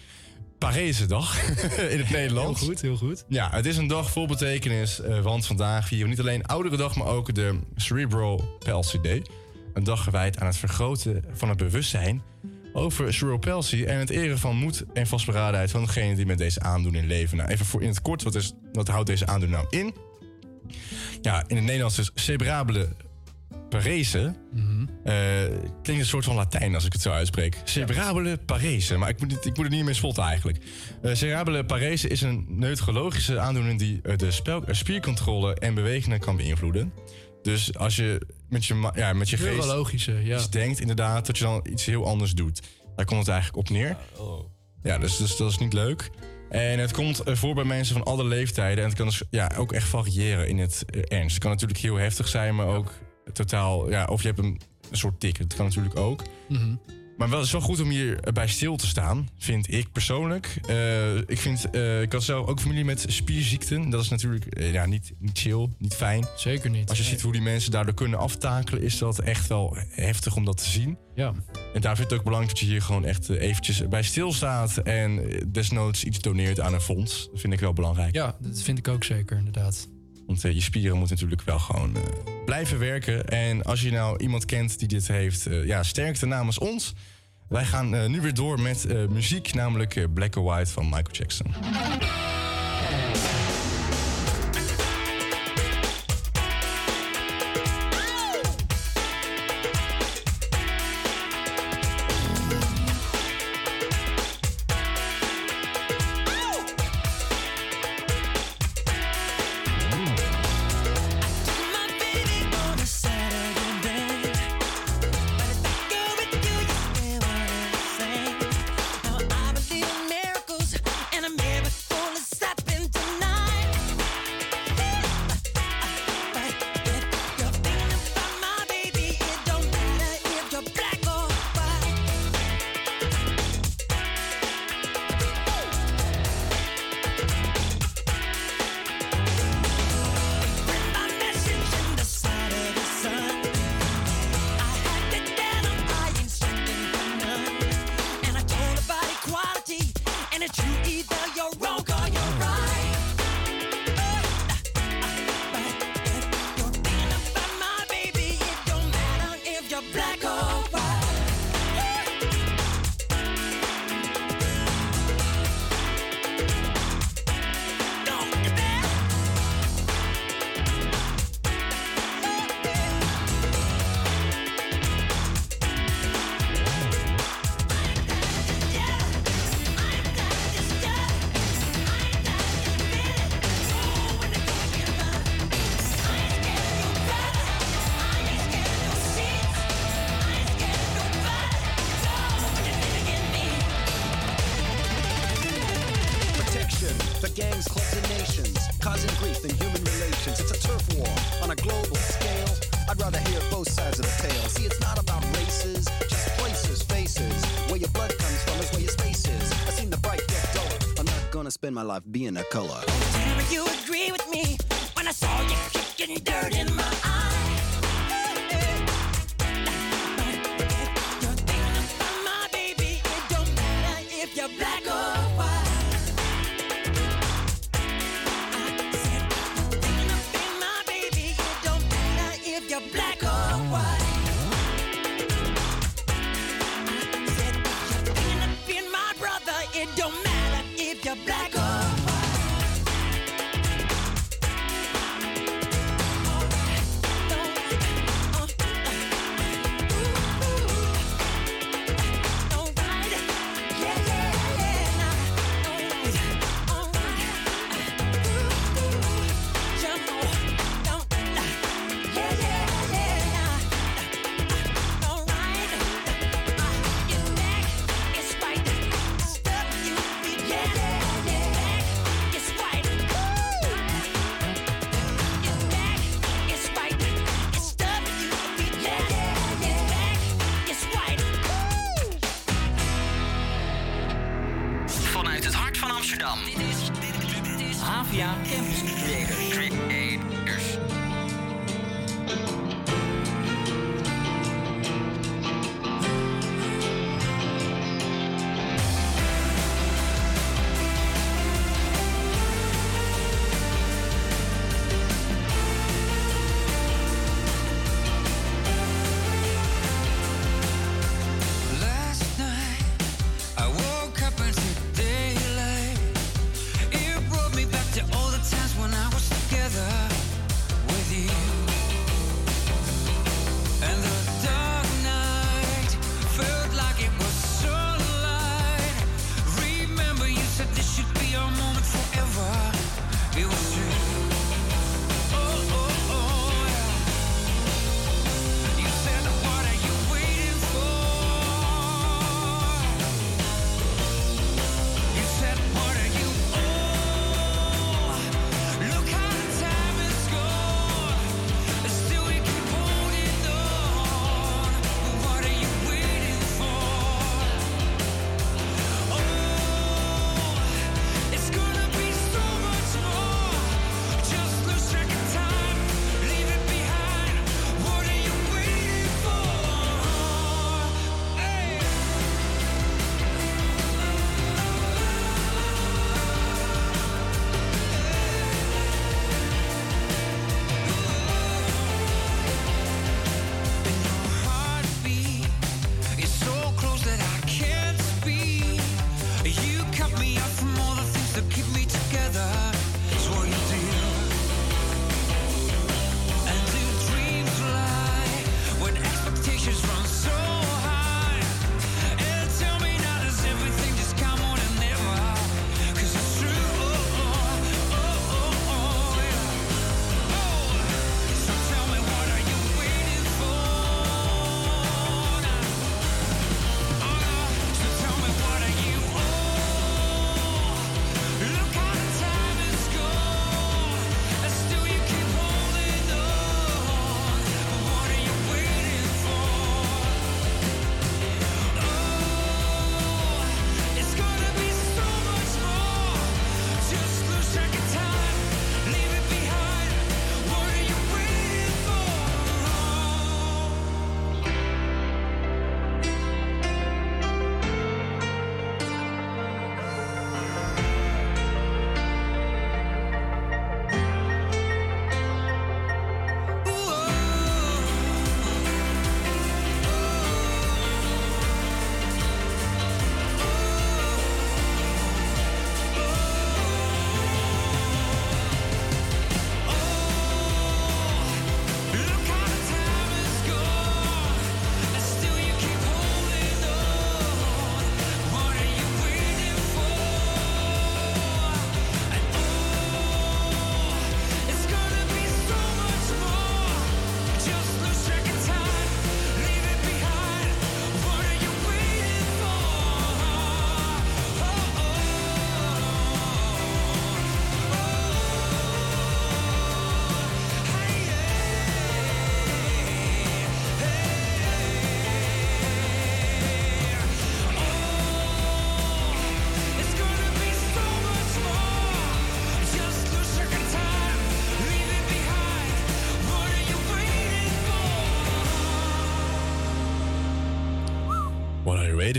parese 0.57 1.05
dag 1.05 1.51
in 1.93 1.99
het 1.99 2.09
Nederlands. 2.09 2.59
Heel 2.59 2.69
goed, 2.69 2.81
heel 2.81 2.97
goed. 2.97 3.25
Ja, 3.27 3.49
het 3.51 3.65
is 3.65 3.77
een 3.77 3.87
dag 3.87 4.11
vol 4.11 4.27
betekenis, 4.27 5.01
eh, 5.01 5.19
want 5.19 5.45
vandaag 5.45 5.87
vieren 5.87 6.07
we 6.07 6.13
niet 6.13 6.23
alleen 6.23 6.45
oudere 6.45 6.77
dag, 6.77 6.95
maar 6.95 7.07
ook 7.07 7.33
de 7.33 7.59
Cerebral 7.75 8.57
Palsy 8.59 9.01
Day. 9.01 9.25
Een 9.73 9.83
dag 9.83 10.03
gewijd 10.03 10.39
aan 10.39 10.47
het 10.47 10.57
vergroten 10.57 11.23
van 11.33 11.49
het 11.49 11.57
bewustzijn 11.57 12.23
over 12.73 13.13
cerebral 13.13 13.39
palsy 13.39 13.83
en 13.83 13.99
het 13.99 14.09
eren 14.09 14.39
van 14.39 14.55
moed 14.55 14.85
en 14.93 15.07
vastberadenheid 15.07 15.71
van 15.71 15.81
degene 15.81 16.15
die 16.15 16.25
met 16.25 16.37
deze 16.37 16.59
aandoening 16.59 17.07
leven. 17.07 17.37
Nou, 17.37 17.49
even 17.49 17.65
voor 17.65 17.81
in 17.81 17.87
het 17.87 18.01
kort, 18.01 18.23
wat, 18.23 18.35
is, 18.35 18.53
wat 18.71 18.87
houdt 18.87 19.07
deze 19.07 19.25
aandoening 19.25 19.61
nou 19.61 19.83
in? 19.83 19.93
Ja, 21.21 21.43
in 21.47 21.55
het 21.55 21.65
Nederlands 21.65 21.99
is 21.99 22.11
cerebrale 22.15 22.87
parese. 23.69 24.33
Eh, 25.03 25.13
klinkt 25.81 26.01
een 26.01 26.05
soort 26.05 26.25
van 26.25 26.35
Latijn 26.35 26.75
als 26.75 26.85
ik 26.85 26.93
het 26.93 27.01
zo 27.01 27.11
uitspreek. 27.11 27.57
Cerebrale 27.63 28.37
parese, 28.45 28.97
maar 28.97 29.09
ik 29.09 29.19
moet, 29.19 29.31
het, 29.31 29.45
ik 29.45 29.55
moet 29.55 29.65
het 29.65 29.75
niet 29.75 29.83
meer 29.83 29.95
spotten 29.95 30.23
eigenlijk. 30.23 30.57
Eh, 31.01 31.13
cerebrale 31.13 31.65
parese 31.65 32.07
is 32.07 32.21
een 32.21 32.45
neurologische 32.47 33.39
aandoening 33.39 33.79
die 33.79 33.99
eh, 34.03 34.17
de 34.17 34.31
spel, 34.31 34.63
spiercontrole 34.67 35.53
en 35.53 35.73
bewegingen 35.73 36.19
kan 36.19 36.37
beïnvloeden. 36.37 36.93
Dus 37.41 37.77
als 37.77 37.95
je 37.95 38.27
met 38.49 38.65
je, 38.65 38.91
ja, 38.95 39.13
met 39.13 39.29
je 39.29 39.37
geest 39.37 40.05
ja. 40.05 40.35
iets 40.35 40.49
denkt, 40.49 40.79
inderdaad, 40.79 41.25
dat 41.25 41.37
je 41.37 41.43
dan 41.43 41.65
iets 41.69 41.85
heel 41.85 42.05
anders 42.05 42.31
doet. 42.31 42.61
Daar 42.95 43.05
komt 43.05 43.19
het 43.19 43.29
eigenlijk 43.29 43.57
op 43.57 43.69
neer. 43.69 43.97
Ja, 44.83 44.97
dus, 44.97 45.17
dus 45.17 45.37
dat 45.37 45.51
is 45.51 45.57
niet 45.57 45.73
leuk. 45.73 46.09
En 46.49 46.79
het 46.79 46.91
komt 46.91 47.21
voor 47.25 47.55
bij 47.55 47.63
mensen 47.63 47.95
van 47.95 48.03
alle 48.03 48.23
leeftijden. 48.23 48.83
En 48.83 48.89
het 48.89 48.97
kan 48.97 49.07
dus 49.07 49.23
ja, 49.29 49.51
ook 49.57 49.71
echt 49.71 49.87
variëren 49.87 50.47
in 50.47 50.57
het 50.57 50.85
eh, 50.85 51.17
ernst. 51.19 51.33
Het 51.33 51.43
kan 51.43 51.51
natuurlijk 51.51 51.79
heel 51.79 51.95
heftig 51.95 52.27
zijn, 52.27 52.55
maar 52.55 52.67
ook 52.67 52.93
totaal... 53.33 53.89
Ja, 53.89 54.05
of 54.05 54.21
je 54.21 54.27
hebt 54.27 54.39
een, 54.39 54.61
een 54.91 54.97
soort 54.97 55.19
tik. 55.19 55.37
Dat 55.37 55.53
kan 55.53 55.65
natuurlijk 55.65 55.97
ook. 55.97 56.21
Mhm. 56.47 56.75
Maar 57.21 57.29
wel, 57.29 57.39
het 57.39 57.47
is 57.47 57.53
wel 57.53 57.61
goed 57.61 57.79
om 57.79 57.89
hierbij 57.89 58.47
stil 58.47 58.75
te 58.75 58.87
staan, 58.87 59.29
vind 59.37 59.73
ik 59.73 59.91
persoonlijk. 59.91 60.59
Eh, 60.67 61.17
ik, 61.17 61.39
vind, 61.39 61.69
eh, 61.69 62.01
ik 62.01 62.11
had 62.11 62.23
zelf 62.23 62.47
ook 62.47 62.59
familie 62.59 62.85
met 62.85 63.05
spierziekten. 63.07 63.89
Dat 63.89 64.03
is 64.03 64.09
natuurlijk 64.09 64.45
eh, 64.45 64.73
ja, 64.73 64.85
niet, 64.85 65.13
niet 65.19 65.39
chill, 65.39 65.69
niet 65.77 65.93
fijn. 65.93 66.25
Zeker 66.35 66.69
niet. 66.69 66.89
Als 66.89 66.97
je 66.97 67.03
ziet 67.03 67.21
hoe 67.21 67.31
die 67.31 67.41
mensen 67.41 67.71
daardoor 67.71 67.93
kunnen 67.93 68.19
aftakelen, 68.19 68.81
is 68.81 68.97
dat 68.97 69.19
echt 69.19 69.47
wel 69.47 69.77
heftig 69.89 70.35
om 70.35 70.45
dat 70.45 70.57
te 70.57 70.69
zien. 70.69 70.97
Ja. 71.15 71.33
En 71.73 71.81
daar 71.81 71.95
vind 71.95 71.97
ik 71.97 72.09
het 72.09 72.13
ook 72.13 72.23
belangrijk 72.23 72.53
dat 72.53 72.59
je 72.59 72.71
hier 72.71 72.81
gewoon 72.81 73.05
echt 73.05 73.29
eventjes 73.29 73.87
bij 73.87 74.03
stilstaat. 74.03 74.77
En 74.77 75.21
desnoods 75.47 76.03
iets 76.03 76.19
doneert 76.19 76.59
aan 76.59 76.73
een 76.73 76.81
fonds. 76.81 77.29
Dat 77.31 77.39
vind 77.39 77.53
ik 77.53 77.59
wel 77.59 77.73
belangrijk. 77.73 78.15
Ja, 78.15 78.35
dat 78.39 78.61
vind 78.61 78.77
ik 78.77 78.87
ook 78.87 79.03
zeker, 79.03 79.37
inderdaad. 79.37 79.87
Want 80.27 80.41
je 80.41 80.61
spieren 80.61 80.97
moeten 80.97 81.15
natuurlijk 81.15 81.41
wel 81.41 81.59
gewoon 81.59 81.97
blijven 82.45 82.79
werken. 82.79 83.27
En 83.27 83.63
als 83.63 83.81
je 83.81 83.91
nou 83.91 84.17
iemand 84.17 84.45
kent 84.45 84.79
die 84.79 84.87
dit 84.87 85.07
heeft, 85.07 85.47
ja, 85.65 85.83
sterkte 85.83 86.25
namens 86.25 86.59
ons. 86.59 86.93
Wij 87.51 87.65
gaan 87.65 87.95
eh, 87.95 88.05
nu 88.05 88.21
weer 88.21 88.33
door 88.33 88.59
met 88.59 88.85
eh, 88.85 89.07
muziek, 89.07 89.53
namelijk 89.53 89.95
eh, 89.95 90.03
Black 90.13 90.35
or 90.35 90.43
White 90.43 90.71
van 90.71 90.83
Michael 90.83 91.11
Jackson. 91.11 91.45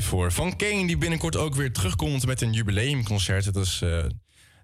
For? 0.00 0.32
Van 0.32 0.56
Kane 0.56 0.86
die 0.86 0.96
binnenkort 0.98 1.36
ook 1.36 1.54
weer 1.54 1.72
terugkomt 1.72 2.26
met 2.26 2.40
een 2.40 2.52
jubileumconcert. 2.52 3.44
Het 3.44 3.56
is 3.56 3.80
eh, 3.82 4.04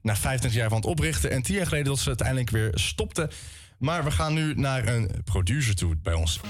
na 0.03 0.17
25 0.17 0.61
jaar 0.61 0.69
van 0.69 0.79
het 0.79 0.87
oprichten 0.87 1.31
en 1.31 1.43
10 1.43 1.55
jaar 1.55 1.67
geleden 1.67 1.87
dat 1.87 1.99
ze 1.99 2.09
uiteindelijk 2.09 2.51
weer 2.51 2.71
stopte. 2.75 3.31
Maar 3.79 4.05
we 4.05 4.11
gaan 4.11 4.35
nu 4.35 4.55
naar 4.55 4.89
een 4.89 5.11
producer 5.25 5.75
toe 5.75 5.97
bij 6.03 6.15
ons 6.15 6.41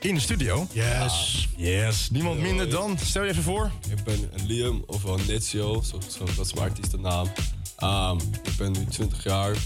in 0.00 0.14
de 0.14 0.20
studio. 0.20 0.66
Yes. 0.72 1.48
yes. 1.56 2.10
Niemand 2.10 2.40
minder 2.40 2.70
dan, 2.70 2.98
stel 2.98 3.22
je 3.24 3.30
even 3.30 3.42
voor. 3.42 3.70
Ik 3.90 4.04
ben 4.04 4.30
Liam, 4.46 4.82
ofwel 4.86 5.18
Nitsio, 5.26 5.82
zo, 5.82 6.00
zo, 6.08 6.24
dat 6.36 6.46
is 6.46 6.52
mijn 6.54 6.68
artiestennaam. 6.68 7.32
Ehm, 7.76 8.16
ik 8.42 8.56
ben 8.58 8.72
nu 8.72 8.84
20 8.84 9.24
jaar. 9.24 9.56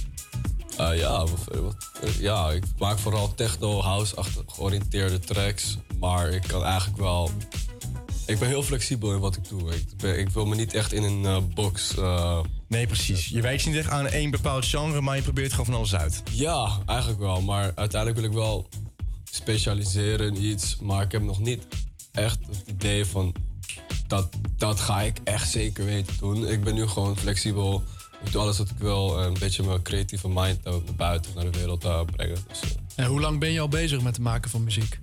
Eh, 0.76 0.98
ja, 0.98 1.18
wat, 1.18 1.44
wat- 1.60 1.90
eh, 2.02 2.20
ja, 2.20 2.50
ik 2.50 2.62
maak 2.78 2.98
vooral 2.98 3.34
techno, 3.34 3.80
house-achtig 3.80 4.42
georiënteerde 4.46 5.18
tracks. 5.18 5.78
Maar 6.00 6.28
ik 6.28 6.42
kan 6.46 6.64
eigenlijk 6.64 6.98
wel... 6.98 7.30
Ik 8.26 8.38
ben 8.38 8.48
heel 8.48 8.62
flexibel 8.62 9.12
in 9.12 9.18
wat 9.20 9.36
ik 9.36 9.48
doe. 9.48 9.74
Ik, 9.74 9.84
ben- 9.96 10.18
ik 10.18 10.28
wil 10.28 10.46
me 10.46 10.54
niet 10.54 10.74
echt 10.74 10.92
in 10.92 11.02
een 11.02 11.24
eh, 11.24 11.36
box... 11.54 11.96
eh, 11.96 12.40
Nee, 12.68 12.86
precies. 12.86 13.26
Je 13.28 13.40
wijkt 13.40 13.66
niet 13.66 13.76
echt 13.76 13.88
aan 13.90 14.06
één 14.06 14.30
bepaald 14.30 14.64
genre, 14.66 15.00
maar 15.00 15.16
je 15.16 15.22
probeert 15.22 15.50
gewoon 15.50 15.66
van 15.66 15.74
alles 15.74 15.94
uit. 15.94 16.22
Ja, 16.32 16.78
eigenlijk 16.86 17.20
wel. 17.20 17.40
Maar 17.40 17.72
uiteindelijk 17.74 18.20
wil 18.20 18.30
ik 18.30 18.36
wel 18.36 18.68
specialiseren 19.30 20.26
in 20.36 20.44
iets. 20.44 20.76
Maar 20.82 21.02
ik 21.02 21.12
heb 21.12 21.22
nog 21.22 21.38
niet 21.40 21.66
echt 22.12 22.38
het 22.46 22.62
idee 22.68 23.04
van... 23.04 23.34
Dat, 24.06 24.28
dat 24.56 24.80
ga 24.80 25.00
ik 25.02 25.18
echt 25.24 25.50
zeker 25.50 25.84
weten 25.84 26.14
doen. 26.18 26.48
Ik 26.48 26.64
ben 26.64 26.74
nu 26.74 26.86
gewoon 26.86 27.16
flexibel. 27.16 27.82
Ik 28.24 28.32
doe 28.32 28.40
alles 28.40 28.58
wat 28.58 28.68
ik 28.70 28.78
wil. 28.78 29.20
En 29.20 29.26
een 29.26 29.38
beetje 29.38 29.62
mijn 29.62 29.82
creatieve 29.82 30.28
mind 30.28 30.66
ook 30.66 30.84
naar 30.84 30.94
buiten, 30.94 31.30
naar 31.34 31.44
de 31.50 31.58
wereld 31.58 31.84
eh, 31.84 32.00
brengen. 32.16 32.36
Dus, 32.48 32.60
En 32.94 33.06
hoe 33.06 33.20
lang 33.20 33.38
ben 33.40 33.52
je 33.52 33.60
al 33.60 33.68
bezig 33.68 33.98
met 34.02 34.14
het 34.16 34.24
maken 34.24 34.50
van 34.50 34.64
muziek? 34.64 34.98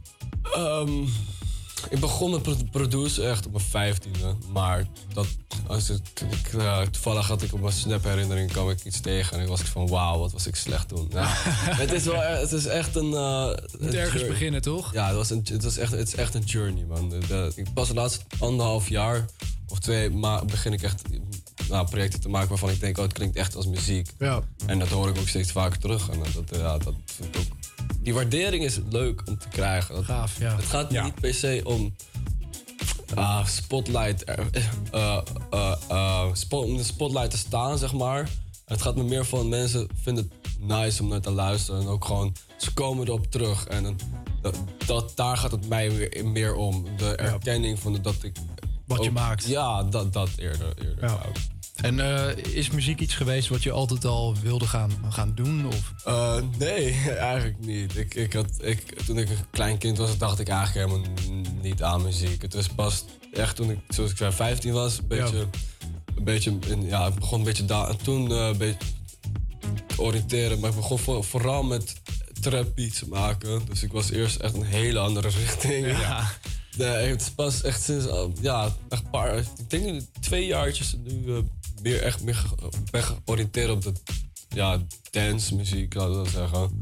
Ehm, 0.56 0.90
ik 1.90 2.00
begon 2.00 2.32
met 2.32 2.42
pro- 2.42 2.58
produce 2.72 3.24
echt 3.28 3.46
op 3.46 3.52
mijn 3.52 3.64
vijftiende. 3.64 4.36
Maar 4.52 4.86
dat, 5.14 5.28
als 5.68 5.90
ik, 5.90 6.00
ik, 6.32 6.54
eh, 6.54 6.82
toevallig 6.82 7.28
had 7.28 7.42
ik 7.42 7.54
op 7.54 7.62
mijn 7.62 7.74
snap 7.74 8.04
herinnering 8.04 8.52
kwam 8.52 8.70
ik 8.70 8.84
iets 8.86 9.00
tegen. 9.00 9.38
En 9.38 9.44
ik 9.44 9.48
was 9.50 9.60
ik 9.60 9.66
van 9.66 9.88
wauw, 9.88 10.20
wat 10.20 10.32
was 10.32 10.48
ik 10.48 10.56
slecht 10.56 10.88
toen. 10.88 11.08
Ja, 11.12 11.26
het, 11.84 11.92
is 11.92 12.04
wel, 12.04 12.22
e- 12.24 12.40
het 12.40 12.52
is 12.52 12.66
echt 12.66 12.96
een... 12.96 13.14
eh, 13.14 13.46
Moet 13.80 13.94
ergens 13.94 14.12
journey. 14.14 14.28
beginnen, 14.28 14.62
toch? 14.62 14.94
Ja, 14.94 15.08
het, 15.08 15.16
was 15.16 15.30
een, 15.30 15.46
het, 15.52 15.64
was 15.64 15.78
echt, 15.78 15.92
het 15.92 16.08
is 16.08 16.16
echt 16.16 16.34
een 16.36 16.44
journey, 16.44 16.84
man. 16.86 17.10
De- 17.10 17.18
de- 17.28 17.52
ik 17.56 17.74
pas 17.74 17.88
de 17.88 17.94
laatste 17.94 18.24
anderhalf 18.40 18.90
jaar 18.90 19.26
of 19.68 19.80
twee 19.80 20.10
ma 20.10 20.46
begin 20.46 20.74
ik 20.74 20.82
echt 20.82 21.02
nou, 21.70 21.88
projecten 21.88 22.20
te 22.20 22.30
maken 22.30 22.50
waarvan 22.50 22.70
ik 22.70 22.80
denk, 22.80 22.98
oh, 22.98 23.04
het 23.04 23.14
klinkt 23.14 23.36
echt 23.36 23.56
als 23.56 23.66
muziek. 23.68 24.10
Ja. 24.20 24.42
En 24.66 24.80
dat 24.80 24.88
hoor 24.88 25.10
ik 25.10 25.18
ook 25.18 25.28
steeds 25.28 25.52
vaker 25.52 25.80
terug. 25.80 26.10
En 26.10 26.20
dat, 26.34 26.52
eh, 26.52 26.60
ja, 26.60 26.78
dat 26.78 26.94
vind 27.06 27.36
ik 27.36 27.42
ook... 27.42 27.48
Die 28.04 28.14
waardering 28.14 28.64
is 28.64 28.80
leuk 28.90 29.22
om 29.26 29.38
te 29.38 29.48
krijgen. 29.48 29.96
Dat, 29.96 30.04
Gaaf, 30.04 30.40
ja. 30.40 30.56
Het 30.56 30.66
gaat 30.66 30.92
niet 30.92 31.16
per 31.20 31.34
se 31.34 31.62
om 31.64 31.96
ah, 33.16 33.46
spotlight, 33.46 34.24
eh, 34.24 34.46
eh, 34.92 35.22
eh, 35.90 36.28
spot, 36.34 36.66
om 36.66 36.78
de 36.78 36.84
spotlight 36.84 37.32
te 37.32 37.38
staan, 37.38 37.78
zeg 37.78 37.94
maar. 37.94 38.30
Het 38.66 38.82
gaat 38.82 38.96
me 38.96 39.04
meer 39.04 39.26
van 39.26 39.50
mensen 39.50 39.88
vinden 40.02 40.32
het 40.32 40.60
nice 40.60 41.04
om 41.04 41.10
naar 41.10 41.22
te 41.22 41.32
luisteren. 41.32 41.82
En 41.82 41.88
ook 41.88 42.06
gewoon, 42.06 42.36
ze 42.58 42.74
komen 42.74 43.08
erop 43.08 43.32
terug. 43.32 43.66
En 43.66 43.98
dat, 44.42 44.58
dat, 44.86 45.12
daar 45.16 45.38
gaat 45.38 45.52
het 45.52 45.68
mij 45.68 45.92
weer 45.92 46.26
meer 46.26 46.56
om. 46.56 46.86
De 46.98 47.16
erkenning 47.16 47.80
van 47.80 47.94
de, 47.94 48.02
dat 48.02 48.24
ik... 48.24 48.36
Wat 48.86 49.04
je 49.04 49.10
ook- 49.10 49.16
maakt. 49.16 49.46
Ja, 49.46 49.84
dat, 49.84 50.14
dat 50.14 50.30
eerder. 50.38 50.74
eerder 50.78 51.10
Ja. 51.10 51.20
En 51.84 52.00
eh, 52.00 52.56
is 52.56 52.70
muziek 52.70 53.00
iets 53.00 53.16
geweest 53.16 53.48
wat 53.50 53.64
je 53.64 53.72
altijd 53.72 54.06
al 54.06 54.36
wilde 54.42 54.68
gaan, 54.68 54.92
gaan 55.10 55.32
doen? 55.36 55.68
Of? 55.68 55.94
Eh, 56.06 56.36
nee, 56.58 56.92
eigenlijk 57.32 57.60
niet. 57.60 57.98
Ik, 57.98 58.14
ik 58.16 58.34
had, 58.34 58.46
ik, 58.62 59.02
toen 59.06 59.18
ik 59.18 59.30
een 59.30 59.36
klein 59.52 59.78
kind 59.78 59.98
was, 59.98 60.18
dacht 60.18 60.40
ik 60.40 60.48
eigenlijk 60.48 60.88
helemaal 60.90 61.12
niet 61.62 61.84
aan 61.84 62.02
muziek. 62.04 62.42
Het 62.42 62.54
was 62.54 62.68
pas 62.68 63.06
echt 63.34 63.56
toen 63.56 63.70
ik, 63.72 63.80
zoals 63.90 64.12
ik 64.12 64.18
zei, 64.18 64.32
15 64.32 64.74
was, 64.74 64.98
een 64.98 65.08
beetje, 65.08 65.48
een 66.16 66.24
beetje 66.24 66.58
in- 66.68 66.86
ja, 66.86 67.08
ik 67.08 67.16
begon 67.16 67.40
een 67.40 67.46
beetje 67.46 67.66
daar. 67.66 67.90
En 67.90 67.98
toen 67.98 68.32
eh, 68.32 68.48
een 68.48 68.58
beetje 68.58 68.78
te 69.88 70.02
oriënteren, 70.02 70.60
maar 70.60 70.70
ik 70.70 70.76
begon 70.76 71.00
voor- 71.00 71.24
vooral 71.24 71.64
met 71.64 71.94
trap 72.42 72.76
beats 72.76 73.04
maken. 73.06 73.62
Dus 73.70 73.84
ik 73.84 73.92
was 73.92 74.10
eerst 74.12 74.36
echt 74.36 74.54
een 74.54 74.64
hele 74.64 75.00
andere 75.00 75.30
richting. 75.44 75.88
Ja. 75.88 76.30
Nee, 76.78 76.88
het 77.10 77.22
is 77.22 77.30
pas 77.30 77.62
echt 77.64 77.82
sinds, 77.84 78.06
ja, 78.42 78.76
echt 78.90 79.04
een 79.04 79.10
paar, 79.10 79.38
ik 79.38 79.46
denk 79.68 79.84
nu 79.86 80.02
twee 80.20 80.46
jaartjes 80.46 80.96
nu 81.04 81.44
meer 81.84 82.02
echt 82.02 82.24
meer 82.24 82.44
ben 82.92 83.04
georiënteerd 83.04 83.70
op 83.70 83.82
de 83.82 83.94
ja, 84.50 84.80
dance 85.12 85.56
muziek, 85.56 85.94
laten 85.94 86.12
we 86.12 86.18
dat 86.18 86.30
zeggen. 86.30 86.80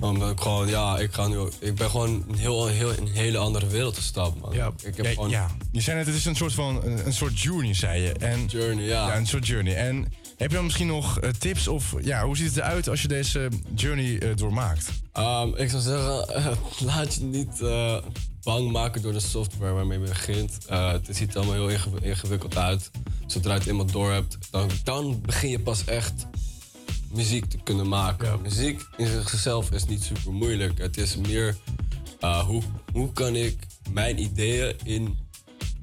Omdat 0.00 0.30
ik 0.30 0.40
gewoon, 0.40 0.68
ja, 0.68 0.98
ik 0.98 1.12
ga 1.12 1.26
nu, 1.26 1.48
ik 1.58 1.74
ben 1.74 1.90
gewoon 1.90 2.24
een 2.28 2.38
heel, 2.38 2.66
heel, 2.66 2.90
in 2.90 3.06
een 3.06 3.12
hele 3.12 3.38
andere 3.38 3.66
wereld 3.66 3.96
gestapt, 3.96 4.40
man. 4.40 4.54
Ja, 4.54 4.72
ik 4.84 4.96
heb 4.96 5.06
ja, 5.06 5.12
gewoon, 5.12 5.30
ja. 5.30 5.50
Je 5.72 5.80
zei 5.80 5.96
net, 5.96 6.06
het 6.06 6.14
is 6.14 6.24
een 6.24 6.36
soort 6.36 6.52
van 6.52 6.82
een, 6.84 7.06
een 7.06 7.12
soort 7.12 7.40
journey, 7.40 7.74
zei 7.74 8.02
je. 8.02 8.12
En, 8.12 8.46
journey, 8.46 8.84
ja. 8.84 9.16
een 9.16 9.26
soort 9.26 9.46
journey. 9.46 9.74
En 9.74 10.12
heb 10.36 10.48
je 10.50 10.56
dan 10.56 10.64
misschien 10.64 10.86
nog 10.86 11.20
eh, 11.20 11.30
tips 11.30 11.68
of 11.68 11.94
ja, 12.00 12.24
hoe 12.24 12.36
ziet 12.36 12.46
het 12.46 12.56
eruit 12.56 12.88
als 12.88 13.02
je 13.02 13.08
deze 13.08 13.48
journey 13.74 14.18
eh, 14.18 14.36
doormaakt? 14.36 14.90
Ehm, 15.12 15.48
ik 15.54 15.70
zou 15.70 15.82
zeggen, 15.82 16.58
laat 16.86 17.14
je 17.14 17.24
niet 17.24 17.60
eh, 17.60 17.96
bang 18.42 18.70
maken 18.70 19.02
door 19.02 19.12
de 19.12 19.20
software 19.20 19.72
waarmee 19.72 19.98
je 20.00 20.08
begint. 20.08 20.58
Eh, 20.66 20.92
het 20.92 21.08
ziet 21.10 21.30
er 21.30 21.36
allemaal 21.36 21.54
heel 21.54 21.68
ingew- 21.68 22.04
ingewikkeld 22.04 22.56
uit. 22.56 22.90
Zodra 23.26 23.52
je 23.52 23.58
het 23.58 23.68
eenmaal 23.68 23.86
door 23.86 24.12
hebt, 24.12 24.38
dan, 24.50 24.70
dan 24.84 25.20
begin 25.20 25.50
je 25.50 25.60
pas 25.60 25.84
echt 25.84 26.26
muziek 27.12 27.44
te 27.44 27.58
kunnen 27.64 27.88
maken. 27.88 28.42
Muziek 28.42 28.86
in 28.96 29.06
zichzelf 29.06 29.70
is 29.70 29.84
niet 29.84 30.02
super 30.02 30.32
moeilijk. 30.32 30.78
Het 30.78 30.96
is 30.96 31.16
meer 31.16 31.56
eh, 32.20 32.38
hoe, 32.46 32.62
hoe 32.92 33.12
kan 33.12 33.36
ik 33.36 33.66
mijn 33.90 34.20
ideeën 34.22 34.76
in, 34.84 35.18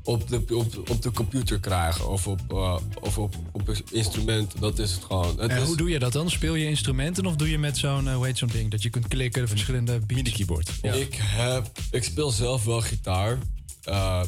op, 0.06 0.28
de, 0.28 0.56
op, 0.56 0.90
op 0.90 1.02
de 1.02 1.12
computer 1.12 1.60
krijgen 1.60 2.10
of 2.10 2.28
op, 2.28 2.42
eh, 2.50 2.78
of 3.02 3.18
op, 3.18 3.36
op 3.52 3.68
een 3.68 3.78
instrument. 3.92 4.54
Dat 4.60 4.80
is 4.80 4.92
het 4.92 5.04
gewoon. 5.04 5.40
Het 5.40 5.52
En 5.52 5.62
is, 5.62 5.68
hoe 5.68 5.78
doe 5.78 5.90
je 5.90 6.00
dat 6.00 6.14
dan? 6.14 6.30
Speel 6.30 6.56
je 6.56 6.68
instrumenten 6.68 7.26
of 7.26 7.36
doe 7.36 7.50
je 7.50 7.58
met 7.58 7.78
zo'n, 7.78 8.08
eh, 8.08 8.16
hoe 8.16 8.26
heet 8.26 8.38
zo'n 8.38 8.50
ding? 8.52 8.72
Dat 8.72 8.84
je 8.84 8.90
kunt 8.90 9.08
klikken, 9.08 9.42
de 9.42 9.48
verschillende 9.48 10.00
beats? 10.00 10.14
MIDI-keyboard. 10.14 10.70
Ik, 10.82 11.20
heb, 11.22 11.72
ik 11.92 12.04
speel 12.04 12.30
zelf 12.30 12.64
wel 12.64 12.82
gitaar. 12.82 13.38
Eh, 13.84 14.22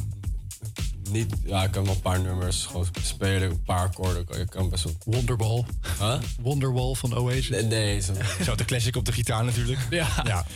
niet, 1.10 1.34
ja, 1.44 1.64
ik 1.64 1.70
kan 1.70 1.84
wel 1.84 1.94
een 1.94 2.00
paar 2.00 2.20
nummers 2.20 2.64
gewoon 2.64 2.86
spelen, 3.02 3.50
een 3.50 3.62
paar 3.62 3.86
akkoorden. 3.86 4.40
Ik 4.40 4.50
kan 4.50 4.68
best 4.68 4.84
wel. 4.84 4.94
Wonderwall. 5.04 5.64
Huh? 5.98 6.20
Wonderwall 6.40 6.94
van 6.94 7.16
Oasis. 7.16 7.48
Nee, 7.48 7.62
nee 7.62 8.00
zo, 8.00 8.12
Zo 8.44 8.54
de 8.54 8.64
classic 8.64 8.96
op 8.96 9.04
de 9.04 9.12
gitaar 9.12 9.44
natuurlijk. 9.44 9.80
Ja. 9.90 10.08
ja. 10.24 10.46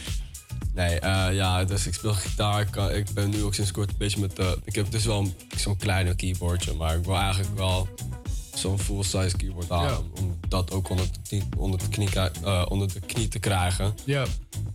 Nee 0.75 0.99
eh, 1.01 1.35
ja, 1.35 1.65
dus 1.65 1.87
ik 1.87 1.95
speel 1.95 2.15
gitaar. 2.15 2.61
Ik, 2.61 2.71
kan, 2.71 2.91
ik 2.91 3.11
ben 3.15 3.31
nu 3.31 3.43
ook 3.43 3.55
sinds 3.55 3.71
kort 3.71 3.89
een 3.91 3.95
beetje 3.99 4.21
met. 4.21 4.39
eh, 4.39 4.51
ik 4.65 4.75
heb 4.75 4.91
dus 4.91 5.05
wel 5.05 5.35
zo'n 5.57 5.77
kleine 5.77 6.15
keyboardje, 6.15 6.75
maar 6.75 6.97
ik 6.97 7.05
wil 7.05 7.17
eigenlijk 7.17 7.57
wel 7.57 7.89
zo'n 8.55 8.79
full-size 8.79 9.37
keyboard 9.37 9.69
halen. 9.69 9.91
Ja. 9.91 10.21
Om, 10.23 10.39
dat 10.49 10.71
ook 10.73 10.89
onder 10.89 11.07
de, 11.13 11.19
knie, 11.29 11.43
onder, 11.57 11.79
de 11.79 11.89
knie, 11.89 12.09
eh, 12.45 12.67
onder 12.69 12.93
de 12.93 13.01
knie 13.01 13.29
te 13.29 13.39
krijgen. 13.39 13.95
Ja. 14.05 14.25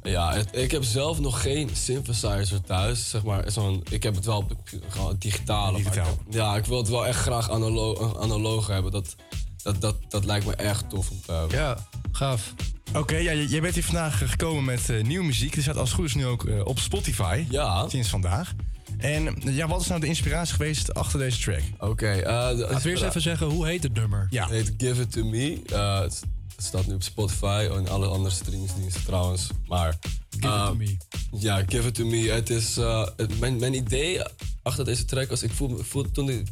Ja, 0.04 0.34
het- 0.34 0.56
ik 0.58 0.72
heb 0.72 0.84
zelf 0.84 1.20
nog 1.20 1.42
geen 1.42 1.70
synthesizer 1.74 2.62
thuis. 2.62 3.10
Zeg 3.10 3.24
maar, 3.24 3.52
zo'n, 3.52 3.84
ik 3.90 4.04
heb 4.04 4.16
het 4.16 4.26
wel 4.26 4.38
op 4.38 4.50
de- 4.50 4.80
gewoon 4.88 5.16
digitale. 5.20 5.72
maar 5.72 5.82
Digitaal. 5.82 6.12
ik 6.12 6.18
heb- 6.26 6.34
ja, 6.34 6.56
ik 6.56 6.66
wil 6.66 6.78
het 6.78 6.90
wel 6.90 7.06
echt 7.08 7.20
graag 7.20 7.50
analo 7.50 8.16
analoog 8.20 8.68
hebben. 8.68 8.92
Dat, 8.92 9.16
dat, 9.64 9.82
dat, 9.82 9.96
dat 10.10 10.26
lijkt 10.26 10.46
me 10.46 10.56
echt 10.56 10.90
tof 10.90 11.10
om 11.10 11.22
te. 11.26 11.46
Ja, 11.50 11.78
gaaf. 12.12 12.54
Oké, 12.94 13.16
ja, 13.18 13.34
jij 13.34 13.62
bent 13.62 13.74
hier 13.74 13.84
vandaag 13.84 14.22
eh, 14.22 14.30
gekomen 14.30 14.64
met 14.64 14.90
eh, 14.90 15.04
nieuwe 15.04 15.26
muziek. 15.26 15.54
Die 15.54 15.62
staat 15.64 15.78
als 15.78 15.90
het 15.90 15.98
goed 15.98 16.08
is 16.08 16.16
nu 16.16 16.26
ook 16.26 16.46
eh, 16.46 16.66
op 16.66 16.80
Spotify. 16.80 17.46
Ja. 17.50 17.90
Sinds 17.90 18.10
vandaag. 18.10 18.54
En 18.98 19.36
ja, 19.40 19.68
wat 19.68 19.82
is 19.82 19.88
nou 19.88 20.00
de 20.00 20.08
inspiratie 20.08 20.56
geweest 20.56 20.94
achter 20.94 21.20
deze 21.20 21.40
track? 21.40 21.62
Oké. 21.80 22.08
eh, 22.12 22.48
de- 22.50 22.56
Laten 22.56 22.82
we 22.82 22.90
eerst 22.90 23.04
even 23.04 23.22
zeggen, 23.22 23.48
hoe 23.48 23.66
heet 23.68 23.84
het 23.84 23.94
nummer? 23.94 24.28
Ja. 24.30 24.44
Het 24.44 24.52
heet 24.52 24.74
Give 24.78 25.02
It 25.02 25.12
To 25.12 25.24
Me. 25.26 25.62
Eh, 25.70 26.00
het, 26.00 26.22
staat 26.58 26.88
nu 26.88 26.94
op 26.94 27.04
Spotify 27.04 27.68
en 27.72 27.88
alle 27.88 28.08
andere 28.08 28.36
streamingsdiensten 28.36 29.04
trouwens. 29.06 29.48
Maar, 29.68 29.98
Give 30.40 30.48
It 30.54 30.66
To 30.66 30.76
Me. 30.76 30.98
Ja, 31.32 31.64
Give 31.68 31.88
It 31.88 31.94
To 31.94 32.06
Me. 32.06 32.30
Het 32.32 32.50
is, 32.50 32.78
eh, 32.78 33.08
het- 33.18 33.40
mijn, 33.40 33.60
mijn 33.60 33.74
idee 33.74 34.22
achter 34.64 34.86
deze 34.86 35.06
track 35.06 35.30
was... 35.30 35.44
Ik 35.44 35.52
voel, 35.52 35.78
voel 35.84 36.12
toen 36.12 36.30
ik... 36.30 36.48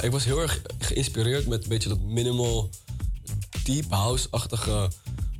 ik 0.00 0.10
was 0.10 0.24
heel 0.24 0.40
erg 0.40 0.62
geïnspireerd 0.78 1.46
met 1.46 1.62
een 1.62 1.68
beetje 1.68 1.88
dat 1.88 2.00
minimal... 2.00 2.70
Deep 3.64 3.90
house-achtige 3.90 4.90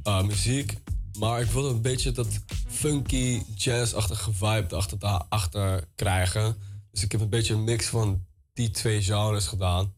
eh, 0.02 0.22
muziek. 0.22 0.78
Maar 1.18 1.40
ik 1.40 1.50
wilde 1.50 1.68
een 1.68 1.82
beetje 1.82 2.12
dat 2.12 2.28
funky, 2.68 3.42
jazz-achtige 3.54 4.32
vibe 4.32 4.82
achter 5.28 5.88
krijgen. 5.94 6.56
Dus 6.90 7.02
ik 7.02 7.12
heb 7.12 7.20
een 7.20 7.28
beetje 7.28 7.54
een 7.54 7.64
mix 7.64 7.86
van 7.86 8.24
die 8.52 8.70
twee 8.70 9.02
genres 9.02 9.46
gedaan. 9.46 9.94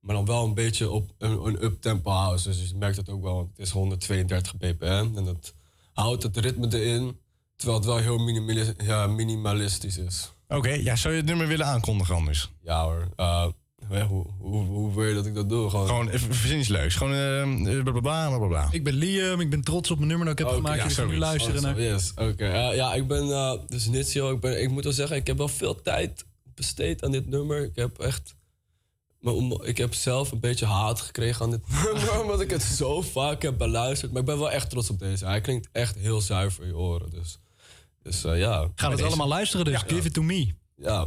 Maar 0.00 0.14
dan 0.14 0.24
wel 0.24 0.44
een 0.44 0.54
beetje 0.54 0.90
op 0.90 1.10
een, 1.18 1.46
een 1.46 1.64
up-tempo 1.64 2.10
house. 2.10 2.48
Dus 2.48 2.68
je 2.68 2.76
merkt 2.76 2.96
het 2.96 3.08
ook 3.08 3.22
wel, 3.22 3.34
want 3.34 3.48
het 3.50 3.66
is 3.66 3.70
132 3.70 4.56
bpm. 4.56 5.10
En 5.16 5.24
dat 5.24 5.54
houdt 5.92 6.22
het 6.22 6.36
ritme 6.36 6.78
erin. 6.78 7.20
Terwijl 7.56 7.78
het 7.78 7.88
wel 7.88 7.98
heel 7.98 8.18
minimalistisch 9.08 9.98
is. 9.98 10.32
Oké, 10.48 10.70
ja, 10.70 10.96
zou 10.96 11.14
je 11.14 11.20
het 11.20 11.28
nummer 11.28 11.46
willen 11.46 11.66
aankondigen 11.66 12.14
anders? 12.14 12.50
Ja 12.62 12.82
hoor. 12.82 13.08
Eh, 13.16 13.46
hoe, 14.08 14.26
hoe, 14.38 14.64
hoe, 14.64 14.94
wil 14.94 15.04
je 15.04 15.14
dat 15.14 15.26
ik 15.26 15.34
dat 15.34 15.48
doe? 15.48 15.70
Gewoon, 15.70 16.08
even 16.08 16.34
verzin 16.34 16.58
iets 16.58 16.68
leuks. 16.68 16.94
Gewoon 16.94 17.12
uh, 17.66 17.82
bla, 17.82 17.92
bla, 18.00 18.28
bla, 18.38 18.46
bla, 18.46 18.68
Ik 18.70 18.84
ben 18.84 18.94
Liam, 18.94 19.40
ik 19.40 19.50
ben 19.50 19.60
trots 19.60 19.90
op 19.90 19.96
mijn 19.96 20.08
nummer 20.08 20.26
dat 20.26 20.38
ik 20.38 20.46
heb 20.46 20.54
gemaakt. 20.54 20.96
Ja, 20.96 21.02
ik 21.02 21.10
nu 21.10 21.18
luisteren 21.18 21.56
oh, 21.56 21.62
naar. 21.62 21.80
Yes, 21.80 22.12
oké. 22.16 22.46
Ja, 22.72 22.94
ik 22.94 23.06
ben 23.06 23.60
dus 23.66 23.86
Nitio. 23.86 24.32
Ik, 24.32 24.44
ik 24.44 24.70
moet 24.70 24.84
wel 24.84 24.92
zeggen, 24.92 25.16
ik 25.16 25.26
heb 25.26 25.36
wel 25.36 25.48
veel 25.48 25.82
tijd 25.82 26.24
besteed 26.54 27.04
aan 27.04 27.10
dit 27.10 27.26
nummer. 27.26 27.62
Ik 27.62 27.76
heb 27.76 27.98
echt... 27.98 28.36
Maar 29.20 29.34
ik 29.62 29.78
heb 29.78 29.94
zelf 29.94 30.32
een 30.32 30.40
beetje 30.40 30.66
haat 30.66 31.00
gekregen 31.00 31.44
aan 31.44 31.50
dit 31.50 31.68
nummer, 31.84 32.22
omdat 32.22 32.40
ik 32.40 32.50
het 32.50 32.62
zo 32.62 33.00
vaak 33.00 33.42
heb 33.42 33.58
beluisterd. 33.58 34.12
Maar 34.12 34.20
ik 34.20 34.26
ben 34.26 34.38
wel 34.38 34.50
echt 34.50 34.70
trots 34.70 34.90
op 34.90 34.98
deze. 34.98 35.26
Hij 35.26 35.40
klinkt 35.40 35.68
echt 35.72 35.96
heel 35.96 36.20
zuiver 36.20 36.62
in 36.62 36.68
je 36.68 36.76
oren, 36.76 37.10
dus... 37.10 37.38
Dus 38.08 38.24
eh, 38.24 38.38
ja. 38.38 38.70
Gaan 38.74 38.90
we 38.90 38.96
het 38.96 39.06
allemaal 39.06 39.28
luisteren 39.28 39.64
dus. 39.64 39.82
Give 39.86 40.06
it 40.06 40.14
to 40.14 40.22
me. 40.22 40.54
Ja, 40.76 41.06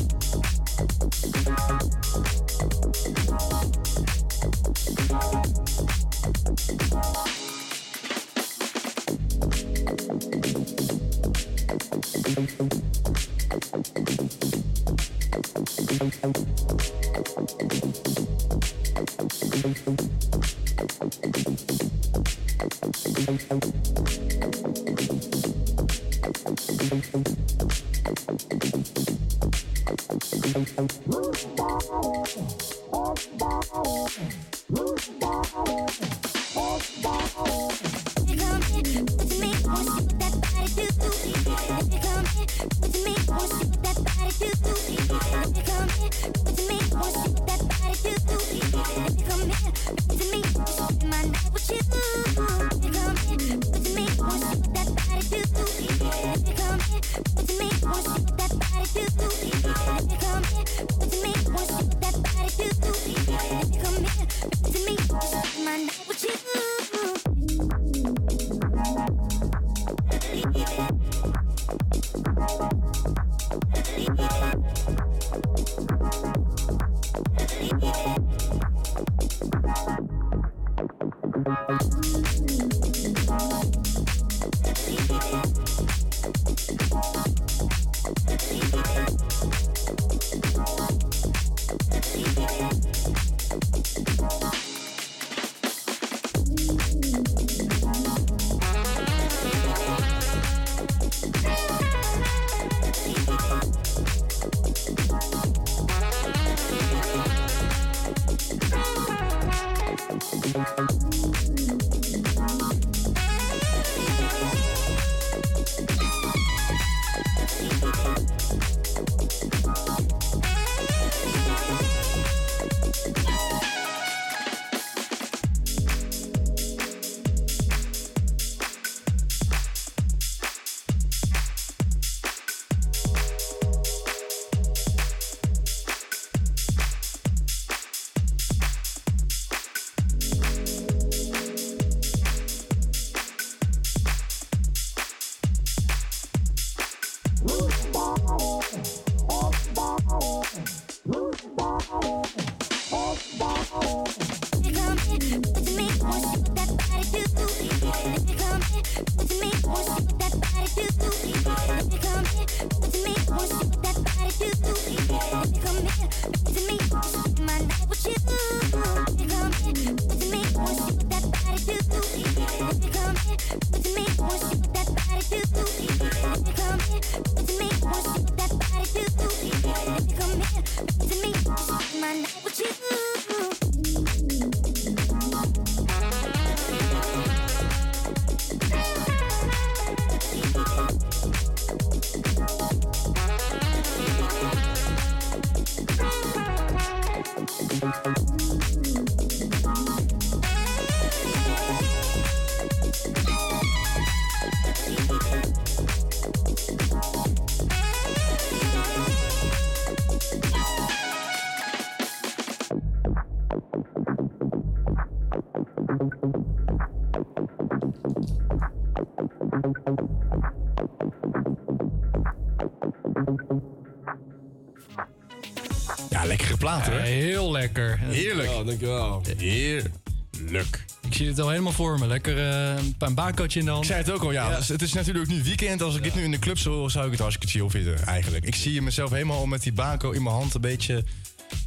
Ja, 226.91 227.01
heel 227.01 227.51
lekker. 227.51 227.99
Heerlijk. 227.99 228.49
Ja, 228.49 228.63
dankjewel. 228.63 229.21
Heerlijk. 229.37 230.85
Ik 231.07 231.13
zie 231.13 231.27
het 231.27 231.39
al 231.39 231.49
helemaal 231.49 231.71
voor 231.71 231.99
me. 231.99 232.07
Lekker 232.07 232.37
eh, 232.37 232.77
een 232.77 232.97
paar 232.97 233.13
bakootje 233.13 233.59
in 233.59 233.65
de 233.65 233.71
hand. 233.71 233.83
Ik 233.83 233.89
zei 233.91 234.03
het 234.03 234.11
ook 234.11 234.23
al, 234.23 234.31
ja. 234.31 234.55
dus 234.55 234.67
het 234.67 234.81
is 234.81 234.93
natuurlijk 234.93 235.27
nu 235.27 235.43
weekend. 235.43 235.81
Als 235.81 235.95
ik 235.95 236.03
dit 236.03 236.15
nu 236.15 236.23
in 236.23 236.31
de 236.31 236.39
club 236.39 236.57
zou, 236.57 236.89
zou 236.89 237.05
ik 237.05 237.11
het 237.11 237.19
hartstikke 237.19 237.57
chill 237.57 237.69
vinden, 237.69 238.05
eigenlijk. 238.05 238.45
Ik 238.45 238.55
zie 238.55 238.81
mezelf 238.81 239.09
helemaal 239.09 239.45
met 239.45 239.63
die 239.63 239.73
bako 239.73 240.11
in 240.11 240.23
mijn 240.23 240.35
hand 240.35 240.53
een 240.53 240.61
beetje, 240.61 241.03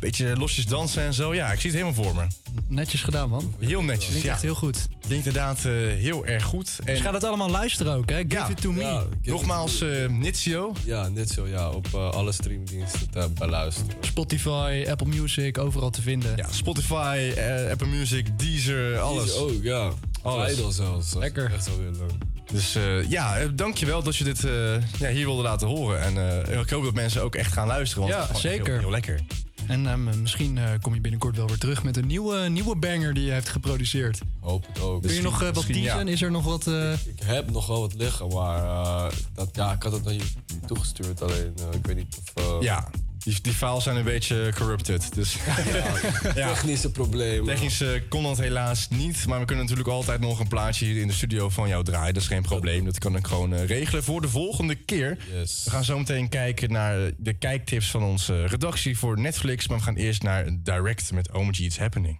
beetje 0.00 0.36
losjes 0.36 0.66
dansen 0.66 1.02
en 1.02 1.14
zo. 1.14 1.34
Ja, 1.34 1.52
ik 1.52 1.60
zie 1.60 1.70
het 1.70 1.80
helemaal 1.80 2.04
voor 2.04 2.14
me. 2.14 2.26
Netjes 2.68 3.02
gedaan, 3.02 3.28
man. 3.28 3.54
Heel 3.58 3.82
netjes, 3.82 4.06
Klinkt 4.08 4.26
ja. 4.26 4.32
echt 4.32 4.42
heel 4.42 4.54
goed. 4.54 4.86
Klinkt 5.06 5.26
inderdaad 5.26 5.56
eh, 5.64 5.72
heel 5.72 6.26
erg 6.26 6.44
goed. 6.44 6.70
En 6.84 6.92
Dus 6.94 7.02
ga 7.02 7.10
dat 7.10 7.24
allemaal 7.24 7.50
luisteren 7.50 7.94
ook, 7.96 8.10
hè? 8.10 8.16
Give 8.16 8.34
Ja. 8.34 8.48
it 8.48 8.60
to 8.60 8.72
me. 8.72 8.80
Ja, 8.82 9.02
nogmaals, 9.22 9.80
eh 9.80 10.08
Nitsio. 10.08 10.72
Ja, 10.84 11.08
net 11.08 11.30
zo. 11.30 11.46
Ja, 11.46 11.70
op 11.70 11.86
eh, 11.94 12.10
alle 12.10 12.32
streamingdiensten 12.32 13.10
te 13.10 13.28
beluisteren. 13.38 13.90
Spotify, 14.00 14.84
Apple 14.90 15.06
Music, 15.06 15.58
overal 15.58 15.90
te 15.90 16.02
vinden. 16.02 16.36
Ja, 16.36 16.46
Spotify, 16.50 17.32
Apple 17.70 17.86
Music, 17.86 18.38
Deezer, 18.38 18.98
alles. 18.98 19.24
Deze 19.24 19.36
ook, 19.38 19.62
ja. 19.62 19.90
Alles. 20.22 20.54
Tidal 20.54 20.70
zelfs. 20.70 20.96
Dat 20.96 21.04
is 21.06 21.14
Lekker. 21.14 21.52
Echt 21.52 21.66
wel 21.66 21.78
heel 21.80 21.90
leuk. 21.90 22.10
Dus 22.52 22.74
eh, 22.74 23.10
ja, 23.10 23.46
dankjewel 23.54 24.02
dat 24.02 24.16
je 24.16 24.24
dit 24.24 24.44
eh, 24.44 24.52
ja, 24.98 25.08
hier 25.08 25.24
wilde 25.24 25.42
laten 25.42 25.66
horen. 25.68 26.00
En 26.00 26.44
eh, 26.48 26.60
ik 26.60 26.70
hoop 26.70 26.84
dat 26.84 26.94
mensen 26.94 27.22
ook 27.22 27.34
echt 27.34 27.52
gaan 27.52 27.66
luisteren. 27.66 28.02
Want 28.02 28.14
Ja, 28.14 28.26
het 28.26 28.36
is 28.36 28.42
zeker. 28.42 28.72
Heel, 28.72 28.78
heel 28.80 28.90
lekker. 28.90 29.20
En 29.68 29.86
ehm, 29.86 30.20
misschien 30.22 30.58
eh, 30.58 30.64
kom 30.80 30.94
je 30.94 31.00
binnenkort 31.00 31.36
wel 31.36 31.46
weer 31.46 31.58
terug 31.58 31.82
met 31.82 31.96
een 31.96 32.06
nieuwe, 32.06 32.48
nieuwe 32.48 32.76
banger 32.76 33.14
die 33.14 33.24
je 33.24 33.30
hebt 33.30 33.48
geproduceerd. 33.48 34.20
Hoop 34.40 34.66
het 34.66 34.80
ook. 34.80 35.02
Kun 35.02 35.14
je 35.14 35.22
nog 35.22 35.42
eh, 35.42 35.50
wat 35.52 35.66
teasen? 35.66 35.82
ja. 36.06 36.12
Is 36.12 36.22
er 36.22 36.30
nog 36.30 36.44
wat... 36.44 36.66
eh, 36.66 36.92
Ik 36.92 37.22
heb 37.24 37.50
nog 37.50 37.66
wel 37.66 37.80
wat 37.80 37.94
liggen, 37.94 38.28
maar 38.28 39.12
dat, 39.34 39.48
ja, 39.52 39.72
ik 39.72 39.82
had 39.82 39.92
het 39.92 40.04
naar 40.04 40.12
je 40.14 40.24
toegestuurd. 40.66 41.22
Alleen, 41.22 41.54
ik 41.72 41.86
weet 41.86 41.96
niet 41.96 42.18
of... 42.34 42.62
Ja, 42.62 42.88
die, 43.24 43.40
die 43.40 43.52
files 43.52 43.82
zijn 43.82 43.96
een 43.96 44.04
beetje 44.04 44.52
corrupted. 44.54 45.14
Dus 45.14 45.36
ja. 46.34 46.48
Technische 46.48 46.90
problemen. 46.90 47.44
Technisch 47.44 47.80
eh, 47.80 47.88
kon 48.08 48.22
dat 48.22 48.38
helaas 48.38 48.88
niet. 48.88 49.26
Maar 49.26 49.38
we 49.38 49.44
kunnen 49.44 49.64
natuurlijk 49.64 49.94
altijd 49.94 50.20
nog 50.20 50.40
een 50.40 50.48
plaatje 50.48 50.84
hier 50.84 51.00
in 51.00 51.06
de 51.06 51.12
studio 51.12 51.48
van 51.48 51.68
jou 51.68 51.84
draaien. 51.84 52.14
Dat 52.14 52.22
is 52.22 52.28
geen 52.28 52.42
probleem. 52.42 52.84
Dat 52.84 52.98
kan 52.98 53.16
ik 53.16 53.26
gewoon 53.26 53.54
eh, 53.54 53.66
regelen 53.66 54.04
voor 54.04 54.20
de 54.20 54.28
volgende 54.28 54.74
keer. 54.74 55.18
Yes. 55.32 55.62
We 55.64 55.70
gaan 55.70 55.84
zo 55.84 55.98
meteen 55.98 56.28
kijken 56.28 56.72
naar 56.72 57.10
de 57.16 57.32
kijktips 57.32 57.90
van 57.90 58.02
onze 58.02 58.46
redactie 58.46 58.98
voor 58.98 59.20
Netflix. 59.20 59.68
Maar 59.68 59.78
we 59.78 59.84
gaan 59.84 59.96
eerst 59.96 60.22
naar 60.22 60.46
Direct 60.62 61.12
met 61.12 61.32
OMG 61.32 61.58
It's 61.58 61.78
Happening. 61.78 62.18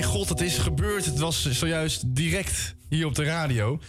Mijn 0.00 0.12
god, 0.12 0.28
het 0.28 0.40
is 0.40 0.58
gebeurd. 0.58 1.04
Het 1.04 1.18
was 1.18 1.50
zojuist 1.50 2.02
direct 2.06 2.74
hier 2.88 3.06
op 3.06 3.14
de 3.14 3.24
radio. 3.24 3.80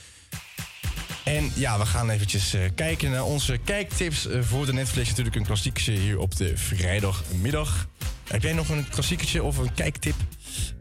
En 1.23 1.51
ja, 1.55 1.79
we 1.79 1.85
gaan 1.85 2.09
eventjes 2.09 2.53
eh, 2.53 2.61
kijken 2.75 3.11
naar 3.11 3.23
onze 3.23 3.57
kijktips 3.57 4.27
eh, 4.27 4.41
voor 4.41 4.65
de 4.65 4.73
Netflix. 4.73 5.09
Natuurlijk 5.09 5.35
een 5.35 5.45
klassiekertje 5.45 5.91
hier 5.91 6.19
op 6.19 6.35
de 6.35 6.57
vrijdagmiddag. 6.57 7.87
Heb 8.27 8.41
jij 8.41 8.53
nog 8.53 8.69
een 8.69 8.89
klassiekertje 8.89 9.43
of 9.43 9.57
een 9.57 9.73
kijktip? 9.73 10.15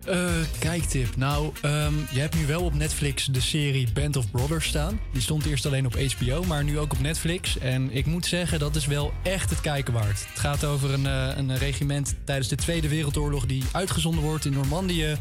Eh, 0.05 0.31
kijktip. 0.59 1.17
Nou, 1.17 1.53
ehm, 1.61 1.95
je 2.11 2.21
hebt 2.21 2.35
nu 2.35 2.47
wel 2.47 2.63
op 2.63 2.75
Netflix 2.75 3.25
de 3.25 3.41
serie 3.41 3.89
Band 3.93 4.17
of 4.17 4.31
Brothers 4.31 4.67
staan. 4.67 5.01
Die 5.13 5.23
stond 5.23 5.47
eerst 5.47 5.67
alleen 5.67 5.87
op 5.87 5.97
HBO, 5.99 6.43
maar 6.43 6.65
nu 6.65 6.79
ook 6.79 6.93
op 6.93 7.01
Netflix. 7.01 7.59
En 7.59 7.91
ik 7.93 8.07
moet 8.07 8.27
zeggen, 8.27 8.59
dat 8.59 8.77
is 8.77 8.87
wel 8.87 9.13
echt 9.23 9.51
het 9.51 9.61
kijken 9.61 9.93
waard. 9.93 10.27
Het 10.29 10.39
gaat 10.39 10.65
over 10.65 10.93
een, 10.93 11.07
eh, 11.07 11.37
een 11.37 11.59
regiment 11.59 12.15
tijdens 12.25 12.49
de 12.49 12.57
Tweede 12.57 12.89
Wereldoorlog... 12.89 13.47
die 13.47 13.65
uitgezonden 13.73 14.23
wordt 14.23 14.45
in 14.45 14.53
Normandië. 14.53 15.17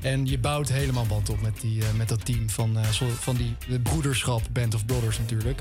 En 0.00 0.26
je 0.26 0.38
bouwt 0.38 0.68
helemaal 0.68 1.06
band 1.06 1.28
op 1.28 1.40
met, 1.40 1.60
die, 1.60 1.82
eh, 1.82 1.92
met 1.96 2.08
dat 2.08 2.24
team 2.24 2.50
van, 2.50 2.78
van 3.20 3.36
die 3.36 3.56
de 3.68 3.80
broederschap 3.80 4.42
Band 4.52 4.74
of 4.74 4.86
Brothers 4.86 5.18
natuurlijk. 5.18 5.60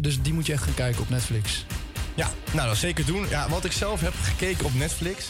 Dus 0.00 0.22
die 0.22 0.32
moet 0.32 0.46
je 0.46 0.52
echt 0.52 0.62
gaan 0.62 0.74
kijken 0.74 1.02
op 1.02 1.08
Netflix. 1.08 1.64
Ja, 2.14 2.30
nou 2.52 2.68
dat 2.68 2.76
zeker 2.76 3.06
doen. 3.06 3.28
Ja, 3.28 3.48
wat 3.48 3.64
ik 3.64 3.72
zelf 3.72 4.00
heb 4.00 4.14
gekeken 4.22 4.64
op 4.64 4.74
Netflix 4.74 5.28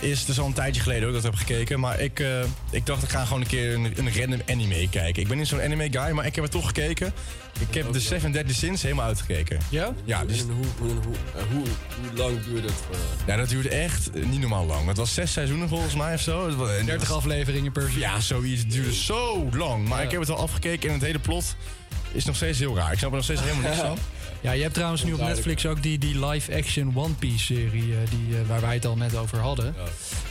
is 0.00 0.24
dus 0.24 0.38
al 0.40 0.46
een 0.46 0.52
tijdje 0.52 0.80
geleden 0.82 1.06
ook 1.08 1.14
dat 1.14 1.24
ik 1.24 1.30
heb 1.30 1.38
gekeken. 1.38 1.80
Maar 1.80 2.00
ik, 2.00 2.20
eh, 2.20 2.40
ik 2.70 2.86
dacht 2.86 3.02
ik 3.02 3.08
ga 3.08 3.24
gewoon 3.24 3.40
een 3.40 3.46
keer 3.46 3.74
een, 3.74 3.92
een 3.96 4.18
random 4.20 4.40
anime 4.48 4.88
kijken. 4.90 5.22
Ik 5.22 5.28
ben 5.28 5.36
niet 5.38 5.46
zo'n 5.48 5.60
anime 5.60 5.88
guy, 5.90 6.10
maar 6.10 6.26
ik 6.26 6.34
heb 6.34 6.44
het 6.44 6.52
toch 6.52 6.66
gekeken. 6.66 7.12
Ik 7.68 7.74
heb 7.74 7.92
de 7.92 8.00
Seven 8.00 8.32
Deadly 8.32 8.52
Sins 8.54 8.82
helemaal 8.82 9.06
uitgekeken. 9.06 9.58
Ja? 9.70 9.94
Ja, 10.04 10.24
dus... 10.24 10.40
En 10.40 10.50
hoe, 10.50 10.64
hoe, 10.78 10.88
hoe, 10.90 11.14
hoe, 11.52 11.66
hoe 12.00 12.16
lang 12.18 12.44
duurde 12.44 12.66
het 12.66 12.76
voor... 12.86 12.96
Ja, 13.26 13.36
dat 13.36 13.48
duurde 13.48 13.68
echt 13.68 14.10
niet 14.14 14.40
normaal 14.40 14.66
lang. 14.66 14.86
Het 14.88 14.96
was 14.96 15.14
zes 15.14 15.32
seizoenen 15.32 15.68
volgens 15.68 15.94
mij 15.94 16.14
of 16.14 16.20
zo. 16.20 16.46
Het 16.46 16.54
was- 16.54 16.70
en 16.70 16.76
het 16.76 16.86
30 16.86 17.08
was- 17.08 17.16
afleveringen 17.16 17.72
per 17.72 17.82
seizoen. 17.82 18.00
Ja, 18.02 18.20
zoiets. 18.20 18.60
Het 18.62 18.70
duurde 18.72 18.94
zo 18.94 19.48
lang. 19.52 19.88
Maar 19.88 19.98
Ja. 19.98 20.04
ik 20.04 20.10
heb 20.10 20.20
het 20.20 20.30
al 20.30 20.36
afgekeken 20.38 20.88
en 20.88 20.94
het 20.94 21.04
hele 21.04 21.18
plot 21.18 21.56
is 22.12 22.24
nog 22.24 22.36
steeds 22.36 22.58
heel 22.58 22.76
raar. 22.76 22.92
Ik 22.92 22.98
snap 22.98 23.10
er 23.10 23.16
nog 23.16 23.24
steeds 23.24 23.40
helemaal 23.40 23.62
niks 23.70 23.76
van. 23.82 23.98
Ja, 24.40 24.52
je 24.52 24.62
hebt 24.62 24.74
trouwens 24.74 25.04
nu 25.04 25.12
op 25.12 25.20
Netflix 25.20 25.66
ook 25.66 25.82
die, 25.82 25.98
die 25.98 26.26
live-action 26.26 26.92
One 26.96 27.14
Piece-serie... 27.14 27.92
eh, 27.94 28.10
die, 28.10 28.38
eh, 28.38 28.48
waar 28.48 28.60
wij 28.60 28.74
het 28.74 28.86
al 28.86 28.96
net 28.96 29.16
over 29.16 29.38
hadden. 29.38 29.74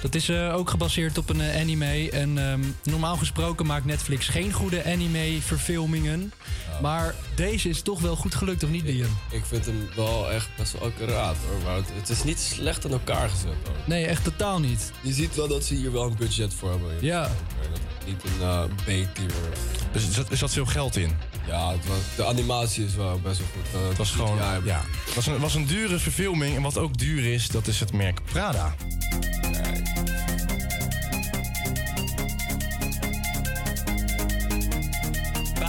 Dat 0.02 0.16
is 0.16 0.30
eh, 0.30 0.56
ook 0.56 0.70
gebaseerd 0.70 1.18
op 1.18 1.30
een 1.30 1.42
anime. 1.42 2.10
En 2.12 2.38
ehm, 2.38 2.62
normaal 2.84 3.18
gesproken 3.18 3.66
maakt 3.66 3.86
Netflix 3.86 4.28
geen 4.28 4.54
goede 4.54 4.84
anime-verfilmingen. 4.86 6.34
Maar 6.82 7.16
deze 7.36 7.70
is 7.70 7.82
toch 7.82 8.02
wel 8.02 8.16
goed 8.16 8.36
gelukt, 8.36 8.64
of 8.64 8.70
niet, 8.70 8.84
Liam? 8.84 9.18
Ik 9.32 9.46
vind 9.46 9.66
hem 9.66 9.90
wel 9.96 10.32
echt 10.32 10.50
best 10.58 10.72
wel 10.72 10.82
accuraat 10.82 11.36
hoor. 11.48 11.62
Maar 11.66 11.76
het, 11.76 11.90
het 11.94 12.10
is 12.10 12.24
niet 12.24 12.40
slecht 12.40 12.86
in 12.86 12.92
elkaar 12.92 13.30
gezet 13.30 13.46
hoor. 13.64 13.76
Nee, 13.86 14.06
echt 14.06 14.24
totaal 14.24 14.60
niet. 14.60 14.92
Je 15.02 15.14
ziet 15.14 15.36
wel 15.36 15.48
dat 15.48 15.64
ze 15.64 15.76
hier 15.76 15.92
wel 15.92 16.04
een 16.04 16.16
budget 16.18 16.54
voor 16.54 16.70
hebben. 16.70 16.92
Ja. 17.02 17.22
Dat 17.22 17.80
niet 18.08 18.24
een 18.24 18.42
eh, 18.42 18.64
B-tier. 18.84 19.32
Dus 19.92 20.08
er 20.08 20.14
zat, 20.14 20.30
er 20.30 20.38
zat 20.38 20.52
veel 20.52 20.66
geld 20.66 20.96
in? 20.96 21.16
Ja, 21.48 21.72
het 21.72 21.88
was, 21.88 21.98
de 22.16 22.26
animatie 22.26 22.86
is 22.86 22.96
wel 22.96 23.20
best 23.20 23.38
wel 23.38 23.48
goed. 23.54 23.90
Het 23.90 23.98
was 23.98 24.12
gewoon, 24.12 24.38
ja. 24.64 24.84
Het 25.06 25.16
was 25.16 25.28
een, 25.28 25.40
was 25.40 25.56
een 25.56 25.66
dure 25.66 26.00
verfilming. 26.00 26.56
En 26.56 26.62
wat 26.62 26.78
ook 26.78 26.98
duur 26.98 27.34
is, 27.34 27.48
dat 27.48 27.68
is 27.68 27.80
het 27.80 27.94
merk 27.94 28.20
Prada. 28.24 28.76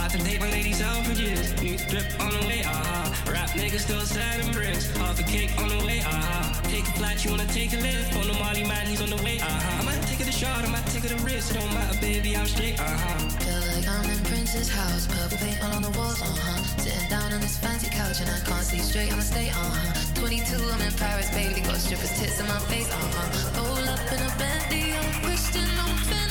About 0.09 0.21
to 0.21 0.25
take 0.25 0.41
my 0.41 0.49
ladies 0.49 0.81
out 0.81 1.05
for 1.05 1.13
years. 1.13 1.53
New 1.61 1.77
drip 1.77 2.07
on 2.19 2.31
the 2.31 2.47
way, 2.47 2.63
ah. 2.65 3.13
Rap 3.29 3.49
niggas 3.49 3.81
still 3.85 4.01
selling 4.01 4.51
bricks. 4.51 4.89
Half 4.97 5.19
a 5.19 5.23
cake 5.23 5.51
on 5.59 5.69
the 5.69 5.85
way, 5.85 6.01
ah. 6.03 6.59
Take 6.63 6.87
a 6.87 6.93
flight, 6.97 7.23
you 7.23 7.29
wanna 7.29 7.45
take 7.45 7.73
a 7.73 7.77
lift. 7.77 8.15
On 8.15 8.25
the 8.25 8.33
Molly 8.33 8.63
man, 8.63 8.87
he's 8.87 9.01
on 9.03 9.11
the 9.11 9.21
way, 9.21 9.37
ah. 9.39 9.79
I 9.79 9.83
might 9.85 10.01
take 10.09 10.19
it 10.21 10.27
a 10.27 10.31
shot, 10.31 10.65
I 10.65 10.69
might 10.69 10.87
take 10.87 11.05
it 11.05 11.11
a 11.11 11.23
risk. 11.23 11.51
It 11.53 11.59
don't 11.59 11.71
matter, 11.75 11.99
baby, 12.01 12.35
I'm 12.35 12.47
straight, 12.47 12.79
uh 12.79 12.97
Feel 13.45 13.61
like 13.69 13.87
I'm 13.87 14.09
in 14.09 14.17
Prince's 14.25 14.69
house, 14.69 15.05
purple 15.05 15.37
paint 15.37 15.61
all 15.63 15.73
on 15.77 15.83
the 15.83 15.91
walls, 15.91 16.19
uh 16.23 16.25
huh. 16.25 16.57
Sitting 16.81 17.09
down 17.09 17.31
on 17.31 17.41
this 17.41 17.57
fancy 17.59 17.89
couch 17.91 18.19
and 18.21 18.31
I 18.31 18.39
can't 18.49 18.65
see 18.65 18.79
straight, 18.79 19.13
I'ma 19.13 19.21
stay, 19.21 19.49
uh 19.49 19.61
huh. 19.61 20.21
22, 20.25 20.57
I'm 20.57 20.81
in 20.81 20.93
Paris, 20.97 21.29
baby, 21.37 21.61
got 21.61 21.77
strippers' 21.77 22.17
tits 22.17 22.39
in 22.39 22.47
my 22.47 22.57
face, 22.65 22.89
uh 22.89 22.97
huh. 22.97 23.61
Roll 23.61 23.85
up 23.93 24.01
in 24.09 24.19
a 24.25 24.31
Bentley, 24.41 24.97
I'm 24.97 25.21
Christian, 25.21 25.69
I'm 25.85 25.93
Fendi, 26.09 26.28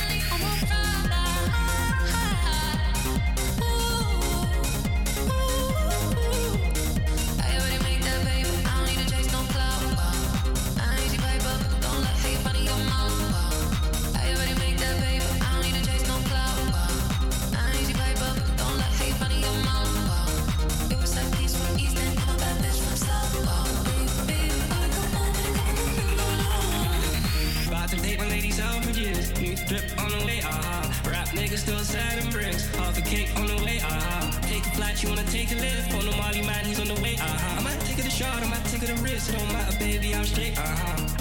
drip 29.69 29.85
on 30.01 30.09
the 30.09 30.25
way, 30.25 30.41
ah. 30.43 30.81
Rap 31.05 31.27
niggas 31.29 31.59
still 31.59 31.77
selling 31.77 32.29
bricks. 32.31 32.65
Half 32.75 32.97
a 32.97 33.01
cake 33.01 33.29
on 33.37 33.45
the 33.45 33.57
way, 33.63 33.79
ah. 33.83 34.39
Take 34.49 34.65
a 34.65 34.71
flight, 34.71 35.01
you 35.03 35.09
wanna 35.09 35.23
take 35.25 35.51
a 35.51 35.55
lift. 35.55 35.93
On 35.93 36.03
the 36.09 36.15
Molly 36.17 36.41
man, 36.41 36.65
he's 36.65 36.79
on 36.79 36.87
the 36.87 36.99
way, 37.03 37.15
ah. 37.21 37.57
I 37.57 37.61
might 37.61 37.79
take 37.81 37.99
it 37.99 38.07
a 38.07 38.09
shot, 38.09 38.41
I 38.41 38.47
might 38.49 38.65
take 38.65 38.81
it 38.81 38.89
a 38.89 38.97
risk. 39.03 39.29
It 39.29 39.37
don't 39.37 39.53
matter, 39.53 39.77
baby, 39.77 40.15
I'm 40.15 40.25
straight, 40.25 40.57
ah. 40.57 40.65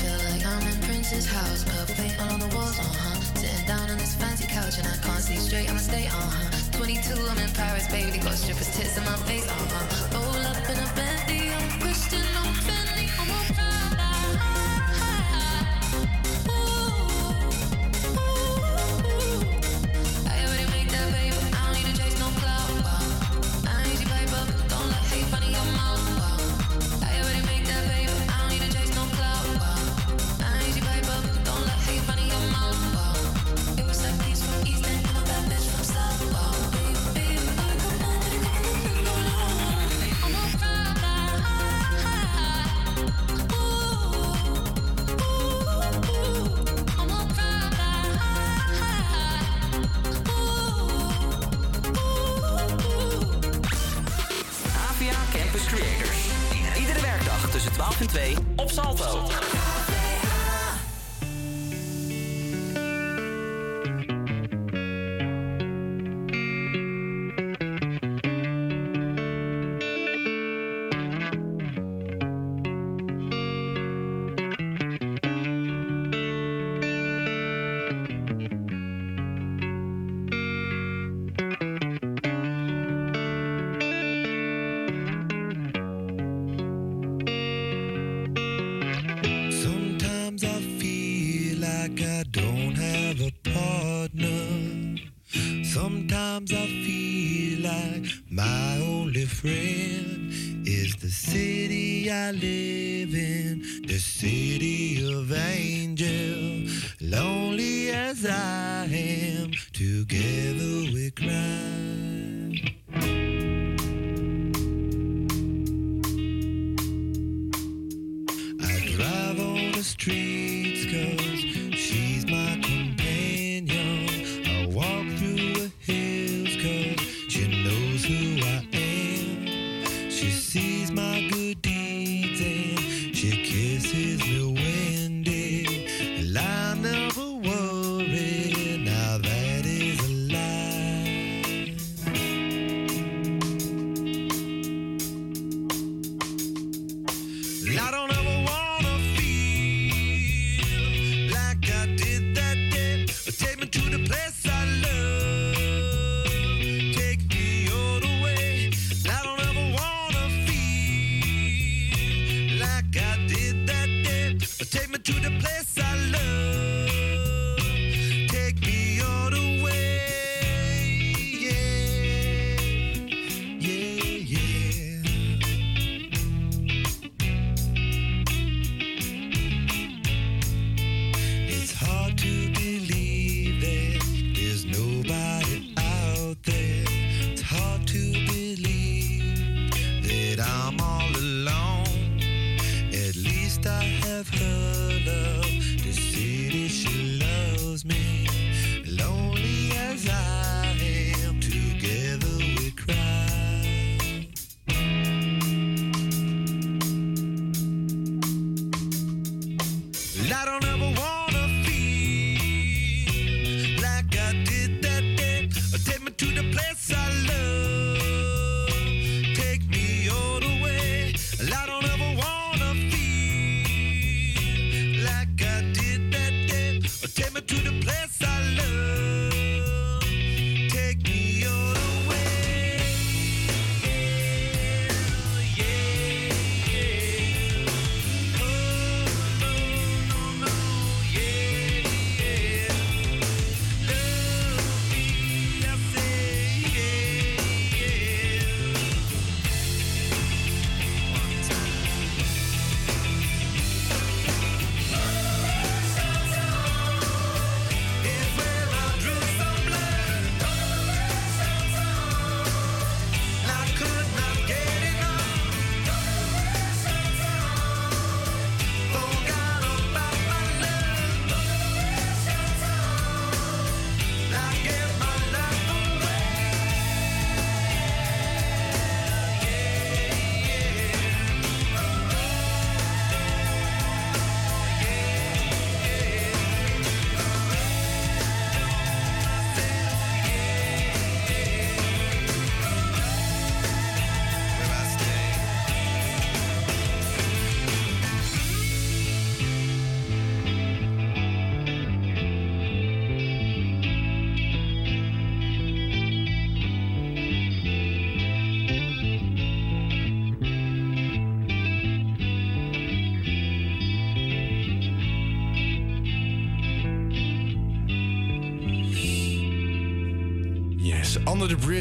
Feel 0.01 0.19
like 0.33 0.45
I'm 0.47 0.65
in 0.67 0.81
Prince's 0.89 1.27
house, 1.27 1.63
purple 1.65 1.95
paint 1.95 2.17
all 2.23 2.33
on 2.33 2.41
the 2.41 2.49
walls, 2.57 2.79
uh 2.79 2.89
huh. 2.89 3.21
Sitting 3.37 3.67
down 3.67 3.91
on 3.91 3.99
this 3.99 4.15
fancy 4.15 4.47
couch 4.49 4.79
and 4.79 4.89
I 4.89 4.97
can't 4.97 5.23
see 5.23 5.37
straight, 5.37 5.69
I'ma 5.69 5.81
stay, 5.81 6.07
uh 6.07 6.17
huh. 6.17 6.79
22, 6.79 7.21
I'm 7.29 7.39
in 7.39 7.53
Paris, 7.53 7.87
baby, 7.93 8.17
got 8.17 8.33
strippers' 8.33 8.73
tits 8.75 8.97
in 8.97 9.05
my 9.05 9.17
face, 9.29 9.47
uh 9.47 9.53
huh. 9.53 10.17
Roll 10.17 10.43
up 10.49 10.65
in 10.73 10.79
a 10.81 10.89
Bentley, 10.97 11.53
I'm 11.53 11.81
Christian, 11.85 12.25
I'm 12.41 12.55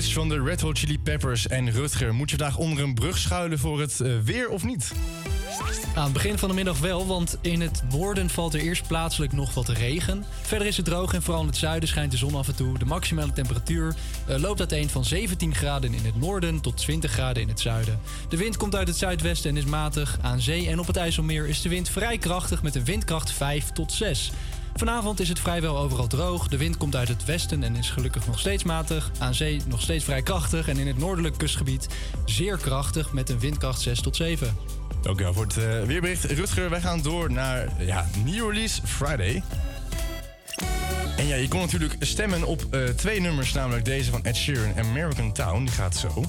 Van 0.06 0.30
de 0.30 0.44
Red 0.44 0.62
Hot 0.62 0.78
Chili 0.78 1.00
Peppers 1.00 1.48
en 1.48 1.72
Rutger. 1.72 2.14
Moet 2.14 2.30
je 2.30 2.38
vandaag 2.38 2.58
onder 2.58 2.84
een 2.84 2.94
brug 2.94 3.18
schuilen 3.18 3.60
voor 3.60 3.80
het 3.80 4.00
eh, 4.00 4.12
weer 4.24 4.50
of 4.50 4.64
niet? 4.64 4.92
Aan 5.96 6.04
het 6.04 6.14
begin 6.14 6.38
van 6.38 6.50
de 6.50 6.56
middag 6.56 6.80
wel, 6.80 7.08
want 7.08 7.38
in 7.42 7.62
het 7.62 7.84
noorden 7.92 8.30
valt 8.30 8.54
er 8.54 8.60
eerst 8.60 8.88
plaatselijk 8.88 9.32
nog 9.32 9.54
wat 9.54 9.70
regen. 9.70 10.26
Verder 10.42 10.68
is 10.68 10.78
het 10.78 10.86
droog 10.86 11.14
en 11.14 11.22
vooral 11.22 11.42
in 11.42 11.48
het 11.48 11.58
zuiden 11.58 11.90
schijnt 11.90 12.12
de 12.12 12.18
zon 12.18 12.36
af 12.36 12.48
en 12.48 12.56
toe. 12.56 12.78
De 12.78 12.86
maximale 12.86 13.34
temperatuur 13.34 13.96
eh, 14.28 14.40
loopt 14.40 14.60
uiteen 14.60 14.90
van 14.90 15.06
17 15.06 15.56
graden 15.56 15.94
in 15.94 16.06
het 16.06 16.20
noorden 16.20 16.62
tot 16.62 16.78
20 16.78 17.12
graden 17.12 17.42
in 17.42 17.50
het 17.50 17.60
zuiden. 17.60 18.00
De 18.30 18.38
wind 18.38 18.58
komt 18.58 18.76
uit 18.76 18.88
het 18.88 18.98
zuidwesten 18.98 19.50
en 19.50 19.58
is 19.58 19.66
matig. 19.66 20.18
Aan 20.22 20.42
zee 20.42 20.68
en 20.68 20.80
op 20.80 20.88
het 20.88 20.98
IJsselmeer 20.98 21.48
is 21.48 21.62
de 21.62 21.70
wind 21.70 21.90
vrij 21.90 22.18
krachtig 22.18 22.64
met 22.64 22.76
een 22.76 22.86
windkracht 22.86 23.32
5 23.32 23.72
tot 23.72 23.92
6. 23.92 24.32
Vanavond 24.78 25.20
is 25.20 25.30
het 25.30 25.40
vrijwel 25.40 25.78
overal 25.78 26.08
droog. 26.08 26.48
De 26.48 26.58
wind 26.58 26.78
komt 26.78 26.96
uit 26.96 27.08
het 27.08 27.26
westen 27.26 27.64
en 27.64 27.76
is 27.76 27.90
gelukkig 27.90 28.28
nog 28.28 28.40
steeds 28.40 28.64
matig. 28.64 29.12
Aan 29.20 29.34
zee 29.34 29.62
nog 29.68 29.82
steeds 29.82 30.04
vrij 30.04 30.22
krachtig 30.22 30.68
en 30.68 30.78
in 30.78 30.88
het 30.88 30.98
noordelijk 30.98 31.38
kustgebied 31.38 31.88
zeer 32.26 32.58
krachtig 32.58 33.14
met 33.14 33.30
een 33.30 33.40
windkracht 33.40 33.82
6 33.82 34.02
tot 34.02 34.16
7. 34.16 34.56
Dankjewel 35.02 35.34
voor 35.34 35.44
het 35.44 35.58
eh, 35.58 35.84
weerbericht. 35.84 36.24
Rutger, 36.24 36.70
wij 36.70 36.82
gaan 36.82 37.02
door 37.02 37.32
naar 37.32 37.68
ja, 37.80 38.08
New 38.26 38.52
Release 38.52 38.82
Friday. 38.88 39.44
En 41.18 41.28
ja, 41.28 41.36
je 41.36 41.48
kon 41.48 41.60
natuurlijk 41.60 41.96
stemmen 42.00 42.44
op 42.44 42.66
eh, 42.72 42.84
twee 42.84 43.22
nummers, 43.22 43.54
namelijk 43.54 43.86
deze 43.86 44.12
van 44.12 44.24
Ed 44.24 44.36
Sheeran 44.36 44.76
en 44.76 44.86
American 44.86 45.32
Town. 45.32 45.60
Die 45.60 45.74
gaat 45.74 45.96
zo. 45.96 46.24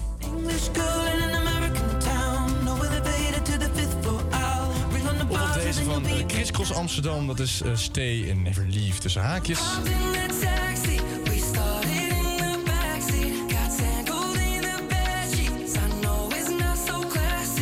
Van 6.06 6.30
Chris 6.30 6.50
Cross 6.50 6.72
Amsterdam, 6.72 7.26
dat 7.26 7.40
is 7.40 7.60
eh, 7.60 7.70
Stay 7.74 8.30
and 8.30 8.42
Never 8.42 8.66
Leave 8.68 8.98
tussen 8.98 9.22
haakjes. 9.22 9.58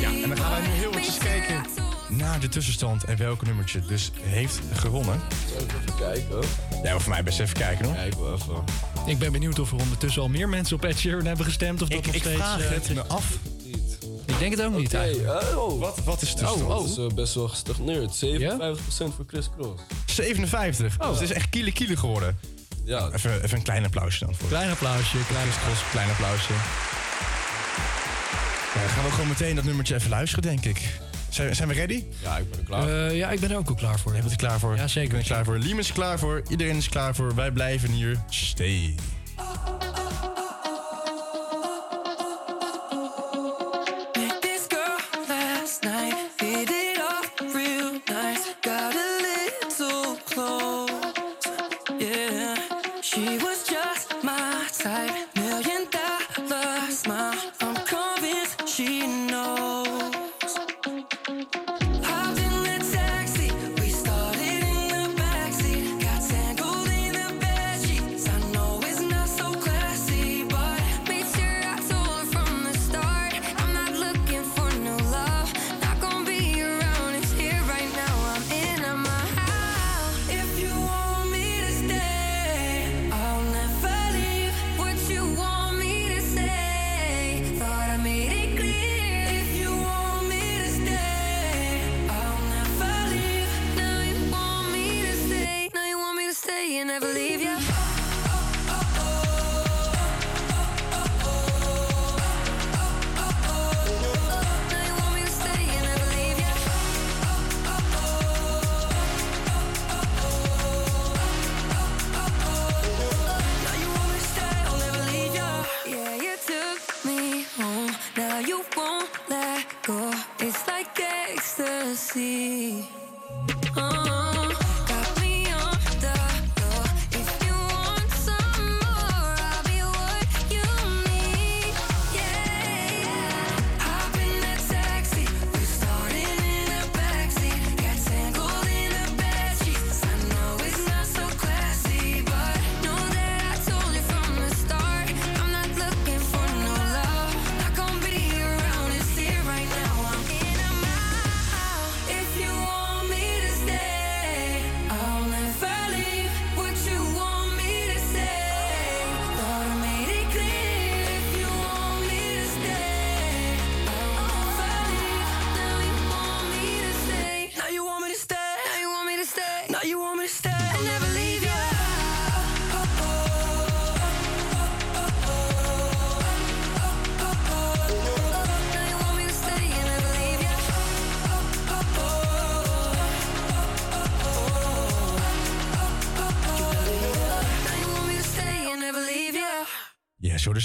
Ja, 0.00 0.10
en 0.22 0.28
dan 0.28 0.36
gaan 0.36 0.50
wij 0.50 0.60
nu 0.60 0.74
heel 0.74 0.90
eventjes 0.90 1.18
kijken 1.18 1.62
naar 2.08 2.40
de 2.40 2.48
tussenstand 2.48 3.04
en 3.04 3.16
welk 3.16 3.46
nummertje 3.46 3.80
dus 3.80 4.10
heeft 4.20 4.60
gewonnen. 4.72 5.20
Even 5.56 5.96
kijken. 5.98 6.40
Ja, 6.82 6.90
maar 6.90 7.00
voor 7.00 7.12
mij 7.12 7.22
best 7.22 7.40
even 7.40 7.56
kijken 7.56 7.84
hoor. 7.84 7.94
Kijk 7.94 8.14
wel 8.14 8.34
even. 8.34 8.64
Ik 9.06 9.18
ben 9.18 9.32
benieuwd 9.32 9.58
of 9.58 9.72
er 9.72 9.78
ondertussen 9.78 10.22
al 10.22 10.28
meer 10.28 10.48
mensen 10.48 10.76
op 10.76 10.84
Ed 10.84 10.98
Sheeran 10.98 11.26
hebben 11.26 11.46
gestemd. 11.46 11.82
Of 11.82 11.88
dat 11.88 11.98
Ik, 11.98 12.06
nog 12.06 12.14
ik 12.14 12.20
steeds, 12.20 12.36
vraag 12.36 12.60
eh, 12.60 12.70
het 12.70 12.94
me 12.94 13.06
af. 13.06 13.38
Ik 14.36 14.42
denk 14.42 14.56
het 14.56 14.64
ook 14.66 14.76
niet 14.78 14.86
Oké, 14.86 14.96
eigenlijk. 14.96 15.56
oh. 15.56 15.80
Wat, 15.80 15.98
wat 16.04 16.22
is 16.22 16.34
de 16.34 16.40
tussenstand? 16.40 16.68
Dat 16.68 16.84
is 16.84 16.96
eh, 16.96 17.16
best 17.16 17.34
wel 17.34 17.48
gestagneerd. 17.48 18.24
57% 18.24 18.28
voor 18.88 19.24
Chris 19.26 19.48
Cross. 19.58 19.82
57. 20.06 20.96
Oh. 21.00 21.08
Dus 21.08 21.18
het 21.20 21.30
is 21.30 21.36
echt 21.36 21.50
kiele 21.50 21.72
kiele 21.72 21.96
geworden. 21.96 22.38
Ja. 22.84 23.10
Even, 23.12 23.42
even 23.42 23.56
een 23.56 23.62
klein 23.62 23.84
applausje 23.84 24.24
dan 24.24 24.34
voor. 24.34 24.48
Klein 24.48 24.70
applausje, 24.70 25.16
klein 25.28 25.48
applausje. 25.48 25.84
Klein 25.90 26.08
applausje. 26.10 26.52
Ja, 28.74 28.80
dan 28.80 28.90
gaan 28.90 29.04
we 29.04 29.10
gewoon 29.10 29.28
meteen 29.28 29.54
dat 29.54 29.64
nummertje 29.64 29.94
even 29.94 30.10
luisteren, 30.10 30.44
denk 30.44 30.64
ik. 30.64 31.00
Zijn, 31.30 31.56
zijn 31.56 31.68
we 31.68 31.74
ready? 31.74 32.04
Ja, 32.22 32.36
ik 32.36 32.50
ben 32.50 32.58
er 32.58 32.64
klaar. 32.64 32.88
Eh, 32.88 33.16
ja, 33.16 33.30
ik 33.30 33.40
ben 33.40 33.50
er 33.50 33.56
ook 33.56 33.68
al 33.68 33.74
klaar 33.74 33.98
voor. 33.98 34.12
Jij 34.12 34.20
bent 34.20 34.32
er 34.32 34.38
klaar 34.38 34.58
voor? 34.58 34.76
Ja, 34.76 34.86
zeker. 34.86 35.02
Ik 35.02 35.10
ben 35.10 35.18
er 35.18 35.26
klaar 35.26 35.44
voor. 35.44 35.58
Liem 35.58 35.78
is 35.78 35.88
er 35.88 35.94
klaar 35.94 36.18
voor. 36.18 36.42
Iedereen 36.48 36.76
is 36.76 36.88
klaar 36.88 37.14
voor. 37.14 37.34
Wij 37.34 37.50
blijven 37.50 37.90
hier. 37.90 38.24
Stay. 38.28 38.94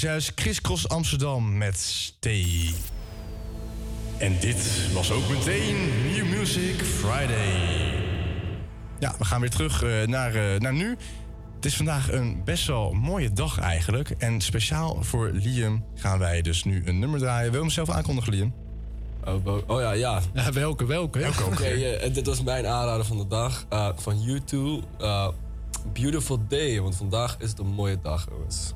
Ja, 0.01 0.07
zo 0.07 0.13
dus 0.15 0.25
juist 0.25 0.31
Chris 0.41 0.61
Cross 0.61 0.87
Amsterdam 0.87 1.57
met 1.57 1.77
Stay. 1.79 2.73
En 4.17 4.39
dit 4.39 4.89
was 4.93 5.11
ook 5.11 5.29
meteen 5.29 5.75
New 6.11 6.37
Music 6.37 6.81
Friday. 6.83 7.93
Ja, 8.99 9.15
we 9.17 9.25
gaan 9.25 9.41
weer 9.41 9.49
terug 9.49 9.83
eh, 9.83 10.07
naar, 10.07 10.35
eh, 10.35 10.59
naar 10.59 10.73
nu. 10.73 10.97
Het 11.55 11.65
is 11.65 11.75
vandaag 11.75 12.11
een 12.11 12.43
best 12.43 12.67
wel 12.67 12.91
mooie 12.91 13.31
dag 13.33 13.59
eigenlijk. 13.59 14.09
En 14.09 14.41
speciaal 14.41 15.03
voor 15.03 15.29
Liam 15.33 15.85
gaan 15.95 16.19
wij 16.19 16.41
dus 16.41 16.63
nu 16.63 16.81
een 16.85 16.99
nummer 16.99 17.19
draaien. 17.19 17.51
Wil 17.51 17.59
je 17.59 17.65
hem 17.65 17.69
zelf 17.69 17.89
aankondigen, 17.89 18.33
Liam? 18.33 18.53
Oh, 19.25 19.57
oh 19.67 19.81
ja, 19.81 19.91
ja. 19.91 20.21
welke, 20.53 20.85
welke? 20.85 21.19
Welke 21.19 21.43
Oké, 21.43 21.55
weer? 21.63 21.97
eh, 21.97 22.13
dit 22.13 22.25
was 22.25 22.43
mijn 22.43 22.67
aanrader 22.67 23.05
van 23.05 23.17
de 23.17 23.27
dag. 23.27 23.65
eh, 23.69 23.89
van 23.95 24.21
YouTube. 24.21 24.83
eh, 24.99 25.27
Beautiful 25.93 26.39
Day, 26.47 26.81
want 26.81 26.95
vandaag 26.95 27.37
is 27.39 27.49
het 27.49 27.59
een 27.59 27.73
mooie 27.73 27.99
dag, 28.01 28.27
jongens. 28.31 28.73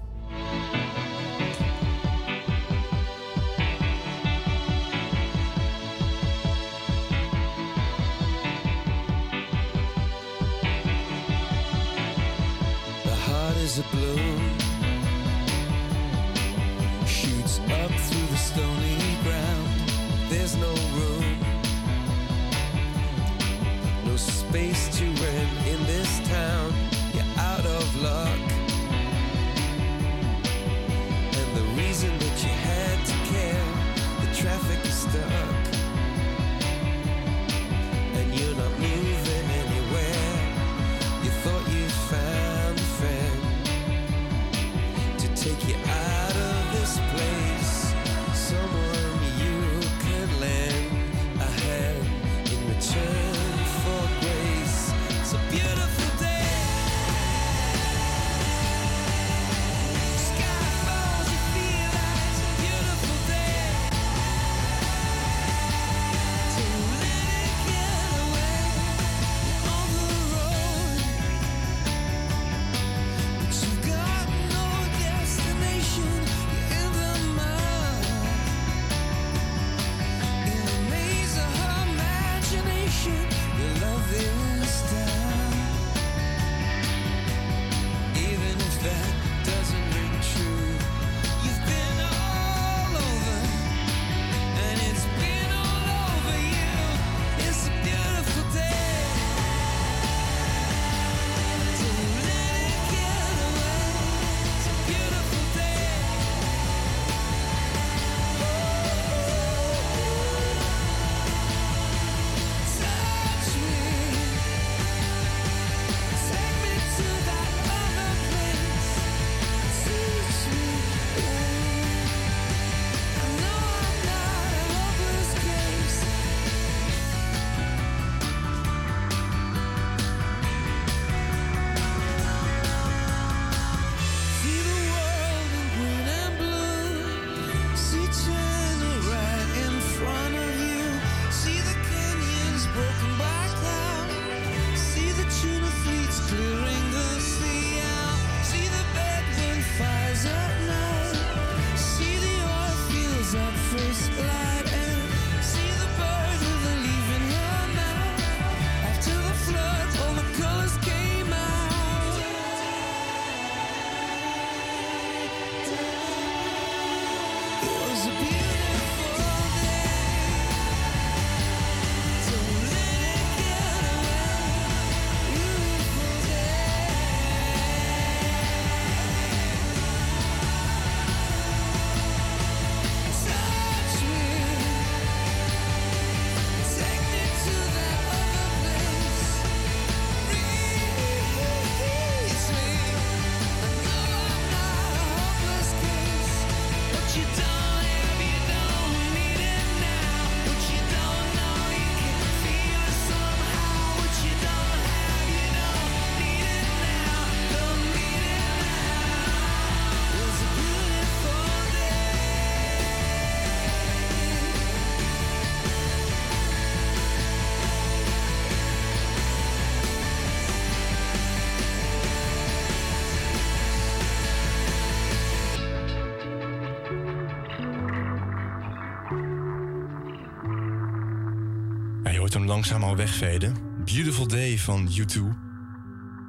Hem 232.46 232.54
langzaam 232.54 232.84
al 232.84 232.96
wegveden. 232.96 233.56
Beautiful 233.86 234.28
Day 234.28 234.58
van 234.58 234.90
U2. 234.90 235.16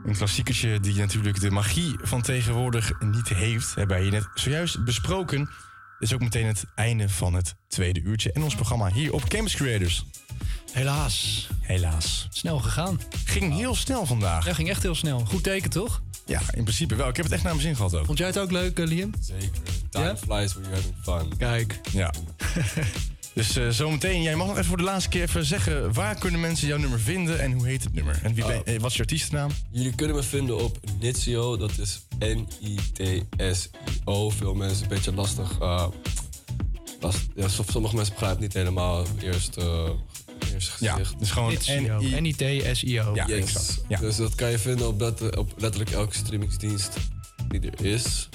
Een 0.05 0.17
klassiekertje 0.17 0.81
die 0.81 0.95
natuurlijk 0.95 1.41
de 1.41 1.51
magie 1.51 1.97
van 2.03 2.23
tegenwoordig 2.23 3.01
niet 3.01 3.29
heeft. 3.29 3.75
Hebben 3.75 3.97
wij 3.97 4.03
hier 4.03 4.13
net 4.13 4.29
zojuist 4.35 4.85
besproken. 4.85 5.39
Dit 5.39 6.09
is 6.09 6.15
ook 6.15 6.21
meteen 6.21 6.47
het 6.47 6.65
einde 6.75 7.09
van 7.09 7.35
het 7.35 7.55
tweede 7.69 8.01
uurtje. 8.01 8.33
En 8.33 8.43
ons 8.43 8.55
programma 8.55 8.93
hier 8.93 9.13
op 9.13 9.29
Campus 9.29 9.55
Creators. 9.55 10.05
Helaas. 10.73 11.49
Helaas. 11.61 12.27
Snel 12.31 12.59
gegaan. 12.59 13.01
Ging 13.25 13.55
heel 13.55 13.75
snel 13.75 14.07
vandaag. 14.07 14.47
Ja, 14.47 14.53
ging 14.53 14.69
echt 14.69 14.83
heel 14.83 14.95
snel. 14.95 15.25
Goed 15.25 15.43
teken, 15.43 15.71
toch? 15.71 16.03
Ja, 16.27 16.41
in 16.51 16.63
principe 16.63 16.95
wel. 16.95 17.09
Ik 17.09 17.17
heb 17.17 17.25
het 17.25 17.35
echt 17.35 17.43
naar 17.43 17.53
mijn 17.53 17.67
zin 17.67 17.77
gehad 17.77 17.95
ook. 17.95 18.07
Vond 18.07 18.19
jij 18.19 18.27
het 18.27 18.39
ook 18.39 18.51
leuk, 18.51 18.79
eh, 18.79 18.87
Liam? 18.87 19.11
Zeker. 19.21 19.61
Time 19.91 20.17
flies 20.17 20.55
when 20.55 20.65
you're 20.65 20.77
having 20.77 20.95
fun. 21.03 21.37
Kijk. 21.37 21.81
Ja. 21.93 22.13
Dus 23.37 23.57
eh, 23.57 23.69
zometeen, 23.69 24.23
jij 24.23 24.37
mag 24.37 24.47
nog 24.47 24.55
even 24.57 24.69
voor 24.69 24.77
de 24.77 24.83
laatste 24.83 25.09
keer 25.11 25.23
even 25.23 25.45
zeggen... 25.45 25.93
waar 25.93 26.19
kunnen 26.19 26.41
mensen 26.41 26.69
jouw 26.69 26.79
nummer 26.79 27.01
vinden 27.01 27.41
en 27.41 27.53
hoe 27.53 27.67
heet 27.67 27.85
het 27.85 27.95
nummer? 27.95 28.21
En 28.23 28.35
wie 28.35 28.45
ben, 28.47 28.65
eh, 28.65 28.81
wat 28.81 28.91
is 28.91 28.97
je 28.97 29.03
artiestennaam? 29.03 29.51
Jullie 29.71 29.95
kunnen 29.95 30.17
me 30.17 30.23
vinden 30.23 30.59
op 30.65 30.79
Nitio, 31.01 31.57
dat 31.57 31.79
is 31.79 32.01
N-I-T-S-I-O. 33.19 34.31
Veel 34.31 34.55
mensen 34.55 34.83
een 34.83 34.89
beetje 34.89 35.13
lastig. 35.13 35.59
eh, 35.61 35.87
last, 37.01 37.19
ja, 37.35 37.49
som- 37.49 37.65
sommige 37.71 37.95
mensen 37.95 38.15
begrijpen 38.15 38.43
het 38.43 38.55
niet 38.55 38.63
helemaal 38.65 39.05
eerst, 39.23 39.57
eh 39.57 39.89
eerst 40.53 40.69
gezicht. 40.69 41.19
dus 41.19 41.31
gewoon. 41.31 41.53
N-I-T-S-I-O. 42.21 43.15
Ja, 43.15 43.27
yes. 43.29 43.79
Dus 44.01 44.17
dat 44.17 44.35
kan 44.35 44.51
je 44.51 44.59
vinden 44.59 44.87
op, 44.89 45.03
op 45.39 45.53
letterlijk 45.57 45.91
elke 45.91 46.15
streamingsdienst 46.15 46.97
die 47.49 47.61
er 47.71 47.85
is. 47.85 48.29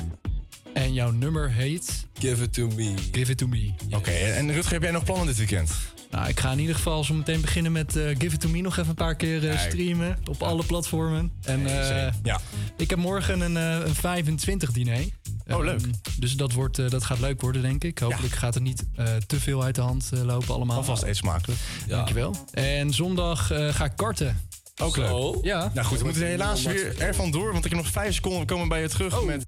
En 0.73 0.93
jouw 0.93 1.11
nummer 1.11 1.51
heet? 1.51 2.07
Give 2.19 2.43
it 2.43 2.53
to 2.53 2.67
me. 2.67 2.93
Give 3.11 3.31
it 3.31 3.37
to 3.37 3.47
me. 3.47 3.73
Oké, 3.89 4.11
en, 4.11 4.35
en 4.35 4.53
Rutger, 4.53 4.73
heb 4.73 4.81
jij 4.81 4.91
nog 4.91 5.03
plannen 5.03 5.27
dit 5.27 5.37
weekend? 5.37 5.71
Nou, 6.11 6.27
ik 6.27 6.39
ga 6.39 6.51
in 6.51 6.59
ieder 6.59 6.75
geval 6.75 7.03
zo 7.03 7.13
meteen 7.13 7.41
beginnen 7.41 7.71
met 7.71 7.95
eh, 7.95 8.03
Give 8.03 8.35
It 8.35 8.39
To 8.39 8.49
Me 8.49 8.61
nog 8.61 8.77
even 8.77 8.89
een 8.89 8.95
paar 8.95 9.15
keer 9.15 9.49
eh, 9.49 9.59
streamen. 9.59 10.17
Op 10.29 10.43
alle 10.43 10.63
platformen. 10.63 11.31
En 11.43 11.65
eh, 11.65 12.13
ja. 12.23 12.39
ik 12.77 12.89
heb 12.89 12.99
morgen 12.99 13.41
een, 13.41 13.55
een 13.55 13.95
25 13.95 14.71
diner. 14.71 15.05
Oh, 15.47 15.63
leuk. 15.63 15.81
Ehm, 15.81 15.91
dus 16.19 16.35
dat, 16.35 16.51
wordt, 16.51 16.91
dat 16.91 17.03
gaat 17.03 17.19
leuk 17.19 17.41
worden, 17.41 17.61
denk 17.61 17.83
ik. 17.83 17.99
Hopelijk 17.99 18.33
gaat 18.33 18.53
het 18.53 18.63
niet 18.63 18.83
te 19.27 19.39
veel 19.39 19.63
uit 19.63 19.75
de 19.75 19.81
hand 19.81 20.09
lopen 20.23 20.53
allemaal. 20.53 20.77
Alvast 20.77 21.03
eet 21.03 21.15
smakelijk. 21.15 21.59
Dankjewel. 21.87 22.35
En 22.51 22.93
zondag 22.93 23.47
ga 23.47 23.85
ik 23.85 23.95
karten. 23.95 24.49
Ook 24.81 24.97
leuk. 24.97 25.35
Ja. 25.41 25.71
Nou 25.73 25.87
goed, 25.87 25.97
we 25.97 26.03
moeten 26.03 26.25
helaas 26.25 26.63
weer 26.63 26.99
ervan 26.99 27.31
door, 27.31 27.51
want 27.51 27.65
ik 27.65 27.71
heb 27.71 27.81
nog 27.81 27.91
vijf 27.91 28.13
seconden. 28.13 28.39
We 28.39 28.45
komen 28.45 28.67
bij 28.67 28.81
je 28.81 28.89
terug 28.89 29.23
met... 29.23 29.45